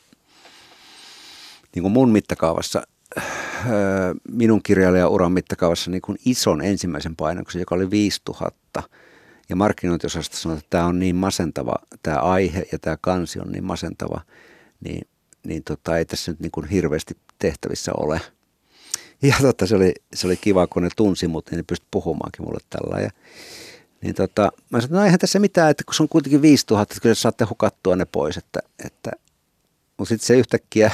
niin 1.76 1.84
kuin 1.84 1.92
mun 1.92 2.10
mittakaavassa, 2.10 2.84
öö, 3.18 4.14
minun 4.32 4.64
kirjailijauran 4.64 5.32
mittakaavassa 5.32 5.92
niin 5.92 6.02
kuin 6.02 6.18
ison 6.26 6.62
ensimmäisen 6.62 7.16
painoksen, 7.16 7.60
joka 7.60 7.76
oli 7.76 7.90
5000. 7.90 8.84
Ja 9.50 9.56
markkinointiosasto 9.56 10.38
sanoi, 10.38 10.58
että 10.58 10.70
tämä 10.70 10.86
on 10.86 11.00
niin 11.00 11.16
masentava, 11.16 11.76
tämä 12.04 12.18
aihe 12.18 12.66
ja 12.72 12.80
tämä 12.80 12.98
kansi 13.02 13.40
on 13.40 13.52
niin 13.52 13.64
masentava, 13.64 14.22
niin, 14.82 15.08
niin 15.44 15.64
tota, 15.64 15.98
ei 15.98 16.06
tässä 16.06 16.32
nyt 16.32 16.40
niin 16.40 16.52
kuin 16.52 16.68
hirveästi 16.68 17.18
tehtävissä 17.40 17.92
ole. 17.98 18.22
Ja 19.22 19.36
tota, 19.42 19.68
se, 19.68 19.76
oli, 19.76 19.94
se 20.14 20.28
oli 20.28 20.38
kiva, 20.38 20.68
kun 20.68 20.84
ne 20.84 20.90
tunsi 20.96 21.28
mut, 21.28 21.52
niin 21.52 21.58
ne 21.58 21.64
pystyi 21.64 21.88
puhumaankin 21.92 22.46
mulle 22.46 22.60
tällä. 22.70 23.00
Ja, 23.00 23.10
niin 24.02 24.16
tota, 24.16 24.52
mä 24.70 24.82
sanoin, 24.82 25.00
no 25.00 25.06
eihän 25.06 25.20
tässä 25.20 25.40
mitään, 25.40 25.72
että 25.72 25.84
kun 25.84 25.94
se 25.94 26.04
on 26.04 26.10
kuitenkin 26.10 26.42
5000, 26.42 26.94
että 26.94 27.02
kyllä 27.02 27.16
saatte 27.16 27.46
hukattua 27.46 27.96
ne 27.96 28.06
pois. 28.06 28.38
Että, 28.38 28.60
että, 28.86 29.12
mutta 29.98 30.10
sitten 30.10 30.28
se 30.28 30.38
yhtäkkiä 30.38 30.92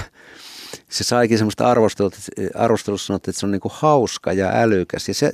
se 0.89 1.03
saikin 1.03 1.37
semmoista 1.37 1.67
arvostelua, 1.67 2.11
arvostelussa 2.55 3.07
sanottiin, 3.07 3.31
että 3.31 3.39
se 3.39 3.45
on 3.45 3.51
niin 3.51 3.61
kuin 3.61 3.71
hauska 3.75 4.33
ja 4.33 4.51
älykäs. 4.53 5.07
Ja 5.07 5.13
se, 5.13 5.31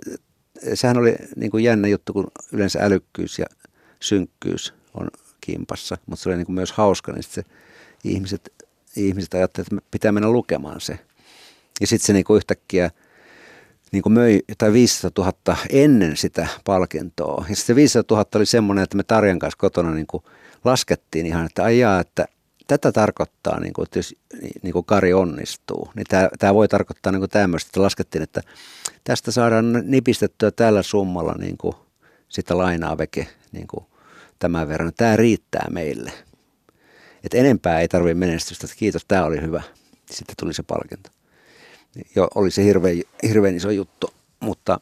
sehän 0.73 0.97
oli 0.97 1.15
niin 1.35 1.51
kuin 1.51 1.63
jännä 1.63 1.87
juttu, 1.87 2.13
kun 2.13 2.27
yleensä 2.51 2.79
älykkyys 2.81 3.39
ja 3.39 3.45
synkkyys 3.99 4.73
on 4.93 5.07
kimpassa, 5.41 5.97
mutta 6.05 6.23
se 6.23 6.29
oli 6.29 6.37
niin 6.37 6.45
kuin 6.45 6.55
myös 6.55 6.71
hauska, 6.71 7.11
niin 7.11 7.23
se 7.23 7.43
ihmiset, 8.03 8.53
ihmiset 8.95 9.33
ajattelivat, 9.33 9.73
että 9.73 9.87
pitää 9.91 10.11
mennä 10.11 10.29
lukemaan 10.29 10.81
se. 10.81 10.99
Ja 11.81 11.87
sitten 11.87 12.05
se 12.05 12.13
niin 12.13 12.25
kuin 12.25 12.37
yhtäkkiä 12.37 12.91
niin 13.91 14.03
kuin 14.03 14.13
möi 14.13 14.39
jotain 14.49 14.73
500 14.73 15.25
000 15.47 15.57
ennen 15.69 16.17
sitä 16.17 16.47
palkintoa. 16.65 17.45
Ja 17.49 17.55
sitten 17.55 17.75
500 17.75 18.17
000 18.17 18.29
oli 18.35 18.45
semmoinen, 18.45 18.83
että 18.83 18.97
me 18.97 19.03
Tarjan 19.03 19.39
kanssa 19.39 19.57
kotona 19.57 19.91
niin 19.91 20.07
kuin 20.07 20.23
laskettiin 20.63 21.25
ihan, 21.25 21.45
että 21.45 21.63
ajaa, 21.63 21.99
että 21.99 22.25
tätä 22.67 22.91
tarkoittaa, 22.91 23.59
niin 23.59 23.73
kuin, 23.73 23.83
että 23.83 23.99
jos 23.99 24.15
niin 24.61 24.73
kuin 24.73 24.85
Kari 24.85 25.13
onnistuu, 25.13 25.91
niin 25.95 26.05
tämä, 26.09 26.29
tämä 26.39 26.53
voi 26.53 26.67
tarkoittaa 26.67 27.11
niin 27.11 27.19
kuin 27.21 27.29
tämmöistä, 27.29 27.69
että 27.69 27.81
laskettiin, 27.81 28.21
että 28.21 28.41
tästä 29.03 29.31
saadaan 29.31 29.83
nipistettyä 29.83 30.51
tällä 30.51 30.81
summalla 30.81 31.35
niin 31.37 31.57
kuin 31.57 31.75
sitä 32.29 32.57
lainaa 32.57 32.97
veke 32.97 33.27
niin 33.51 33.67
kuin 33.67 33.85
tämän 34.39 34.67
verran. 34.67 34.91
Tämä 34.97 35.15
riittää 35.15 35.67
meille. 35.69 36.11
Et 37.23 37.33
enempää 37.33 37.79
ei 37.79 37.87
tarvitse 37.87 38.13
menestystä, 38.13 38.65
että 38.65 38.77
kiitos, 38.77 39.05
tämä 39.07 39.25
oli 39.25 39.41
hyvä. 39.41 39.61
Sitten 40.11 40.35
tuli 40.39 40.53
se 40.53 40.63
palkinto. 40.63 41.09
Jo, 42.15 42.27
oli 42.35 42.51
se 42.51 42.63
hirveän, 42.63 43.01
hirveän 43.23 43.55
iso 43.55 43.71
juttu, 43.71 44.13
mutta, 44.39 44.79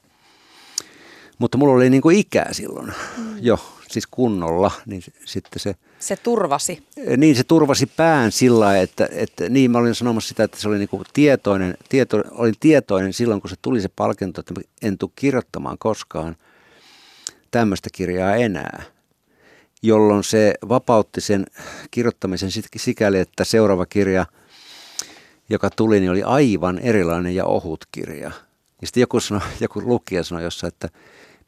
mutta 1.37 1.57
mulla 1.57 1.73
oli 1.73 1.89
niin 1.89 2.01
kuin 2.01 2.17
ikää 2.17 2.53
silloin 2.53 2.93
mm. 3.17 3.37
jo, 3.41 3.59
siis 3.93 4.07
kunnolla, 4.07 4.71
niin 4.85 5.03
sitten 5.25 5.59
se– 5.59 5.75
se 6.03 6.15
turvasi. 6.15 6.87
Niin, 7.17 7.35
se 7.35 7.43
turvasi 7.43 7.85
pään 7.85 8.31
sillä 8.31 8.77
että, 8.77 9.09
että 9.11 9.49
niin 9.49 9.71
mä 9.71 9.77
olin 9.77 9.95
sanomassa 9.95 10.27
sitä, 10.27 10.43
että 10.43 10.59
se 10.59 10.67
oli 10.67 10.77
niinku 10.77 11.03
tietoinen, 11.13 11.77
tieto, 11.89 12.23
olin 12.31 12.55
tietoinen 12.59 13.13
silloin, 13.13 13.41
kun 13.41 13.49
se 13.49 13.55
tuli 13.61 13.81
se 13.81 13.89
palkinto, 13.95 14.39
että 14.39 14.53
en 14.81 14.97
tule 14.97 15.11
kirjoittamaan 15.15 15.77
koskaan 15.77 16.35
tämmöistä 17.51 17.89
kirjaa 17.93 18.35
enää, 18.35 18.83
jolloin 19.81 20.23
se 20.23 20.53
vapautti 20.69 21.21
sen 21.21 21.45
kirjoittamisen 21.91 22.49
sikäli, 22.77 23.19
että 23.19 23.43
seuraava 23.43 23.85
kirja, 23.85 24.25
joka 25.49 25.69
tuli, 25.69 25.99
niin 25.99 26.11
oli 26.11 26.23
aivan 26.23 26.79
erilainen 26.79 27.35
ja 27.35 27.45
ohut 27.45 27.85
kirja. 27.91 28.31
Ja 28.81 28.87
sitten 28.87 29.01
joku, 29.01 29.19
sanoi, 29.19 29.47
joku 29.59 29.81
lukija 29.81 30.23
sanoi 30.23 30.43
jossain, 30.43 30.73
että 30.73 30.89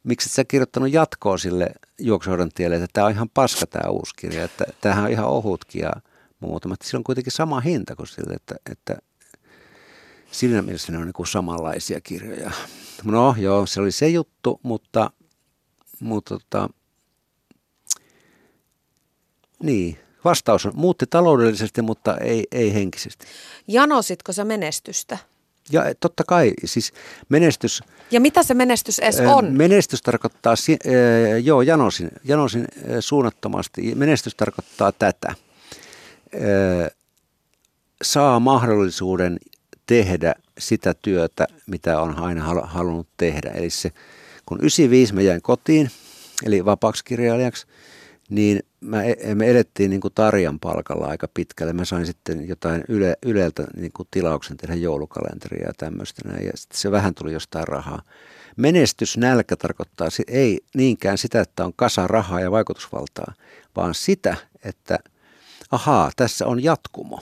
miksi 0.06 0.30
et 0.30 0.32
sä 0.32 0.46
kirjoittanut 0.46 0.94
jatkoa 0.94 1.38
sille 1.38 1.70
juoksuhoidon 2.00 2.50
tielle, 2.50 2.76
että 2.76 2.88
tämä 2.94 3.06
on 3.06 3.12
ihan 3.12 3.30
paska 3.30 3.68
tämä 3.68 3.90
uusi 3.90 4.14
kirja, 4.16 4.44
että 4.44 4.66
tämähän 4.82 5.04
on 5.04 5.12
ihan 5.12 5.26
ohutkin 5.26 5.82
ja 5.82 5.92
muuta, 6.40 6.68
mutta 6.68 6.88
sillä 6.88 6.98
on 6.98 7.04
kuitenkin 7.04 7.32
sama 7.32 7.60
hinta 7.60 7.96
kuin 7.96 8.08
sille, 8.08 8.34
että, 8.34 8.56
että 8.72 8.98
siinä 10.32 10.62
mielessä 10.62 10.92
ne 10.92 10.98
on 10.98 11.06
niin 11.06 11.28
samanlaisia 11.28 12.02
kirjoja. 12.02 12.52
No 13.04 13.36
joo, 13.38 13.66
se 13.66 13.82
oli 13.82 13.92
se 13.92 14.10
juttu, 14.10 14.60
mutta, 14.64 15.12
mutta 16.00 16.40
tota, 16.40 16.70
niin, 19.64 20.00
vastaus 20.26 20.66
on, 20.66 20.72
muutti 20.76 21.06
taloudellisesti, 21.10 21.82
mutta 21.82 22.18
ei, 22.18 22.44
ei 22.52 22.74
henkisesti. 22.74 23.26
Janositko 23.68 24.34
sä 24.34 24.46
menestystä? 24.46 25.18
Ja 25.72 25.84
totta 26.00 26.24
kai, 26.28 26.54
siis 26.66 26.94
menestys... 27.30 27.84
Ja 28.12 28.22
mitä 28.22 28.44
se 28.44 28.54
menestys 28.54 29.00
edes 29.00 29.20
on? 29.20 29.54
Menestys 29.54 30.02
tarkoittaa, 30.02 30.56
joo, 31.44 31.62
janosin, 31.62 32.10
janosin 32.24 32.68
suunnattomasti. 33.00 33.96
Menestys 33.96 34.36
tarkoittaa 34.36 34.92
tätä. 34.92 35.36
Saa 38.04 38.40
mahdollisuuden 38.40 39.40
tehdä 39.86 40.36
sitä 40.58 40.94
työtä, 40.94 41.48
mitä 41.68 42.02
on 42.02 42.20
aina 42.20 42.44
halunnut 42.64 43.08
tehdä. 43.18 43.52
Eli 43.52 43.70
se, 43.70 43.92
kun 44.46 44.60
95 44.60 45.14
mä 45.14 45.22
jäin 45.22 45.42
kotiin, 45.42 45.92
eli 46.46 46.66
vapaaksi 46.66 47.04
kirjailijaksi, 47.04 47.68
niin 48.30 48.60
mä, 48.82 49.04
e, 49.04 49.36
me 49.36 49.52
elettiin 49.52 49.90
niin 49.90 50.02
kuin 50.02 50.14
Tarjan 50.14 50.60
palkalla 50.60 51.08
aika 51.08 51.28
pitkälle. 51.34 51.74
Mä 51.74 51.86
sain 51.86 52.06
sitten 52.06 52.48
jotain 52.48 52.84
yle, 52.90 53.18
Yleltä 53.26 53.68
niin 53.78 53.92
kuin 53.92 54.08
tilauksen 54.12 54.58
tehdä 54.58 54.76
joulukalenteria 54.76 55.68
ja 55.68 55.74
tämmöistä. 55.78 56.22
Ja 56.30 56.52
sitten 56.56 56.80
se 56.80 56.92
vähän 56.92 57.16
tuli 57.16 57.34
jostain 57.34 57.68
rahaa. 57.68 58.02
Menestysnälkä 58.58 59.56
tarkoittaa 59.56 60.08
ei 60.28 60.60
niinkään 60.76 61.18
sitä, 61.18 61.42
että 61.42 61.66
on 61.66 61.74
kasa 61.76 62.08
rahaa 62.08 62.42
ja 62.42 62.52
vaikutusvaltaa, 62.52 63.34
vaan 63.76 63.94
sitä, 63.94 64.38
että 64.64 65.00
ahaa, 65.72 66.12
tässä 66.16 66.48
on 66.48 66.64
jatkumo. 66.64 67.20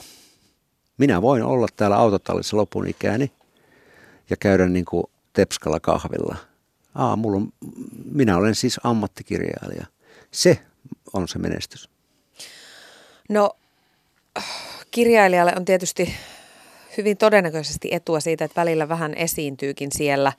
Minä 0.98 1.22
voin 1.22 1.42
olla 1.42 1.66
täällä 1.76 1.96
autotallissa 1.96 2.56
lopun 2.56 2.86
ikäni 2.86 3.32
ja 4.30 4.36
käydä 4.36 4.68
niin 4.68 4.84
kuin 4.84 5.04
tepskalla 5.32 5.80
kahvilla. 5.80 6.36
Aa, 6.94 7.16
mulla 7.16 7.36
on, 7.36 7.52
minä 8.12 8.36
olen 8.36 8.54
siis 8.54 8.80
ammattikirjailija. 8.84 9.86
Se 10.30 10.60
on 11.14 11.28
se 11.28 11.38
menestys? 11.38 11.90
No 13.28 13.50
kirjailijalle 14.90 15.52
on 15.56 15.64
tietysti 15.64 16.14
hyvin 16.96 17.16
todennäköisesti 17.16 17.88
etua 17.92 18.20
siitä, 18.20 18.44
että 18.44 18.60
välillä 18.60 18.88
vähän 18.88 19.14
esiintyykin 19.14 19.92
siellä 19.92 20.32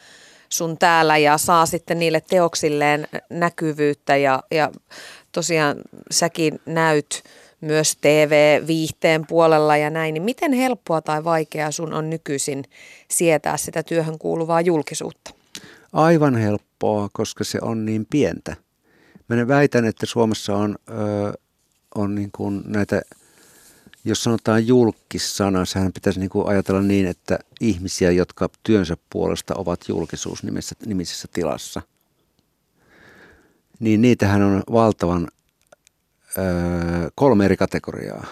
sun 0.50 0.78
täällä 0.78 1.18
ja 1.18 1.38
saa 1.38 1.66
sitten 1.66 2.00
niille 2.00 2.22
teoksilleen 2.22 3.08
näkyvyyttä 3.30 4.16
ja, 4.16 4.44
ja 4.52 4.72
tosiaan 5.32 5.78
säkin 6.12 6.60
näyt 6.66 7.24
myös 7.62 7.96
TV-viihteen 8.02 9.28
puolella 9.28 9.78
ja 9.78 9.90
näin, 9.90 10.14
niin 10.14 10.24
miten 10.24 10.54
helppoa 10.54 11.02
tai 11.02 11.24
vaikeaa 11.24 11.72
sun 11.72 11.94
on 11.94 12.10
nykyisin 12.10 12.64
sietää 13.12 13.58
sitä 13.58 13.84
työhön 13.84 14.20
kuuluvaa 14.20 14.62
julkisuutta? 14.62 15.32
Aivan 15.94 16.36
helppoa, 16.36 17.10
koska 17.14 17.44
se 17.44 17.60
on 17.62 17.86
niin 17.86 18.06
pientä. 18.10 18.56
Mä 19.28 19.48
väitän, 19.48 19.86
että 19.86 20.06
Suomessa 20.06 20.56
on, 20.56 20.76
ö, 20.90 21.34
on 21.96 22.16
niin 22.16 22.30
kuin 22.32 22.62
näitä, 22.66 23.02
jos 24.06 24.24
sanotaan 24.24 24.68
julkissana, 24.68 25.66
sehän 25.66 25.94
pitäisi 25.94 26.20
niin 26.20 26.30
kuin 26.30 26.48
ajatella 26.48 26.82
niin, 26.82 27.08
että 27.08 27.40
ihmisiä, 27.62 28.12
jotka 28.12 28.50
työnsä 28.64 28.98
puolesta 29.10 29.54
ovat 29.58 29.90
julkisuus 29.90 30.44
nimisessä 30.86 31.28
tilassa, 31.34 31.82
niin 33.80 34.02
niitähän 34.02 34.42
on 34.42 34.64
valtavan 34.72 35.28
ö, 36.38 36.42
kolme 37.16 37.46
eri 37.46 37.58
kategoriaa. 37.58 38.26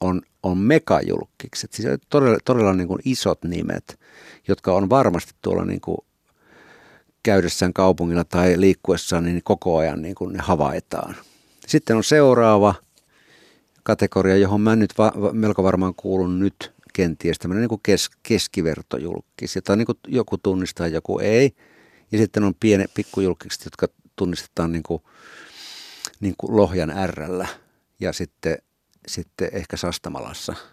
On, 0.00 0.22
on 0.42 0.58
megajulkikset, 0.58 1.72
siis 1.72 1.88
todella, 2.10 2.38
todella 2.44 2.72
niin 2.72 2.88
kuin 2.88 3.00
isot 3.04 3.44
nimet, 3.44 4.00
jotka 4.48 4.72
on 4.74 4.90
varmasti 4.90 5.32
tuolla 5.42 5.64
niin 5.64 5.80
kuin 5.80 5.98
käydessään 7.22 7.72
kaupungilla 7.72 8.24
tai 8.24 8.60
liikkuessaan, 8.60 9.24
niin 9.24 9.40
koko 9.44 9.78
ajan 9.78 10.02
niin 10.02 10.14
kuin 10.14 10.32
ne 10.32 10.38
havaitaan. 10.42 11.16
Sitten 11.66 11.96
on 11.96 12.04
seuraava 12.04 12.74
kategoria, 13.82 14.36
johon 14.36 14.60
mä 14.60 14.76
nyt 14.76 14.98
va- 14.98 15.12
melko 15.32 15.62
varmaan 15.62 15.94
kuulun 15.94 16.38
nyt 16.40 16.72
kenties, 16.92 17.38
tämmöinen 17.38 17.60
niin 17.60 17.68
kuin 17.68 17.80
kes- 17.82 18.10
keskivertojulkis, 18.22 19.56
jota 19.56 19.76
niin 19.76 19.86
kuin 19.86 19.98
joku 20.08 20.38
tunnistaa, 20.38 20.86
joku 20.86 21.18
ei. 21.18 21.54
Ja 22.12 22.18
sitten 22.18 22.44
on 22.44 22.54
piene 22.60 22.84
pikkujulkikset, 22.94 23.64
jotka 23.64 23.86
tunnistetaan 24.16 24.72
niin 24.72 24.82
kuin, 24.82 25.02
niin 26.20 26.34
kuin 26.38 26.56
Lohjan 26.56 26.90
ärrällä 26.90 27.48
ja 28.00 28.12
sitten, 28.12 28.58
sitten 29.06 29.48
ehkä 29.52 29.76
Sastamalassa– 29.76 30.54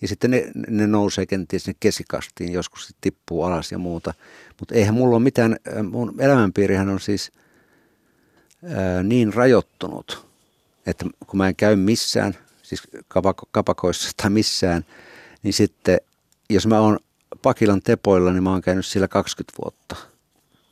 ja 0.00 0.08
sitten 0.08 0.30
ne, 0.30 0.50
ne 0.68 0.86
nousee 0.86 1.26
kenties 1.26 1.64
sinne 1.64 1.76
kesikastiin, 1.80 2.52
joskus 2.52 2.94
tippuu 3.00 3.42
alas 3.42 3.72
ja 3.72 3.78
muuta. 3.78 4.14
Mutta 4.58 4.74
eihän 4.74 4.94
mulla 4.94 5.16
ole 5.16 5.22
mitään, 5.22 5.56
mun 5.90 6.14
elämänpiirihän 6.18 6.88
on 6.88 7.00
siis 7.00 7.32
ää, 8.64 9.02
niin 9.02 9.34
rajoittunut, 9.34 10.26
että 10.86 11.04
kun 11.26 11.38
mä 11.38 11.48
en 11.48 11.56
käy 11.56 11.76
missään, 11.76 12.34
siis 12.62 12.82
kapako, 13.08 13.48
kapakoissa 13.50 14.10
tai 14.16 14.30
missään, 14.30 14.84
niin 15.42 15.52
sitten 15.52 15.98
jos 16.50 16.66
mä 16.66 16.80
oon 16.80 16.98
Pakilan 17.42 17.82
tepoilla, 17.82 18.32
niin 18.32 18.42
mä 18.42 18.50
oon 18.50 18.62
käynyt 18.62 18.86
siellä 18.86 19.08
20 19.08 19.56
vuotta. 19.64 19.96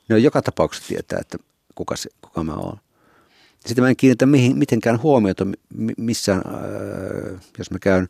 Ne 0.09 0.14
on 0.14 0.22
joka 0.22 0.43
tapauksessa 0.43 0.89
tietää, 0.89 1.18
että 1.20 1.39
kuka, 1.74 1.97
se, 1.97 2.11
kuka 2.20 2.45
mä 2.45 2.53
oon. 2.53 2.79
Sitten 3.66 3.85
mä 3.85 3.89
en 3.89 3.97
kiinnitä 3.97 4.27
mihin, 4.27 4.59
mitenkään 4.59 5.03
huomiota 5.03 5.47
missään, 5.99 6.43
ää, 6.47 7.41
jos 7.59 7.70
mä 7.70 7.79
käyn 7.79 8.09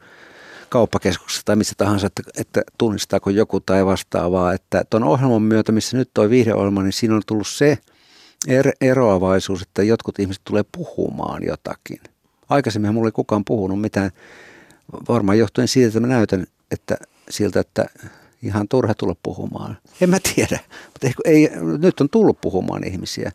kauppakeskuksessa 0.68 1.42
tai 1.44 1.56
missä 1.56 1.74
tahansa, 1.76 2.06
että, 2.06 2.22
että 2.36 2.62
tunnistaako 2.78 3.30
joku 3.30 3.60
tai 3.60 3.86
vastaavaa. 3.86 4.52
Että 4.52 4.84
tuon 4.90 5.04
ohjelman 5.04 5.42
myötä, 5.42 5.72
missä 5.72 5.96
nyt 5.96 6.10
toi 6.14 6.30
viihdeohjelma, 6.30 6.82
niin 6.82 6.92
siinä 6.92 7.14
on 7.14 7.22
tullut 7.26 7.48
se 7.48 7.78
er, 8.48 8.72
eroavaisuus, 8.80 9.62
että 9.62 9.82
jotkut 9.82 10.18
ihmiset 10.18 10.44
tulee 10.44 10.64
puhumaan 10.72 11.42
jotakin. 11.46 12.00
Aikaisemmin 12.48 12.94
mulla 12.94 13.08
ei 13.08 13.12
kukaan 13.12 13.44
puhunut 13.44 13.80
mitään, 13.80 14.10
varmaan 15.08 15.38
johtuen 15.38 15.68
siitä, 15.68 15.88
että 15.88 16.00
mä 16.00 16.06
näytän 16.06 16.46
että 16.70 16.96
siltä, 17.30 17.60
että 17.60 17.84
ihan 18.42 18.68
turha 18.68 18.94
tulla 18.94 19.16
puhumaan. 19.22 19.78
En 20.00 20.10
mä 20.10 20.18
tiedä, 20.34 20.58
mutta 20.86 21.06
ei, 21.06 21.14
ei, 21.24 21.50
nyt 21.78 22.00
on 22.00 22.08
tullut 22.08 22.40
puhumaan 22.40 22.86
ihmisiä. 22.86 23.32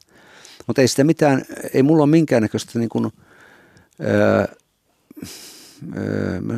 Mutta 0.68 0.82
ei 0.82 0.88
sitä 0.88 1.04
mitään, 1.04 1.42
ei 1.74 1.84
mulla 1.84 2.04
ole 2.04 2.10
minkäännäköistä 2.10 2.80
niin 2.80 2.90
kuin, 2.90 3.12
öö, 4.02 4.46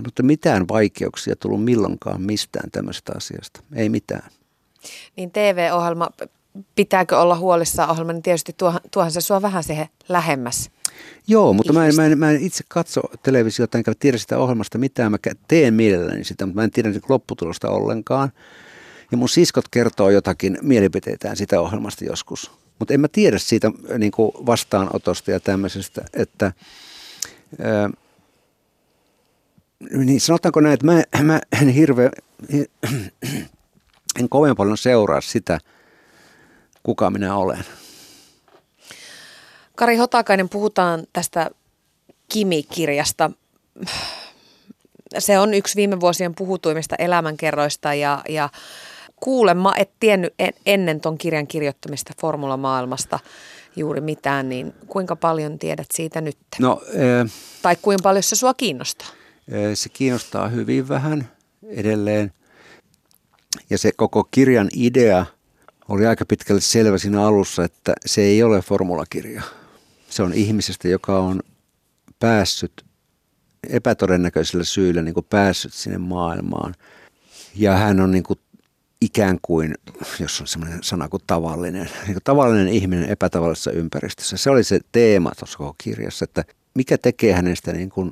mutta 0.04 0.24
mitään 0.24 0.68
vaikeuksia 0.68 1.36
tullut 1.36 1.64
milloinkaan 1.64 2.22
mistään 2.22 2.72
tämmöisestä 2.72 3.14
asiasta. 3.16 3.60
Ei 3.76 3.90
mitään. 3.90 4.30
Niin 5.16 5.32
TV-ohjelma, 5.32 6.10
pitääkö 6.76 7.20
olla 7.20 7.36
huolissaan 7.38 7.90
ohjelma, 7.90 8.14
niin 8.14 8.24
tietysti 8.24 8.54
tuohan, 8.58 8.82
tuohan 8.92 9.12
se 9.12 9.22
sua 9.22 9.42
vähän 9.42 9.64
siihen 9.64 9.88
lähemmäs. 10.10 10.72
Joo, 11.28 11.54
mutta 11.54 11.74
mä 11.74 11.88
en, 11.88 11.96
mä, 11.96 12.06
en, 12.06 12.20
mä 12.20 12.32
en 12.32 12.42
itse 12.42 12.64
katso 12.68 13.02
televisiota 13.24 13.78
enkä 13.78 13.94
tiedä 14.00 14.18
sitä 14.18 14.38
ohjelmasta 14.38 14.78
mitään. 14.78 15.12
Mä 15.12 15.18
teen 15.48 15.74
mielelläni 15.74 16.24
sitä, 16.24 16.46
mutta 16.46 16.62
mä 16.62 16.64
en 16.64 16.72
tiedä 16.72 16.90
lopputulosta 17.10 17.70
ollenkaan. 17.70 18.32
Ja 19.12 19.18
mun 19.18 19.30
siskot 19.30 19.66
kertoo 19.72 20.10
jotakin 20.10 20.58
mielipiteitään 20.62 21.38
sitä 21.38 21.62
ohjelmasta 21.62 22.06
joskus. 22.06 22.52
Mutta 22.80 22.94
en 22.94 23.00
mä 23.00 23.08
tiedä 23.08 23.38
siitä 23.38 23.72
niin 23.98 24.12
vastaanotosta 24.46 25.32
ja 25.32 25.40
tämmöisestä, 25.40 26.02
että 26.14 26.52
niin 29.92 30.22
sanotaanko 30.22 30.62
näin, 30.62 30.74
että 30.74 30.86
mä, 30.86 31.04
mä 31.24 31.42
en 31.62 31.70
hirveä, 31.70 32.12
en 34.20 34.30
kovin 34.30 34.56
paljon 34.56 34.78
seuraa 34.78 35.22
sitä, 35.22 35.60
kuka 36.84 37.10
minä 37.10 37.36
olen. 37.36 37.66
Kari 39.76 39.96
Hotakainen, 39.96 40.50
puhutaan 40.50 41.04
tästä 41.14 41.50
Kimi-kirjasta. 42.34 43.32
Se 45.18 45.40
on 45.40 45.54
yksi 45.54 45.76
viime 45.76 46.00
vuosien 46.00 46.36
puhutuimmista 46.36 46.96
elämänkerroista 46.96 47.94
ja, 47.94 48.24
ja 48.30 48.50
kuulemma 49.16 49.74
et 49.78 49.92
tiennyt 50.00 50.34
ennen 50.66 51.02
ton 51.02 51.18
kirjan 51.18 51.48
kirjoittamista 51.48 52.14
formulamaailmasta 52.22 53.20
juuri 53.76 54.02
mitään, 54.02 54.50
niin 54.50 54.74
kuinka 54.88 55.16
paljon 55.16 55.60
tiedät 55.60 55.88
siitä 55.94 56.22
nyt? 56.22 56.38
No, 56.60 56.82
ee... 56.94 57.26
Tai 57.62 57.76
kuinka 57.82 58.04
paljon 58.04 58.24
se 58.24 58.36
sua 58.36 58.54
kiinnostaa? 58.54 59.08
Se 59.74 59.90
kiinnostaa 59.90 60.48
hyvin 60.48 60.88
vähän 60.88 61.30
edelleen. 61.68 62.32
Ja 63.70 63.78
se 63.78 63.92
koko 63.98 64.24
kirjan 64.32 64.70
idea 64.76 65.26
oli 65.90 66.06
aika 66.06 66.26
pitkälle 66.26 66.62
selvä 66.62 66.98
siinä 66.98 67.26
alussa, 67.26 67.64
että 67.64 67.94
se 68.06 68.22
ei 68.22 68.44
ole 68.44 68.62
formulakirja. 68.62 69.42
Se 70.10 70.24
on 70.24 70.34
ihmisestä, 70.34 70.88
joka 70.88 71.20
on 71.20 71.40
päässyt 72.20 72.86
epätodennäköisillä 73.70 74.64
syillä 74.64 75.02
niin 75.02 75.14
kuin 75.14 75.26
päässyt 75.30 75.74
sinne 75.74 75.98
maailmaan. 75.98 76.74
Ja 77.56 77.78
hän 77.78 78.00
on 78.00 78.12
niin 78.12 78.24
kuin 78.24 78.40
ikään 79.02 79.40
kuin, 79.42 79.76
jos 80.20 80.42
on 80.42 80.48
semmoinen 80.48 80.84
sana 80.84 81.10
kuin 81.10 81.24
tavallinen, 81.28 81.90
niin 82.04 82.14
kuin 82.14 82.24
tavallinen 82.24 82.68
ihminen 82.68 83.10
epätavallisessa 83.10 83.72
ympäristössä. 83.72 84.38
Se 84.38 84.50
oli 84.50 84.64
se 84.64 84.80
teema 84.92 85.32
tuossa 85.40 85.58
koko 85.58 85.76
kirjassa, 85.78 86.24
että 86.24 86.44
mikä 86.76 86.98
tekee 86.98 87.34
hänestä 87.34 87.74
niin 87.74 87.90
kuin 87.90 88.12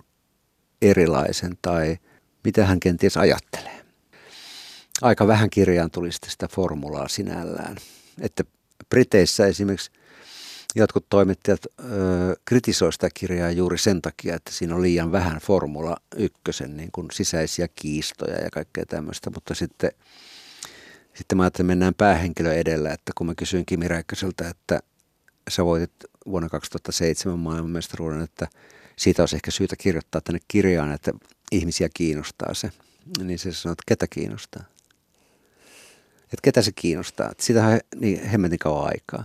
erilaisen 0.81 1.57
tai 1.61 1.97
mitä 2.43 2.65
hän 2.65 2.79
kenties 2.79 3.17
ajattelee. 3.17 3.81
Aika 5.01 5.27
vähän 5.27 5.49
kirjaan 5.49 5.91
tuli 5.91 6.11
sitä 6.11 6.47
formulaa 6.47 7.07
sinällään. 7.07 7.77
Että 8.21 8.43
Briteissä 8.89 9.45
esimerkiksi 9.45 9.91
jotkut 10.75 11.05
toimittajat 11.09 11.65
ö, 11.65 11.81
kritisoivat 12.45 12.93
sitä 12.93 13.09
kirjaa 13.13 13.51
juuri 13.51 13.77
sen 13.77 14.01
takia, 14.01 14.35
että 14.35 14.51
siinä 14.51 14.75
on 14.75 14.81
liian 14.81 15.11
vähän 15.11 15.37
formula 15.37 15.97
ykkösen 16.15 16.77
niin 16.77 16.89
kuin 16.91 17.07
sisäisiä 17.11 17.67
kiistoja 17.75 18.43
ja 18.43 18.49
kaikkea 18.49 18.85
tämmöistä, 18.85 19.29
mutta 19.29 19.55
sitten, 19.55 19.91
sitten 21.13 21.37
mä 21.37 21.43
ajattelin, 21.43 21.65
että 21.65 21.71
mennään 21.71 21.93
päähenkilö 21.93 22.53
edellä, 22.53 22.93
että 22.93 23.11
kun 23.17 23.27
mä 23.27 23.35
kysyin 23.35 23.65
Kimi 23.65 23.87
Räikköseltä, 23.87 24.49
että 24.49 24.79
sä 25.49 25.65
voitit 25.65 25.93
vuonna 26.25 26.49
2007 26.49 27.39
maailmanmestaruuden, 27.39 28.21
että– 28.21 28.47
siitä 28.95 29.21
olisi 29.21 29.35
ehkä 29.35 29.51
syytä 29.51 29.75
kirjoittaa 29.75 30.21
tänne 30.21 30.39
kirjaan, 30.47 30.91
että 30.91 31.11
ihmisiä 31.51 31.89
kiinnostaa 31.93 32.53
se. 32.53 32.71
Niin 33.23 33.39
se 33.39 33.53
sanoo, 33.53 33.71
että 33.71 33.83
ketä 33.87 34.07
kiinnostaa. 34.07 34.63
Että 36.23 36.41
ketä 36.41 36.61
se 36.61 36.71
kiinnostaa. 36.71 37.31
Että 37.31 37.67
on 37.67 37.79
niin 38.01 38.25
hemmetin 38.25 38.59
kauan 38.59 38.87
aikaa. 38.87 39.23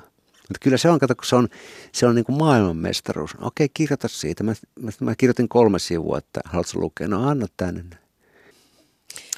Mutta 0.49 0.59
kyllä 0.61 0.77
se 0.77 0.91
on, 0.91 0.99
kato, 0.99 1.15
kun 1.15 1.25
se 1.25 1.37
on, 1.37 1.49
se 1.93 2.07
on 2.07 2.15
niin 2.15 2.25
kuin 2.25 2.39
maailmanmestaruus. 2.39 3.31
Okei, 3.41 3.69
kirjoita 3.75 4.09
siitä. 4.09 4.45
Mä, 4.45 4.55
mä, 4.81 4.91
mä 5.01 5.15
kirjoitin 5.15 5.49
kolme 5.49 5.79
sivua, 5.79 6.19
että 6.19 6.41
haluatko 6.45 6.81
lukea? 6.81 7.09
No 7.09 7.29
anna 7.29 7.47
tänne. 7.57 7.97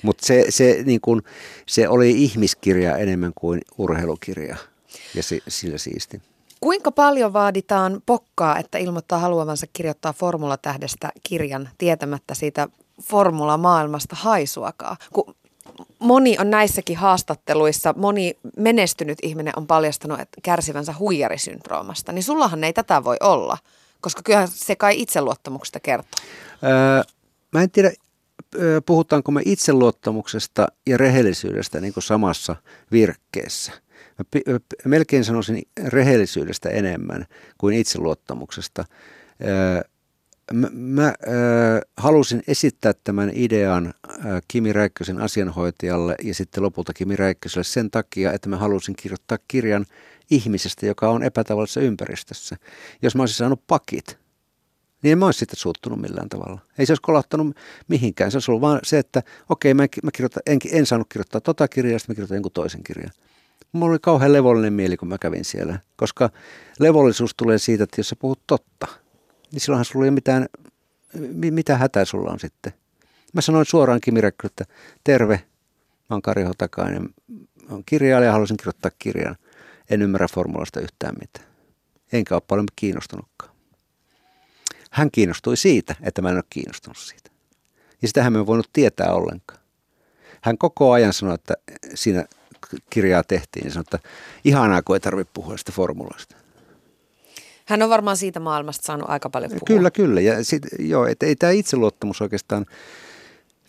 Mutta 0.03 0.27
se, 0.27 0.47
se, 0.49 0.83
niin 0.85 1.01
se 1.67 1.89
oli 1.89 2.23
ihmiskirja 2.23 2.97
enemmän 2.97 3.33
kuin 3.35 3.61
urheilukirja 3.79 4.57
ja 5.15 5.23
si, 5.23 5.43
sillä 5.49 5.79
siisti. 5.79 6.23
Kuinka 6.61 6.93
paljon 6.93 7.33
vaaditaan 7.33 8.03
pokkaa, 8.07 8.59
että 8.59 8.79
ilmoittaa 8.79 9.19
haluavansa 9.19 9.67
kirjoittaa 9.73 10.13
formulatähdestä 10.13 11.13
kirjan 11.23 11.69
tietämättä 11.79 12.35
siitä 12.35 12.69
formula-maailmasta 13.03 14.17
haisuakaan? 14.17 14.97
Kun 15.13 15.35
moni 15.99 16.37
on 16.41 16.51
näissäkin 16.51 16.97
haastatteluissa, 16.97 17.95
moni 17.97 18.37
menestynyt 18.57 19.19
ihminen 19.23 19.53
on 19.57 19.67
paljastanut 19.67 20.21
että 20.21 20.41
kärsivänsä 20.43 20.95
huijarisyndroomasta, 20.99 22.13
niin 22.13 22.23
sullahan 22.23 22.65
ei 22.65 22.73
tätä 22.73 23.05
voi 23.05 23.17
olla, 23.21 23.59
koska 24.01 24.23
kyllähän 24.25 24.49
se 24.49 24.77
kai 24.77 25.01
itseluottamuksesta 25.01 25.81
kertoo. 25.81 26.25
Öö, 26.65 27.03
mä 27.53 27.63
en 27.63 27.71
tiedä, 27.71 27.93
puhutaanko 28.87 29.33
me 29.33 29.43
itseluottamuksesta 29.45 30.69
ja 30.87 30.97
rehellisyydestä 30.97 31.81
niin 31.81 31.95
kuin 31.95 32.05
samassa 32.05 32.57
virkkeessä– 32.91 33.73
Mä, 34.19 34.41
melkein 34.85 35.25
sanoisin 35.25 35.63
rehellisyydestä 35.87 36.69
enemmän 36.69 37.27
kuin 37.59 37.77
itseluottamuksesta. 37.77 38.85
Mä, 40.53 40.69
mä 40.73 41.15
halusin 41.97 42.43
esittää 42.47 42.93
tämän 43.05 43.31
idean 43.35 43.95
Kimi 44.49 44.73
Räikkösen 44.73 45.21
asianhoitajalle 45.21 46.15
ja 46.23 46.35
sitten 46.35 46.63
lopulta 46.63 46.95
Kimi 46.95 47.17
Räikköselle 47.17 47.65
sen 47.65 47.91
takia, 47.91 48.33
että 48.33 48.49
mä 48.49 48.57
halusin 48.57 48.97
kirjoittaa 48.97 49.39
kirjan 49.49 49.87
ihmisestä, 50.31 50.87
joka 50.87 51.09
on 51.11 51.23
epätavallisessa 51.23 51.81
ympäristössä. 51.81 52.57
Jos 53.03 53.17
mä 53.17 53.23
olisin 53.23 53.37
saanut 53.37 53.67
pakit, 53.67 54.19
niin 55.03 55.13
en 55.13 55.19
mä 55.19 55.27
olisi 55.27 55.39
sitten 55.39 55.57
suuttunut 55.57 56.01
millään 56.01 56.29
tavalla. 56.29 56.61
Ei 56.79 56.87
se 56.87 56.93
olisi 56.93 57.03
kolahtanut 57.03 57.57
mihinkään. 57.89 58.31
Se 58.31 58.37
olisi 58.37 58.51
ollut 58.51 58.61
vaan 58.61 58.81
se, 58.83 58.99
että 58.99 59.23
okei, 59.49 59.75
mä, 59.75 59.87
mä 60.03 60.11
en, 60.47 60.59
en 60.73 60.87
saanut 60.87 61.09
kirjoittaa 61.09 61.41
tota 61.41 61.69
kirjaa, 61.69 61.99
sitten 61.99 62.13
mä 62.13 62.15
kirjoitan 62.15 62.37
jonkun 62.37 62.53
toisen 62.53 62.83
kirjan. 62.85 63.11
Mulla 63.73 63.93
oli 63.93 63.99
kauhean 64.03 64.33
levollinen 64.33 64.73
mieli, 64.73 64.97
kun 64.97 65.09
mä 65.09 65.19
kävin 65.19 65.45
siellä, 65.45 65.79
koska 65.97 66.31
levollisuus 66.79 67.35
tulee 67.37 67.59
siitä, 67.59 67.85
että 67.85 68.01
jos 68.01 68.09
sä 68.09 68.17
puhut 68.17 68.41
totta, 68.47 68.87
niin 69.53 69.61
silloinhan 69.61 69.85
sulla 69.85 70.05
ei 70.05 70.09
ole 70.09 70.15
mitään, 70.15 70.47
mitä 71.51 71.77
hätää 71.77 72.05
sulla 72.05 72.31
on 72.31 72.41
sitten. 72.41 72.73
Mä 73.33 73.41
sanoin 73.41 73.67
suoraan 73.67 74.01
Kimi 74.01 74.21
että 74.45 74.65
terve, 75.05 75.35
mä 76.11 76.15
oon 76.15 76.23
Kari 76.23 76.43
Hotakainen, 76.43 77.09
olen 77.71 77.83
kirjailija, 77.87 78.33
haluaisin 78.33 78.57
kirjoittaa 78.57 78.91
kirjan. 78.99 79.37
En 79.91 80.03
ymmärrä 80.03 80.29
formulasta 80.29 80.81
yhtään 80.81 81.15
mitään. 81.21 81.47
Enkä 82.13 82.35
ole 82.35 82.43
paljon 82.49 82.67
kiinnostunutkaan. 82.77 83.55
Hän 84.91 85.11
kiinnostui 85.11 85.57
siitä, 85.57 85.95
että 86.03 86.23
mä 86.23 86.31
en 86.31 86.37
ole 86.37 86.45
kiinnostunut 86.51 86.97
siitä. 86.97 87.31
Ja 88.03 88.09
sitä 88.09 88.23
hän 88.23 88.37
ei 88.37 88.47
voinut 88.47 88.69
tietää 88.73 89.13
ollenkaan. 89.13 89.61
Hän 90.43 90.59
koko 90.59 90.93
ajan 90.93 91.13
sanoi, 91.13 91.35
että 91.35 91.55
siinä 91.95 92.25
kirjaa 92.91 93.25
tehtiin, 93.25 93.63
niin 93.63 93.73
sanoi, 93.73 93.85
että 93.93 94.09
ihanaa, 94.45 94.83
kun 94.83 94.97
ei 94.97 95.01
tarvitse 95.01 95.31
puhua 95.35 95.57
sitä 95.57 95.73
formulasta. 95.73 96.37
Hän 97.69 97.83
on 97.83 97.91
varmaan 97.91 98.17
siitä 98.17 98.41
maailmasta 98.41 98.87
saanut 98.87 99.11
aika 99.11 99.31
paljon 99.31 99.51
puhua. 99.51 99.65
Kyllä, 99.67 99.91
kyllä. 99.91 100.21
Ja 100.21 100.45
sit, 100.45 100.63
joo, 100.79 101.07
et 101.07 101.23
ei 101.23 101.37
tämä 101.37 101.53
itseluottamus 101.53 102.23
oikeastaan 102.23 102.67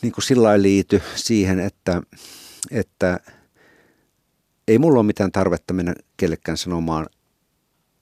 niin 0.02 0.12
kuin 0.12 0.24
sillä 0.24 0.62
liity 0.62 1.02
siihen, 1.16 1.60
että, 1.60 2.02
että 2.72 3.20
ei 4.68 4.80
mulla 4.80 5.00
ole 5.00 5.06
mitään 5.06 5.32
tarvetta 5.32 5.74
mennä 5.74 5.94
kellekään 6.18 6.58
sanomaan 6.58 7.08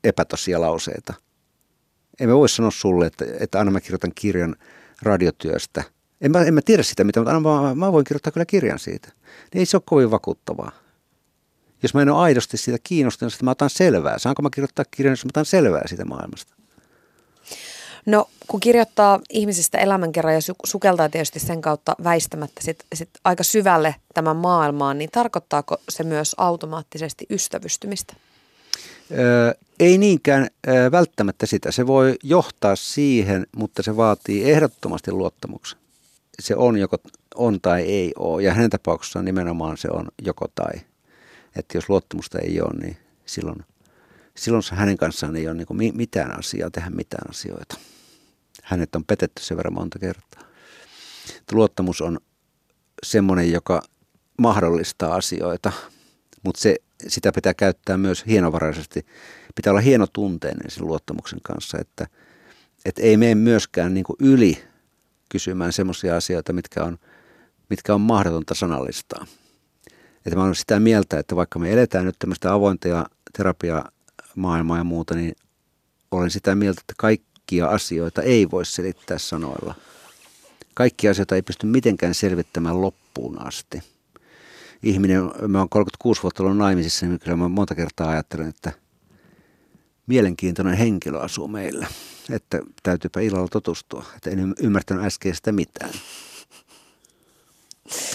epätosia 0.03 0.61
lauseita. 0.61 1.13
En 2.19 2.29
mä 2.29 2.35
voi 2.35 2.49
sanoa 2.49 2.71
sulle, 2.71 3.05
että, 3.05 3.25
että 3.39 3.59
aina 3.59 3.71
mä 3.71 3.81
kirjoitan 3.81 4.11
kirjan 4.15 4.55
radiotyöstä. 5.01 5.83
En 6.21 6.31
mä, 6.31 6.41
en 6.41 6.53
mä 6.53 6.61
tiedä 6.61 6.83
sitä 6.83 7.03
mitä, 7.03 7.19
mutta 7.19 7.35
aina 7.35 7.49
mä, 7.61 7.75
mä 7.75 7.91
voin 7.91 8.05
kirjoittaa 8.05 8.31
kyllä 8.31 8.45
kirjan 8.45 8.79
siitä. 8.79 9.11
Niin 9.53 9.59
ei 9.59 9.65
se 9.65 9.77
ole 9.77 9.83
kovin 9.85 10.11
vakuuttavaa 10.11 10.71
jos 11.83 11.93
mä 11.93 12.01
en 12.01 12.09
ole 12.09 12.21
aidosti 12.21 12.57
siitä 12.57 12.79
kiinnostunut, 12.83 13.33
että 13.33 13.45
mä 13.45 13.51
otan 13.51 13.69
selvää. 13.69 14.19
Saanko 14.19 14.41
mä 14.41 14.49
kirjoittaa 14.49 14.85
kirjan, 14.91 15.11
jos 15.11 15.25
mä 15.25 15.29
otan 15.31 15.45
selvää 15.45 15.87
siitä 15.87 16.05
maailmasta? 16.05 16.53
No, 18.05 18.29
kun 18.47 18.59
kirjoittaa 18.59 19.19
ihmisistä 19.29 19.77
elämänkerran 19.77 20.33
ja 20.33 20.39
sukeltaa 20.65 21.09
tietysti 21.09 21.39
sen 21.39 21.61
kautta 21.61 21.95
väistämättä 22.03 22.61
sit, 22.63 22.85
sit 22.93 23.09
aika 23.23 23.43
syvälle 23.43 23.95
tämän 24.13 24.35
maailmaan, 24.35 24.97
niin 24.97 25.09
tarkoittaako 25.11 25.77
se 25.89 26.03
myös 26.03 26.35
automaattisesti 26.37 27.25
ystävystymistä? 27.29 28.13
Öö, 29.11 29.53
ei 29.79 29.97
niinkään 29.97 30.47
öö, 30.67 30.91
välttämättä 30.91 31.45
sitä. 31.45 31.71
Se 31.71 31.87
voi 31.87 32.15
johtaa 32.23 32.75
siihen, 32.75 33.47
mutta 33.55 33.83
se 33.83 33.97
vaatii 33.97 34.51
ehdottomasti 34.51 35.11
luottamuksen. 35.11 35.79
Se 36.39 36.55
on 36.55 36.77
joko 36.77 36.97
on 37.35 37.61
tai 37.61 37.81
ei 37.81 38.13
ole. 38.19 38.43
Ja 38.43 38.53
hänen 38.53 38.69
tapauksessaan 38.69 39.25
nimenomaan 39.25 39.77
se 39.77 39.87
on 39.91 40.07
joko 40.21 40.45
tai 40.55 40.73
että 41.59 41.77
jos 41.77 41.89
luottamusta 41.89 42.39
ei 42.39 42.61
ole, 42.61 42.79
niin 42.81 42.97
silloin, 43.25 43.65
silloin 44.35 44.63
hänen 44.71 44.97
kanssaan 44.97 45.35
ei 45.35 45.47
ole 45.47 45.55
niin 45.55 45.97
mitään 45.97 46.39
asiaa 46.39 46.71
tehdä 46.71 46.89
mitään 46.89 47.29
asioita. 47.29 47.77
Hänet 48.63 48.95
on 48.95 49.05
petetty 49.05 49.43
sen 49.43 49.57
verran 49.57 49.73
monta 49.73 49.99
kertaa. 49.99 50.43
Luottamus 51.51 52.01
on 52.01 52.19
semmoinen, 53.03 53.51
joka 53.51 53.81
mahdollistaa 54.37 55.15
asioita, 55.15 55.71
mutta 56.43 56.61
se, 56.61 56.75
sitä 57.07 57.31
pitää 57.31 57.53
käyttää 57.53 57.97
myös 57.97 58.25
hienovaraisesti. 58.27 59.05
Pitää 59.55 59.71
olla 59.71 59.81
hienotunteinen 59.81 60.71
sen 60.71 60.87
luottamuksen 60.87 61.39
kanssa, 61.43 61.77
että, 61.81 62.07
että 62.85 63.01
ei 63.01 63.17
mene 63.17 63.35
myöskään 63.35 63.93
niin 63.93 64.05
yli 64.19 64.63
kysymään 65.29 65.73
semmoisia 65.73 66.17
asioita, 66.17 66.53
mitkä 66.53 66.83
on, 66.83 66.97
mitkä 67.69 67.93
on 67.93 68.01
mahdotonta 68.01 68.55
sanallistaa. 68.55 69.25
Että 70.27 70.35
mä 70.35 70.43
olen 70.43 70.55
sitä 70.55 70.79
mieltä, 70.79 71.19
että 71.19 71.35
vaikka 71.35 71.59
me 71.59 71.73
eletään 71.73 72.05
nyt 72.05 72.15
tämmöistä 72.19 72.53
avointa 72.53 72.87
ja 72.87 73.05
terapiamaailmaa 73.37 74.77
ja 74.77 74.83
muuta, 74.83 75.15
niin 75.15 75.35
olen 76.11 76.31
sitä 76.31 76.55
mieltä, 76.55 76.81
että 76.81 76.93
kaikkia 76.97 77.67
asioita 77.67 78.21
ei 78.21 78.51
voi 78.51 78.65
selittää 78.65 79.17
sanoilla. 79.17 79.75
Kaikkia 80.73 81.11
asioita 81.11 81.35
ei 81.35 81.41
pysty 81.41 81.67
mitenkään 81.67 82.13
selvittämään 82.13 82.81
loppuun 82.81 83.47
asti. 83.47 83.81
Ihminen, 84.83 85.21
mä 85.47 85.59
oon 85.59 85.69
36 85.69 86.23
vuotta 86.23 86.43
ollut 86.43 86.57
naimisissa, 86.57 87.05
niin 87.05 87.19
kyllä 87.19 87.37
mä 87.37 87.47
monta 87.47 87.75
kertaa 87.75 88.09
ajattelen, 88.09 88.47
että 88.47 88.71
mielenkiintoinen 90.07 90.77
henkilö 90.77 91.19
asuu 91.19 91.47
meillä. 91.47 91.87
Että 92.29 92.59
täytyypä 92.83 93.19
illalla 93.19 93.47
tutustua. 93.47 94.05
Että 94.15 94.29
en 94.29 94.55
ymmärtänyt 94.59 95.05
äskeistä 95.05 95.51
mitään. 95.51 95.91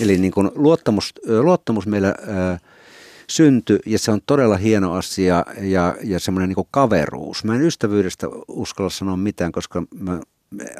Eli 0.00 0.18
niin 0.18 0.32
kuin 0.32 0.50
luottamus, 0.54 1.14
luottamus 1.40 1.86
meillä 1.86 2.14
ää, 2.28 2.58
syntyi 3.30 3.78
ja 3.86 3.98
se 3.98 4.10
on 4.10 4.20
todella 4.26 4.56
hieno 4.56 4.92
asia 4.92 5.44
ja, 5.60 5.96
ja 6.02 6.20
semmoinen 6.20 6.48
niin 6.48 6.66
kaveruus. 6.70 7.44
Mä 7.44 7.54
en 7.54 7.62
ystävyydestä 7.62 8.26
uskalla 8.48 8.90
sanoa 8.90 9.16
mitään, 9.16 9.52
koska 9.52 9.82
me 9.94 10.20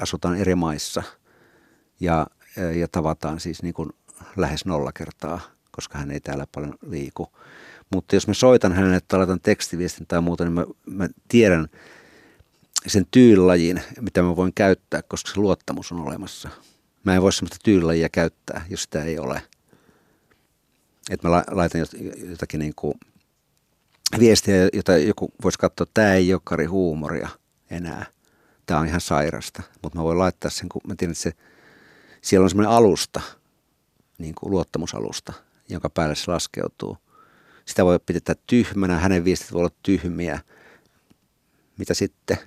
asutaan 0.01 0.37
eri 0.37 0.55
maissa 0.55 1.03
ja, 2.01 2.27
ja 2.75 2.89
tavataan 2.93 3.41
siis 3.41 3.63
niin 3.63 3.75
kuin 3.75 3.91
lähes 4.37 4.65
nolla 4.65 4.93
kertaa, 4.93 5.41
koska 5.71 5.99
hän 5.99 6.11
ei 6.11 6.21
täällä 6.21 6.47
paljon 6.55 6.75
liiku. 6.87 7.29
Mutta 7.93 8.17
jos 8.17 8.29
mä 8.29 8.35
soitan 8.35 8.73
hänelle, 8.73 8.97
että 8.97 9.19
laitan 9.19 9.41
tekstiviestin 9.41 10.07
tai 10.07 10.21
muuta, 10.21 10.45
niin 10.45 10.53
mä, 10.53 10.67
mä 10.87 11.09
tiedän 11.29 11.69
sen 12.87 13.07
tyylajin, 13.11 13.83
mitä 14.01 14.23
mä 14.23 14.37
voin 14.37 14.53
käyttää, 14.55 15.03
koska 15.03 15.31
se 15.31 15.41
luottamus 15.41 15.93
on 15.93 16.01
olemassa. 16.01 16.49
Mä 17.05 17.15
en 17.15 17.23
voi 17.23 17.33
sellaista 17.33 17.59
tyylilajia 17.65 18.09
käyttää, 18.09 18.67
jos 18.69 18.83
sitä 18.83 19.05
ei 19.05 19.19
ole. 19.19 19.43
Että 21.11 21.29
mä 21.29 21.45
laitan 21.51 21.81
jotakin 22.31 22.61
niin 22.61 22.75
kuin 22.77 22.95
viestiä, 24.19 24.69
jota 24.73 24.97
joku 24.97 25.33
voisi 25.45 25.59
katsoa, 25.59 25.83
että 25.83 25.95
tämä 25.95 26.15
ei 26.15 26.35
ole 26.35 26.41
Kari 26.45 26.65
huumoria 26.65 27.29
enää. 27.71 28.07
Tämä 28.67 28.81
on 28.81 28.87
ihan 28.87 29.01
sairasta. 29.01 29.63
Mutta 29.83 29.99
mä 29.99 30.05
voin 30.05 30.19
laittaa 30.19 30.51
sen, 30.51 30.69
kun 30.69 30.81
mä 30.87 30.95
tiedän, 30.95 31.13
että 31.13 31.23
se, 31.23 31.33
siellä 32.23 32.45
on 32.45 32.51
semmoinen 32.51 32.73
alusta, 32.73 33.21
niin 34.19 34.35
kuin 34.35 34.51
luottamusalusta, 34.51 35.33
jonka 35.69 35.91
päälle 35.91 36.15
se 36.15 36.31
laskeutuu. 36.31 36.99
Sitä 37.65 37.85
voi 37.85 37.99
pitää 38.07 38.35
tyhmänä, 38.47 38.99
hänen 38.99 39.25
viestit 39.25 39.53
voi 39.53 39.61
olla 39.61 39.75
tyhmiä. 39.83 40.41
Mitä 41.79 41.95
sitten? 41.95 42.39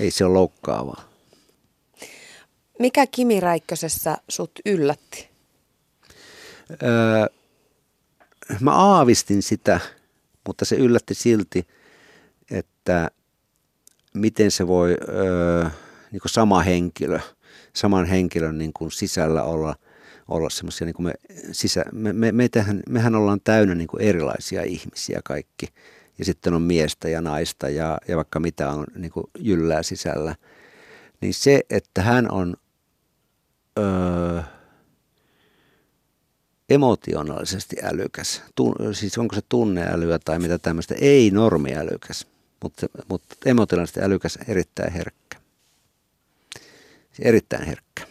Ei 0.00 0.10
se 0.10 0.24
ole 0.24 0.32
loukkaavaa. 0.32 1.13
Mikä 2.78 3.06
Kimi 3.06 3.40
Räikkösessä 3.40 4.16
sut 4.28 4.52
yllätti? 4.66 5.28
Öö, 6.82 7.26
mä 8.60 8.72
aavistin 8.72 9.42
sitä, 9.42 9.80
mutta 10.46 10.64
se 10.64 10.76
yllätti 10.76 11.14
silti, 11.14 11.66
että 12.50 13.10
miten 14.14 14.50
se 14.50 14.66
voi 14.66 14.96
öö, 15.08 15.64
niin 16.12 16.20
kuin 16.20 16.30
sama 16.30 16.62
henkilö, 16.62 17.20
saman 17.72 18.06
henkilön 18.06 18.58
niin 18.58 18.72
kuin 18.72 18.90
sisällä 18.90 19.42
olla, 19.42 19.76
olla 20.28 20.50
semmoisia, 20.50 20.84
niin 20.84 20.94
kuin 20.94 21.06
me, 21.06 21.12
sisä, 21.52 21.84
me, 21.92 22.12
me, 22.12 22.32
meitähän, 22.32 22.82
mehän 22.88 23.14
ollaan 23.14 23.40
täynnä 23.44 23.74
niin 23.74 23.88
kuin 23.88 24.02
erilaisia 24.02 24.62
ihmisiä 24.62 25.20
kaikki. 25.24 25.66
Ja 26.18 26.24
sitten 26.24 26.54
on 26.54 26.62
miestä 26.62 27.08
ja 27.08 27.20
naista 27.20 27.68
ja, 27.68 27.98
ja 28.08 28.16
vaikka 28.16 28.40
mitä 28.40 28.70
on 28.70 28.86
niin 28.96 29.12
kuin 29.12 29.26
jyllää 29.38 29.82
sisällä. 29.82 30.34
Niin 31.20 31.34
se, 31.34 31.60
että 31.70 32.02
hän 32.02 32.30
on 32.30 32.56
öö, 33.78 34.42
emotionaalisesti 36.68 37.76
älykäs. 37.82 38.42
Tun, 38.54 38.74
siis 38.92 39.18
onko 39.18 39.34
se 39.34 39.40
tunneälyä 39.48 40.18
tai 40.18 40.38
mitä 40.38 40.58
tämmöistä, 40.58 40.94
ei 41.00 41.30
normiälykäs, 41.30 42.26
mutta, 42.62 42.86
mutta 43.08 43.36
emotionaalisesti 43.46 44.00
älykäs, 44.00 44.38
erittäin 44.48 44.92
herkkä. 44.92 45.40
Erittäin 47.18 47.66
herkkä. 47.66 48.06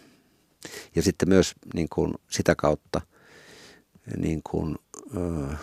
Ja 0.94 1.02
sitten 1.02 1.28
myös 1.28 1.54
niin 1.74 1.88
kuin 1.88 2.14
sitä 2.30 2.54
kautta 2.54 3.00
niin 4.16 4.40
kuin, 4.50 4.76
öö, 5.16 5.56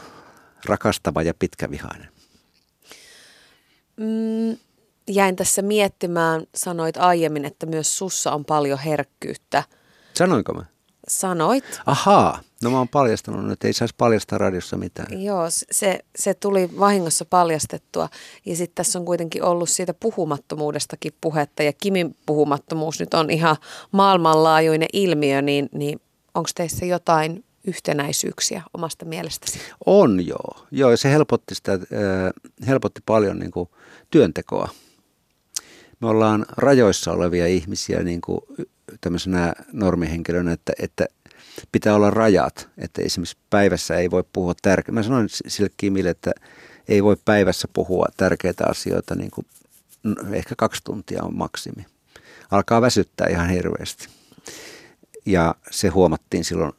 rakastava 0.66 1.22
ja 1.22 1.34
pitkävihainen. 1.34 2.10
Mm, 3.98 4.58
jäin 5.08 5.36
tässä 5.36 5.62
miettimään, 5.62 6.48
sanoit 6.56 6.98
aiemmin, 6.98 7.46
että 7.46 7.66
myös 7.66 7.98
sussa 7.98 8.32
on 8.32 8.46
paljon 8.46 8.80
herkkyyttä– 8.80 9.64
Sanoinko 10.14 10.54
mä? 10.54 10.66
Sanoit. 11.08 11.82
Ahaa, 11.86 12.40
No 12.62 12.70
mä 12.70 12.78
oon 12.78 12.88
paljastanut, 12.88 13.52
että 13.52 13.68
ei 13.68 13.74
saisi 13.74 13.96
paljastaa 13.98 14.38
radiossa 14.38 14.78
mitään. 14.78 15.24
Joo, 15.24 15.46
se, 15.50 16.00
se 16.16 16.34
tuli 16.34 16.70
vahingossa 16.80 17.26
paljastettua. 17.26 18.10
Ja 18.46 18.56
sitten 18.56 18.76
tässä 18.76 19.00
on 19.00 19.06
kuitenkin 19.06 19.44
ollut 19.44 19.70
siitä 19.70 19.94
puhumattomuudestakin 19.94 21.14
puhetta. 21.22 21.64
Ja 21.64 21.74
Kimin 21.74 22.16
puhumattomuus 22.26 23.00
nyt 23.00 23.14
on 23.14 23.30
ihan 23.30 23.56
maailmanlaajuinen 23.92 24.88
ilmiö, 24.94 25.42
niin, 25.42 25.70
niin 25.74 26.02
onko 26.36 26.50
teissä 26.56 26.86
jotain 26.86 27.44
yhtenäisyyksiä 27.68 28.64
omasta 28.74 29.06
mielestäsi? 29.06 29.60
On 29.86 30.28
joo. 30.28 30.66
Joo, 30.72 30.92
ja 30.92 30.98
se 30.98 31.12
helpotti, 31.12 31.56
sitä, 31.56 31.74
äh, 31.74 31.80
helpotti 32.68 33.02
paljon 33.06 33.40
niin 33.40 33.52
kuin 33.52 33.70
työntekoa. 34.12 34.70
Me 36.00 36.08
ollaan 36.08 36.46
rajoissa 36.58 37.12
olevia 37.12 37.48
ihmisiä 37.48 38.04
niin 38.04 38.22
kuin 38.22 38.40
tämmöisenä 39.02 39.54
normihenkilönä, 39.74 40.52
että, 40.52 40.74
että 40.80 41.06
pitää 41.72 41.96
olla 41.96 42.10
rajat, 42.10 42.70
että 42.78 43.02
esimerkiksi 43.02 43.38
päivässä 43.50 43.96
ei 43.96 44.12
voi 44.12 44.24
puhua 44.34 44.54
tärkeää. 44.62 44.94
Mä 44.94 45.04
sanoin 45.04 45.28
sille 45.30 45.70
Kimille, 45.78 46.10
että 46.10 46.32
ei 46.88 47.04
voi 47.04 47.18
päivässä 47.26 47.68
puhua 47.74 48.06
tärkeitä 48.18 48.64
asioita, 48.68 49.16
niin 49.16 49.32
kuin 49.32 49.48
ehkä 50.34 50.56
kaksi 50.58 50.84
tuntia 50.84 51.24
on 51.24 51.36
maksimi. 51.36 51.86
Alkaa 52.52 52.82
väsyttää 52.82 53.28
ihan 53.28 53.50
hirveästi. 53.50 54.08
Ja 55.26 55.56
se 55.72 55.88
huomattiin 55.88 56.44
silloin, 56.44 56.74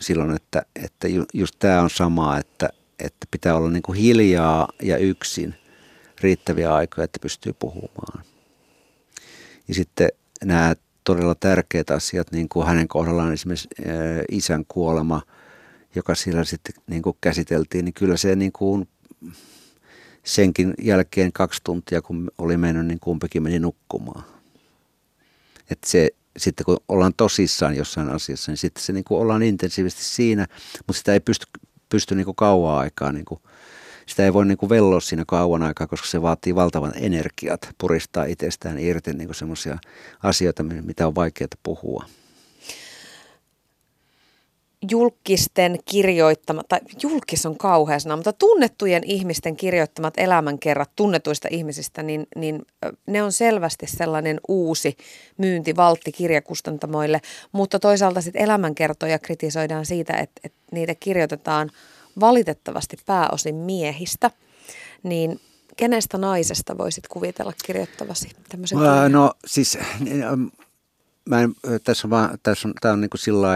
silloin 0.00 0.36
että, 0.36 0.62
että 0.84 1.08
just 1.34 1.54
tämä 1.58 1.82
on 1.82 1.90
sama, 1.90 2.38
että, 2.38 2.68
että 2.98 3.26
pitää 3.30 3.54
olla 3.56 3.70
niin 3.70 3.82
kuin 3.82 3.98
hiljaa 3.98 4.68
ja 4.82 4.96
yksin 4.96 5.54
riittäviä 6.20 6.74
aikoja, 6.74 7.04
että 7.04 7.18
pystyy 7.22 7.52
puhumaan. 7.52 8.24
Ja 9.68 9.74
sitten 9.74 10.08
nämä 10.44 10.74
todella 11.08 11.34
tärkeät 11.34 11.90
asiat, 11.90 12.32
niin 12.32 12.48
kuin 12.48 12.66
hänen 12.66 12.88
kohdallaan 12.88 13.32
esimerkiksi 13.32 13.68
isän 14.30 14.64
kuolema, 14.68 15.22
joka 15.94 16.14
siellä 16.14 16.44
sitten 16.44 16.74
niin 16.86 17.02
kuin 17.02 17.16
käsiteltiin, 17.20 17.84
niin 17.84 17.94
kyllä 17.94 18.16
se 18.16 18.36
niin 18.36 18.52
kuin 18.52 18.88
senkin 20.24 20.74
jälkeen 20.82 21.32
kaksi 21.32 21.60
tuntia, 21.64 22.02
kun 22.02 22.30
oli 22.38 22.56
mennyt, 22.56 22.86
niin 22.86 23.00
kumpikin 23.00 23.42
meni 23.42 23.58
nukkumaan. 23.58 24.24
Että 25.70 25.90
se, 25.90 26.10
sitten 26.36 26.64
kun 26.64 26.76
ollaan 26.88 27.14
tosissaan 27.16 27.76
jossain 27.76 28.08
asiassa, 28.08 28.52
niin 28.52 28.56
sitten 28.56 28.84
se 28.84 28.92
niin 28.92 29.04
kuin 29.04 29.20
ollaan 29.20 29.42
intensiivisesti 29.42 30.04
siinä, 30.04 30.46
mutta 30.86 30.98
sitä 30.98 31.12
ei 31.12 31.20
pysty, 31.20 31.46
pysty 31.88 32.14
niin 32.14 32.24
kuin 32.24 32.36
kauan 32.36 32.78
aikaa 32.78 33.12
niin 33.12 33.24
kuin 33.24 33.40
sitä 34.08 34.24
ei 34.24 34.32
voi 34.32 34.46
niin 34.46 34.58
kuin 34.58 34.70
velloa 34.70 35.00
siinä 35.00 35.24
kauan 35.26 35.62
aikaa, 35.62 35.86
koska 35.86 36.06
se 36.06 36.22
vaatii 36.22 36.54
valtavan 36.54 36.92
energiat 36.96 37.68
puristaa 37.78 38.24
itsestään 38.24 38.78
irti 38.78 39.12
niin 39.12 39.34
semmoisia 39.34 39.78
asioita, 40.22 40.62
mitä 40.62 41.06
on 41.06 41.14
vaikeaa 41.14 41.48
puhua. 41.62 42.04
Julkisten 44.90 45.78
kirjoittamat, 45.84 46.68
tai 46.68 46.80
julkis 47.02 47.46
on 47.46 47.58
kauhea 47.58 47.98
sana, 47.98 48.16
mutta 48.16 48.32
tunnettujen 48.32 49.02
ihmisten 49.04 49.56
kirjoittamat 49.56 50.14
elämänkerrat 50.16 50.90
tunnetuista 50.96 51.48
ihmisistä, 51.50 52.02
niin, 52.02 52.26
niin 52.36 52.62
ne 53.06 53.22
on 53.22 53.32
selvästi 53.32 53.86
sellainen 53.86 54.40
uusi 54.48 54.96
myyntivaltti 55.38 56.12
kirjakustantamoille, 56.12 57.20
mutta 57.52 57.78
toisaalta 57.78 58.20
sitten 58.20 58.42
elämänkertoja 58.42 59.18
kritisoidaan 59.18 59.86
siitä, 59.86 60.16
että, 60.16 60.40
että 60.44 60.58
niitä 60.72 60.94
kirjoitetaan– 60.94 61.70
valitettavasti 62.20 62.96
pääosin 63.06 63.54
miehistä, 63.54 64.30
niin 65.02 65.40
kenestä 65.76 66.18
naisesta 66.18 66.78
voisit 66.78 67.08
kuvitella 67.08 67.52
kirjoittavasi 67.64 68.28
tämmöisen 68.48 68.78
kirjan? 68.78 69.12
No 69.12 69.32
siis, 69.46 69.78
mä 71.28 71.40
en, 71.40 71.54
tässä 71.84 72.06
on, 72.06 72.10
vaan, 72.10 72.38
tässä 72.42 72.68
on, 72.68 72.74
tämä 72.80 72.92
on 72.92 73.00
niin 73.00 73.10
kuin 73.10 73.20
sillä 73.20 73.48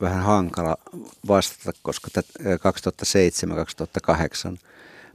vähän 0.00 0.22
hankala 0.22 0.76
vastata, 1.28 1.78
koska 1.82 2.08
2007-2008 4.54 4.58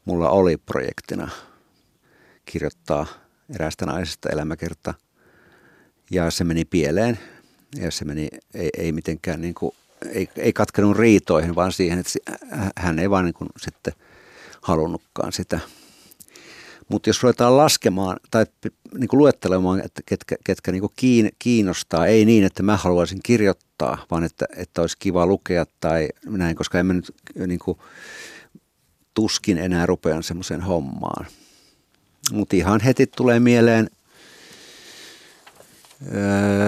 mulla 0.06 0.30
oli 0.30 0.58
projektina 0.58 1.30
kirjoittaa 2.46 3.06
eräästä 3.56 3.86
naisesta 3.86 4.30
elämäkerta 4.30 4.94
ja 6.12 6.32
se 6.32 6.44
meni 6.44 6.66
pieleen 6.66 7.20
ja 7.76 7.92
se 7.92 8.06
meni, 8.06 8.28
ei, 8.54 8.70
ei 8.78 8.92
mitenkään 8.92 9.42
niin 9.42 9.54
kuin 9.54 9.76
ei, 10.12 10.30
ei 10.36 10.54
katkenut 10.54 10.98
riitoihin, 10.98 11.56
vaan 11.56 11.72
siihen, 11.72 12.00
että 12.00 12.14
hän 12.76 13.00
ei 13.00 13.10
vaan 13.10 13.26
niin 13.26 13.34
kuin 13.34 13.50
sitten 13.58 13.94
halunnutkaan 14.62 15.34
sitä. 15.34 15.60
Mutta 16.90 17.10
jos 17.10 17.24
ruvetaan 17.24 17.58
laskemaan 17.58 18.18
tai 18.32 18.46
niin 18.98 19.08
kuin 19.08 19.18
luettelemaan, 19.18 19.82
että 19.86 20.02
ketkä, 20.06 20.36
ketkä 20.44 20.72
niin 20.72 20.82
kuin 20.82 20.94
kiinnostaa, 21.40 22.06
ei 22.06 22.26
niin, 22.26 22.44
että 22.44 22.64
mä 22.64 22.78
haluaisin 22.78 23.20
kirjoittaa, 23.24 24.06
vaan 24.12 24.24
että, 24.24 24.46
että 24.56 24.82
olisi 24.82 24.98
kiva 25.00 25.26
lukea 25.26 25.66
tai 25.80 26.10
näin, 26.26 26.56
koska 26.56 26.80
en 26.80 26.86
mä 26.86 26.94
nyt 26.94 27.16
niin 27.48 27.60
kuin, 27.60 27.78
tuskin 29.14 29.58
enää 29.58 29.86
rupean 29.86 30.24
semmoiseen 30.24 30.62
hommaan. 30.62 31.26
Mutta 32.32 32.56
ihan 32.56 32.80
heti 32.80 33.08
tulee 33.08 33.40
mieleen 33.40 33.90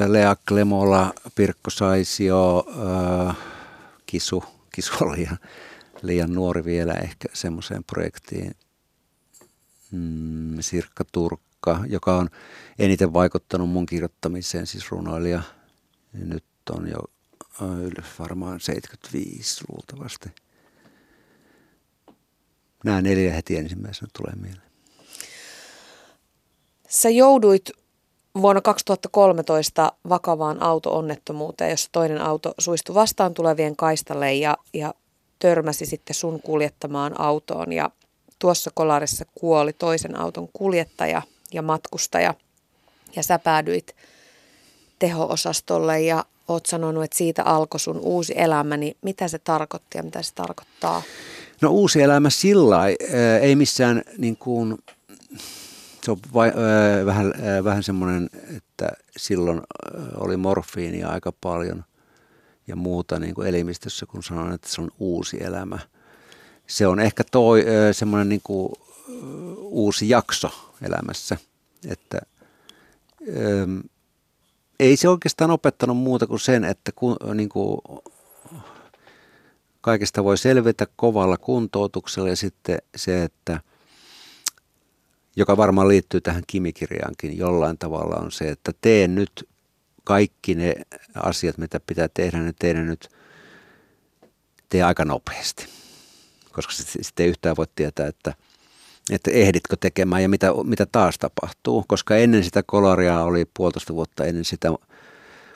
Lea 0.07 0.35
Klemola, 0.47 1.13
Pirkko 1.35 1.69
Saisio, 1.69 2.65
Kisu, 4.05 4.43
Kisu 4.75 4.93
oli 5.01 5.17
liian, 5.17 5.37
liian 6.01 6.33
nuori 6.33 6.65
vielä 6.65 6.93
ehkä 6.93 7.27
semmoiseen 7.33 7.83
projektiin. 7.83 8.55
Mm, 9.91 10.57
Sirkka 10.59 11.03
Turkka, 11.11 11.83
joka 11.87 12.15
on 12.15 12.29
eniten 12.79 13.13
vaikuttanut 13.13 13.69
mun 13.69 13.85
kirjoittamiseen, 13.85 14.67
siis 14.67 14.91
runoilija. 14.91 15.41
Nyt 16.13 16.45
on 16.71 16.87
jo 16.87 16.99
varmaan 18.19 18.59
75 18.59 19.65
luultavasti. 19.69 20.29
Nämä 22.83 23.01
neljä 23.01 23.33
heti 23.33 23.57
ensimmäisenä 23.57 24.09
tulee 24.17 24.35
mieleen. 24.35 24.69
Sä 26.89 27.09
jouduit 27.09 27.69
vuonna 28.41 28.61
2013 28.61 29.93
vakavaan 30.09 30.61
auto-onnettomuuteen, 30.63 31.69
jossa 31.69 31.89
toinen 31.91 32.21
auto 32.21 32.53
suistui 32.57 32.95
vastaan 32.95 33.33
tulevien 33.33 33.75
kaistalle 33.75 34.33
ja, 34.33 34.57
ja 34.73 34.93
törmäsi 35.39 35.85
sitten 35.85 36.15
sun 36.15 36.41
kuljettamaan 36.41 37.21
autoon. 37.21 37.73
Ja 37.73 37.89
tuossa 38.39 38.71
kolarissa 38.73 39.25
kuoli 39.35 39.73
toisen 39.73 40.19
auton 40.19 40.47
kuljettaja 40.53 41.21
ja 41.53 41.61
matkustaja. 41.61 42.33
Ja 43.15 43.23
sä 43.23 43.39
päädyit 43.39 43.95
teho-osastolle 44.99 46.01
ja 46.01 46.25
oot 46.47 46.65
sanonut, 46.65 47.03
että 47.03 47.17
siitä 47.17 47.43
alkoi 47.43 47.79
sun 47.79 47.99
uusi 47.99 48.33
elämä, 48.35 48.77
niin 48.77 48.97
mitä 49.01 49.27
se 49.27 49.39
tarkoitti 49.39 49.97
ja 49.97 50.03
mitä 50.03 50.21
se 50.21 50.33
tarkoittaa? 50.33 51.01
No 51.61 51.69
uusi 51.69 52.01
elämä 52.01 52.29
sillä 52.29 52.79
ei 53.41 53.55
missään 53.55 54.03
niin 54.17 54.37
kuin 54.37 54.77
se 56.03 56.11
on 56.11 56.17
vai, 56.33 56.49
äh, 56.49 57.05
vähän, 57.05 57.33
äh, 57.35 57.63
vähän 57.63 57.83
semmoinen, 57.83 58.29
että 58.57 58.89
silloin 59.17 59.61
oli 60.15 60.37
morfiinia 60.37 61.09
aika 61.09 61.33
paljon 61.41 61.83
ja 62.67 62.75
muuta 62.75 63.19
niin 63.19 63.35
kuin 63.35 63.47
elimistössä, 63.47 64.05
kun 64.05 64.23
sanon, 64.23 64.53
että 64.53 64.69
se 64.69 64.81
on 64.81 64.91
uusi 64.99 65.43
elämä. 65.43 65.79
Se 66.67 66.87
on 66.87 66.99
ehkä 66.99 67.23
toi, 67.31 67.61
äh, 67.61 67.95
semmoinen 67.95 68.29
niin 68.29 68.41
kuin, 68.43 68.73
äh, 68.73 69.15
uusi 69.57 70.09
jakso 70.09 70.49
elämässä, 70.81 71.37
että 71.87 72.21
äh, 73.21 73.91
ei 74.79 74.97
se 74.97 75.09
oikeastaan 75.09 75.51
opettanut 75.51 75.97
muuta 75.97 76.27
kuin 76.27 76.39
sen, 76.39 76.63
että 76.63 76.91
kun, 76.95 77.17
niin 77.33 77.49
kuin, 77.49 77.81
kaikesta 79.81 80.23
voi 80.23 80.37
selvitä 80.37 80.87
kovalla 80.95 81.37
kuntoutuksella 81.37 82.29
ja 82.29 82.35
sitten 82.35 82.77
se, 82.95 83.23
että– 83.23 83.59
joka 85.39 85.57
varmaan 85.57 85.87
liittyy 85.87 86.21
tähän 86.21 86.43
kimikirjaankin 86.47 87.37
jollain 87.37 87.77
tavalla, 87.77 88.15
on 88.15 88.31
se, 88.31 88.49
että 88.49 88.71
tee 88.81 89.07
nyt 89.07 89.49
kaikki 90.03 90.55
ne 90.55 90.73
asiat, 91.15 91.57
mitä 91.57 91.79
pitää 91.79 92.07
tehdä, 92.13 92.37
ne 92.37 92.53
tehdä 92.59 92.83
nyt 92.83 93.09
tee 94.69 94.83
aika 94.83 95.05
nopeasti. 95.05 95.65
Koska 96.51 96.73
sitten 96.73 97.23
ei 97.23 97.29
yhtään 97.29 97.55
voi 97.57 97.65
tietää, 97.75 98.07
että, 98.07 98.33
että 99.11 99.31
ehditkö 99.31 99.77
tekemään 99.79 100.21
ja 100.21 100.29
mitä, 100.29 100.47
mitä 100.63 100.85
taas 100.85 101.17
tapahtuu. 101.17 101.85
Koska 101.87 102.17
ennen 102.17 102.43
sitä 102.43 102.63
kolaria 102.63 103.23
oli 103.23 103.45
puolitoista 103.53 103.93
vuotta 103.93 104.25
ennen 104.25 104.45
sitä 104.45 104.69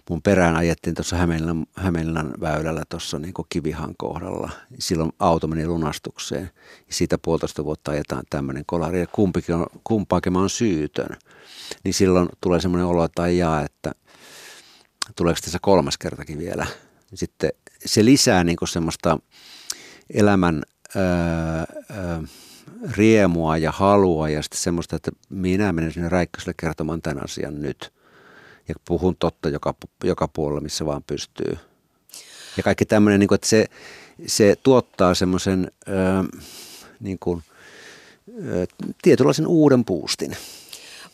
mun 0.09 0.21
perään 0.21 0.55
ajettiin 0.55 0.95
tuossa 0.95 1.15
Hämeenlinnan, 1.15 1.65
Hämeenlinnan 1.75 2.33
väylällä 2.41 2.83
tuossa 2.89 3.19
niin 3.19 3.33
Kivihan 3.49 3.93
kohdalla. 3.97 4.49
Silloin 4.79 5.11
auto 5.19 5.47
meni 5.47 5.67
lunastukseen. 5.67 6.51
Ja 6.87 6.93
siitä 6.93 7.17
puolitoista 7.17 7.65
vuotta 7.65 7.91
ajetaan 7.91 8.23
tämmöinen 8.29 8.63
kolari 8.65 8.99
ja 8.99 9.07
kumpikin 9.07 9.55
on, 9.55 9.65
kumpaakin 9.83 10.33
mä 10.33 10.39
on 10.39 10.49
syytön. 10.49 11.17
Niin 11.83 11.93
silloin 11.93 12.29
tulee 12.41 12.61
semmoinen 12.61 12.87
olo, 12.87 13.03
että 13.03 13.27
jaa, 13.27 13.61
että 13.61 13.91
tuleeko 15.15 15.39
tässä 15.43 15.59
kolmas 15.61 15.97
kertakin 15.97 16.37
vielä. 16.37 16.67
Sitten 17.13 17.51
se 17.85 18.05
lisää 18.05 18.43
niin 18.43 18.57
semmoista 18.65 19.19
elämän 20.13 20.63
ää, 20.95 21.65
ää, 21.89 22.23
riemua 22.91 23.57
ja 23.57 23.71
halua 23.71 24.29
ja 24.29 24.41
sitten 24.41 24.59
semmoista, 24.59 24.95
että 24.95 25.11
minä 25.29 25.73
menen 25.73 25.93
sinne 25.93 26.09
Räikköselle 26.09 26.53
kertomaan 26.57 27.01
tämän 27.01 27.23
asian 27.23 27.61
nyt– 27.61 27.93
ja 28.67 28.75
puhun 28.85 29.15
totta 29.15 29.49
joka, 29.49 29.73
joka 30.03 30.27
puolella, 30.27 30.61
missä 30.61 30.85
vaan 30.85 31.03
pystyy. 31.07 31.57
Ja 32.57 32.63
kaikki 32.63 32.85
tämmöinen, 32.85 33.19
niin 33.19 33.27
kuin, 33.27 33.35
että 33.35 33.47
se, 33.47 33.65
se 34.27 34.55
tuottaa 34.63 35.13
semmoisen 35.13 35.71
niin 36.99 37.17
kuin, 37.19 37.43
tietynlaisen 39.01 39.47
uuden 39.47 39.85
puustin. 39.85 40.37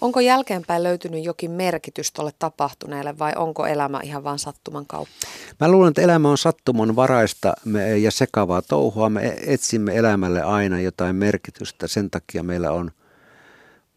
Onko 0.01 0.19
jälkeenpäin 0.19 0.83
löytynyt 0.83 1.25
jokin 1.25 1.51
merkitys 1.51 2.11
tuolle 2.11 2.31
tapahtuneelle 2.39 3.19
vai 3.19 3.33
onko 3.35 3.65
elämä 3.65 3.99
ihan 4.03 4.23
vain 4.23 4.39
sattuman 4.39 4.85
kautta? 4.85 5.27
Mä 5.59 5.71
luulen, 5.71 5.89
että 5.89 6.01
elämä 6.01 6.29
on 6.29 6.37
sattuman 6.37 6.95
varaista 6.95 7.53
ja 8.01 8.11
sekavaa 8.11 8.61
touhua. 8.61 9.09
Me 9.09 9.37
etsimme 9.45 9.97
elämälle 9.97 10.41
aina 10.41 10.79
jotain 10.79 11.15
merkitystä. 11.15 11.87
Sen 11.87 12.09
takia 12.09 12.43
meillä 12.43 12.71
on 12.71 12.91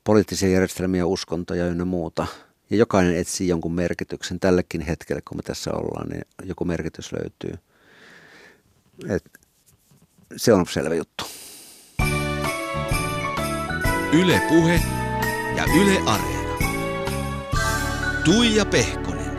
poliittisia 0.04 0.48
järjestelmiä, 0.48 1.06
uskontoja 1.06 1.66
ynnä 1.66 1.84
muuta. 1.84 2.26
Ja 2.72 2.78
jokainen 2.78 3.16
etsii 3.16 3.48
jonkun 3.48 3.72
merkityksen. 3.72 4.40
Tällekin 4.40 4.80
hetkelle, 4.80 5.22
kun 5.28 5.38
me 5.38 5.42
tässä 5.42 5.70
ollaan, 5.72 6.08
niin 6.08 6.22
joku 6.44 6.64
merkitys 6.64 7.12
löytyy. 7.12 7.54
Et 9.08 9.24
se 10.36 10.52
on 10.52 10.66
selvä 10.66 10.94
juttu. 10.94 11.24
Yle 14.12 14.42
Puhe 14.48 14.80
ja 15.56 15.64
Yle 15.64 15.98
Areena. 16.06 16.58
Tuija 18.24 18.66
Pehkonen. 18.66 19.32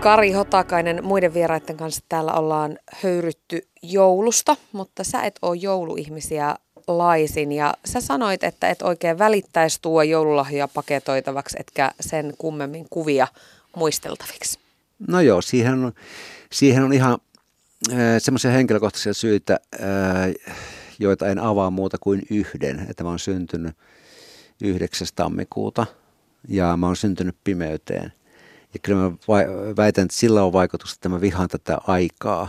Kari 0.00 0.32
Hotakainen, 0.32 1.04
muiden 1.04 1.34
vieraiden 1.34 1.76
kanssa 1.76 2.04
täällä 2.08 2.32
ollaan 2.32 2.78
höyrytty 3.02 3.68
joulusta, 3.82 4.56
mutta 4.72 5.04
sä 5.04 5.22
et 5.22 5.38
ole 5.42 5.56
jouluihmisiä 5.56 6.56
laisin 6.88 7.52
ja 7.52 7.74
sä 7.84 8.00
sanoit, 8.00 8.44
että 8.44 8.68
et 8.68 8.82
oikein 8.82 9.18
välittäisi 9.18 9.78
tuo 9.82 10.02
joululahjoja 10.02 10.68
paketoitavaksi, 10.68 11.56
etkä 11.60 11.90
sen 12.00 12.34
kummemmin 12.38 12.86
kuvia 12.90 13.26
muisteltaviksi. 13.76 14.58
No 15.08 15.20
joo, 15.20 15.42
siihen 15.42 15.84
on, 15.84 15.92
siihen 16.52 16.82
on 16.82 16.92
ihan 16.92 17.18
äh, 17.92 17.98
semmoisia 18.18 18.50
henkilökohtaisia 18.50 19.14
syitä, 19.14 19.60
äh, 19.74 20.54
joita 20.98 21.28
en 21.28 21.38
avaa 21.38 21.70
muuta 21.70 21.98
kuin 22.00 22.22
yhden, 22.30 22.86
että 22.90 23.04
mä 23.04 23.10
oon 23.10 23.18
syntynyt 23.18 23.76
9. 24.62 25.06
tammikuuta 25.16 25.86
ja 26.48 26.76
mä 26.76 26.86
oon 26.86 26.96
syntynyt 26.96 27.36
pimeyteen. 27.44 28.12
Ja 28.74 28.80
kyllä 28.82 29.00
mä 29.00 29.10
väitän, 29.76 30.04
että 30.04 30.16
sillä 30.16 30.42
on 30.42 30.52
vaikutus, 30.52 30.92
että 30.92 31.08
mä 31.08 31.20
vihaan 31.20 31.48
tätä 31.48 31.78
aikaa. 31.86 32.48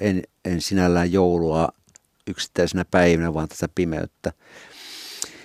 En, 0.00 0.22
en 0.44 0.60
sinällään 0.60 1.12
joulua 1.12 1.68
yksittäisenä 2.26 2.84
päivinä, 2.90 3.34
vaan 3.34 3.48
tätä 3.48 3.68
pimeyttä. 3.74 4.32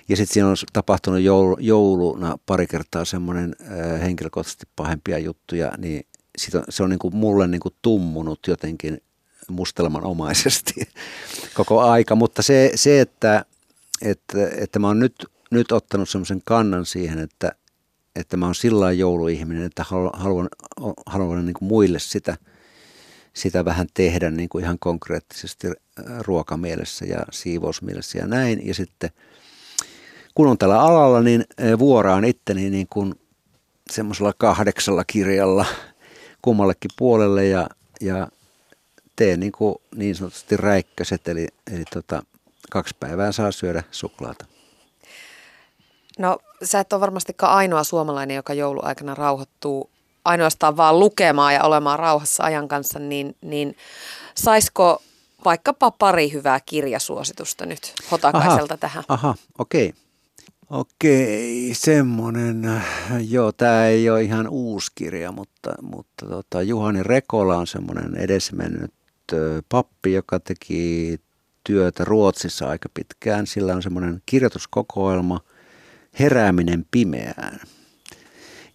Ja 0.10 0.16
sitten 0.16 0.34
siinä 0.34 0.48
on 0.48 0.56
tapahtunut 0.74 1.22
joulu, 1.22 1.58
jouluna 1.60 2.38
pari 2.46 2.68
kertaa 2.68 3.06
semmoinen 3.06 3.56
henkilökohtaisesti 4.02 4.66
pahempia 4.76 5.18
juttuja, 5.18 5.72
niin 5.78 6.06
sit 6.38 6.56
on, 6.56 6.64
se 6.70 6.84
on 6.84 6.90
niin 6.90 7.00
kuin 7.00 7.16
mulle 7.16 7.48
niin 7.48 7.62
kuin 7.62 7.76
tummunut 7.82 8.40
jotenkin 8.48 9.02
mustelmanomaisesti 9.50 10.74
koko 11.54 11.82
aika. 11.82 12.16
Mutta 12.16 12.42
se, 12.42 12.72
se 12.76 13.02
että, 13.02 13.46
että, 14.02 14.38
että 14.58 14.80
mä 14.80 14.88
oon 14.88 15.00
nyt 15.00 15.16
nyt 15.52 15.72
ottanut 15.72 16.10
semmoisen 16.10 16.42
kannan 16.46 16.86
siihen, 16.86 17.20
että, 17.20 17.52
että 18.16 18.38
mä 18.38 18.46
oon 18.46 18.56
sillä 18.56 18.92
jouluihminen, 18.92 19.64
että 19.64 19.86
haluan, 20.14 20.50
haluan 21.06 21.46
niin 21.46 21.54
kuin 21.54 21.68
muille 21.68 22.00
sitä, 22.00 22.38
sitä 23.36 23.66
vähän 23.66 23.88
tehdä 23.94 24.32
niin 24.32 24.50
kuin 24.50 24.64
ihan 24.64 24.80
konkreettisesti 24.80 25.68
ruokamielessä 26.20 27.06
ja 27.06 27.20
siivousmielessä 27.32 28.18
ja 28.18 28.28
näin. 28.28 28.68
Ja 28.68 28.74
sitten 28.74 29.10
kun 30.36 30.48
on 30.48 30.58
tällä 30.58 30.82
alalla, 30.82 31.22
niin 31.22 31.46
vuoraan 31.80 32.26
itteni 32.26 32.70
niin 32.70 32.88
kuin 32.90 33.16
semmoisella 33.92 34.34
kahdeksalla 34.38 35.04
kirjalla 35.04 35.66
kummallekin 36.42 36.92
puolelle 36.98 37.46
ja, 37.46 37.70
ja 38.02 38.28
teen 39.16 39.40
niin, 39.40 39.52
kuin 39.52 39.76
niin 39.96 40.16
sanotusti 40.16 40.58
räikköset, 40.58 41.28
eli, 41.28 41.48
eli 41.76 41.84
tota, 41.94 42.24
kaksi 42.72 42.96
päivää 43.00 43.32
saa 43.32 43.52
syödä 43.52 43.84
suklaata. 43.92 44.46
No 46.20 46.38
sä 46.64 46.80
et 46.80 46.94
ole 46.94 47.02
varmastikaan 47.02 47.54
ainoa 47.54 47.84
suomalainen, 47.84 48.36
joka 48.36 48.54
jouluaikana 48.54 49.16
rauhoittuu 49.16 49.90
ainoastaan 50.26 50.78
vaan 50.78 51.00
lukemaan 51.00 51.54
ja 51.54 51.64
olemaan 51.64 52.00
rauhassa 52.00 52.44
ajan 52.44 52.68
kanssa, 52.68 53.00
niin, 53.00 53.36
niin 53.42 53.78
saisiko 54.36 55.02
vaikkapa 55.46 55.92
pari 55.92 56.32
hyvää 56.32 56.60
kirjasuositusta 56.66 57.66
nyt 57.66 57.94
Hotakaiselta 58.12 58.74
aha, 58.74 58.78
tähän? 58.78 59.04
Aha, 59.08 59.36
okei. 59.60 59.90
Okay. 59.90 60.02
Okei, 60.70 61.72
semmoinen, 61.74 62.82
joo, 63.30 63.52
tämä 63.52 63.88
ei 63.88 64.10
ole 64.10 64.22
ihan 64.22 64.48
uusi 64.48 64.92
kirja, 64.96 65.32
mutta, 65.32 65.74
mutta 65.82 66.26
tota, 66.26 66.62
Juhani 66.62 67.04
Rekola 67.04 67.58
on 67.58 67.68
semmoinen 67.68 68.16
edesmennyt 68.18 68.94
pappi, 69.70 70.14
joka 70.14 70.40
teki 70.40 71.20
työtä 71.64 72.06
Ruotsissa 72.06 72.70
aika 72.70 72.90
pitkään. 72.94 73.48
Sillä 73.48 73.76
on 73.76 73.84
semmoinen 73.84 74.22
kirjoituskokoelma– 74.26 75.40
Herääminen 76.20 76.86
pimeään. 76.92 77.60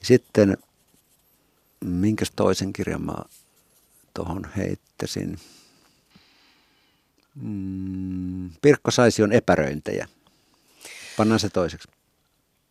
Sitten, 0.02 0.58
minkäs 1.84 2.32
toisen 2.36 2.72
kirjan 2.72 3.02
mä 3.02 3.14
tuohon 4.14 4.46
heittäisin? 4.56 5.38
Mm, 7.34 8.50
Pirkko 8.62 8.90
Saision 8.90 9.32
epäröintejä. 9.32 10.08
Pannaan 11.16 11.40
se 11.40 11.48
toiseksi. 11.48 11.88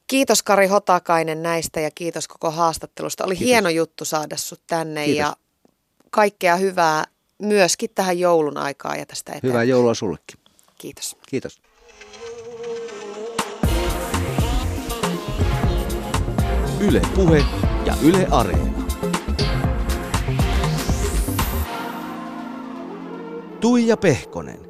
Kiitos 0.08 0.44
Kari 0.44 0.68
Hotakainen 0.68 1.44
näistä 1.44 1.80
ja 1.80 1.92
kiitos 1.92 2.28
koko 2.28 2.52
haastattelusta. 2.52 3.26
Oli 3.26 3.36
kiitos. 3.36 3.50
hieno 3.50 3.70
juttu 3.70 4.06
saada 4.06 4.38
sut 4.38 4.62
tänne 4.68 5.06
kiitos. 5.06 5.20
ja 5.20 5.36
kaikkea 6.10 6.56
hyvää 6.56 7.06
myöskin 7.38 7.90
tähän 7.96 8.20
joulun 8.20 8.58
aikaan 8.58 9.00
ja 9.00 9.06
tästä 9.06 9.32
eteenpäin. 9.32 9.52
Hyvää 9.52 9.64
joulua 9.64 9.94
sullekin. 9.94 10.40
Kiitos. 10.78 11.16
Kiitos. 11.28 11.62
Yle 16.80 17.02
Puhe 17.16 17.46
ja 17.86 17.96
Yle 18.04 18.28
Areena. 18.32 18.79
Tuija 23.62 23.98
Pehkonen. 23.98 24.69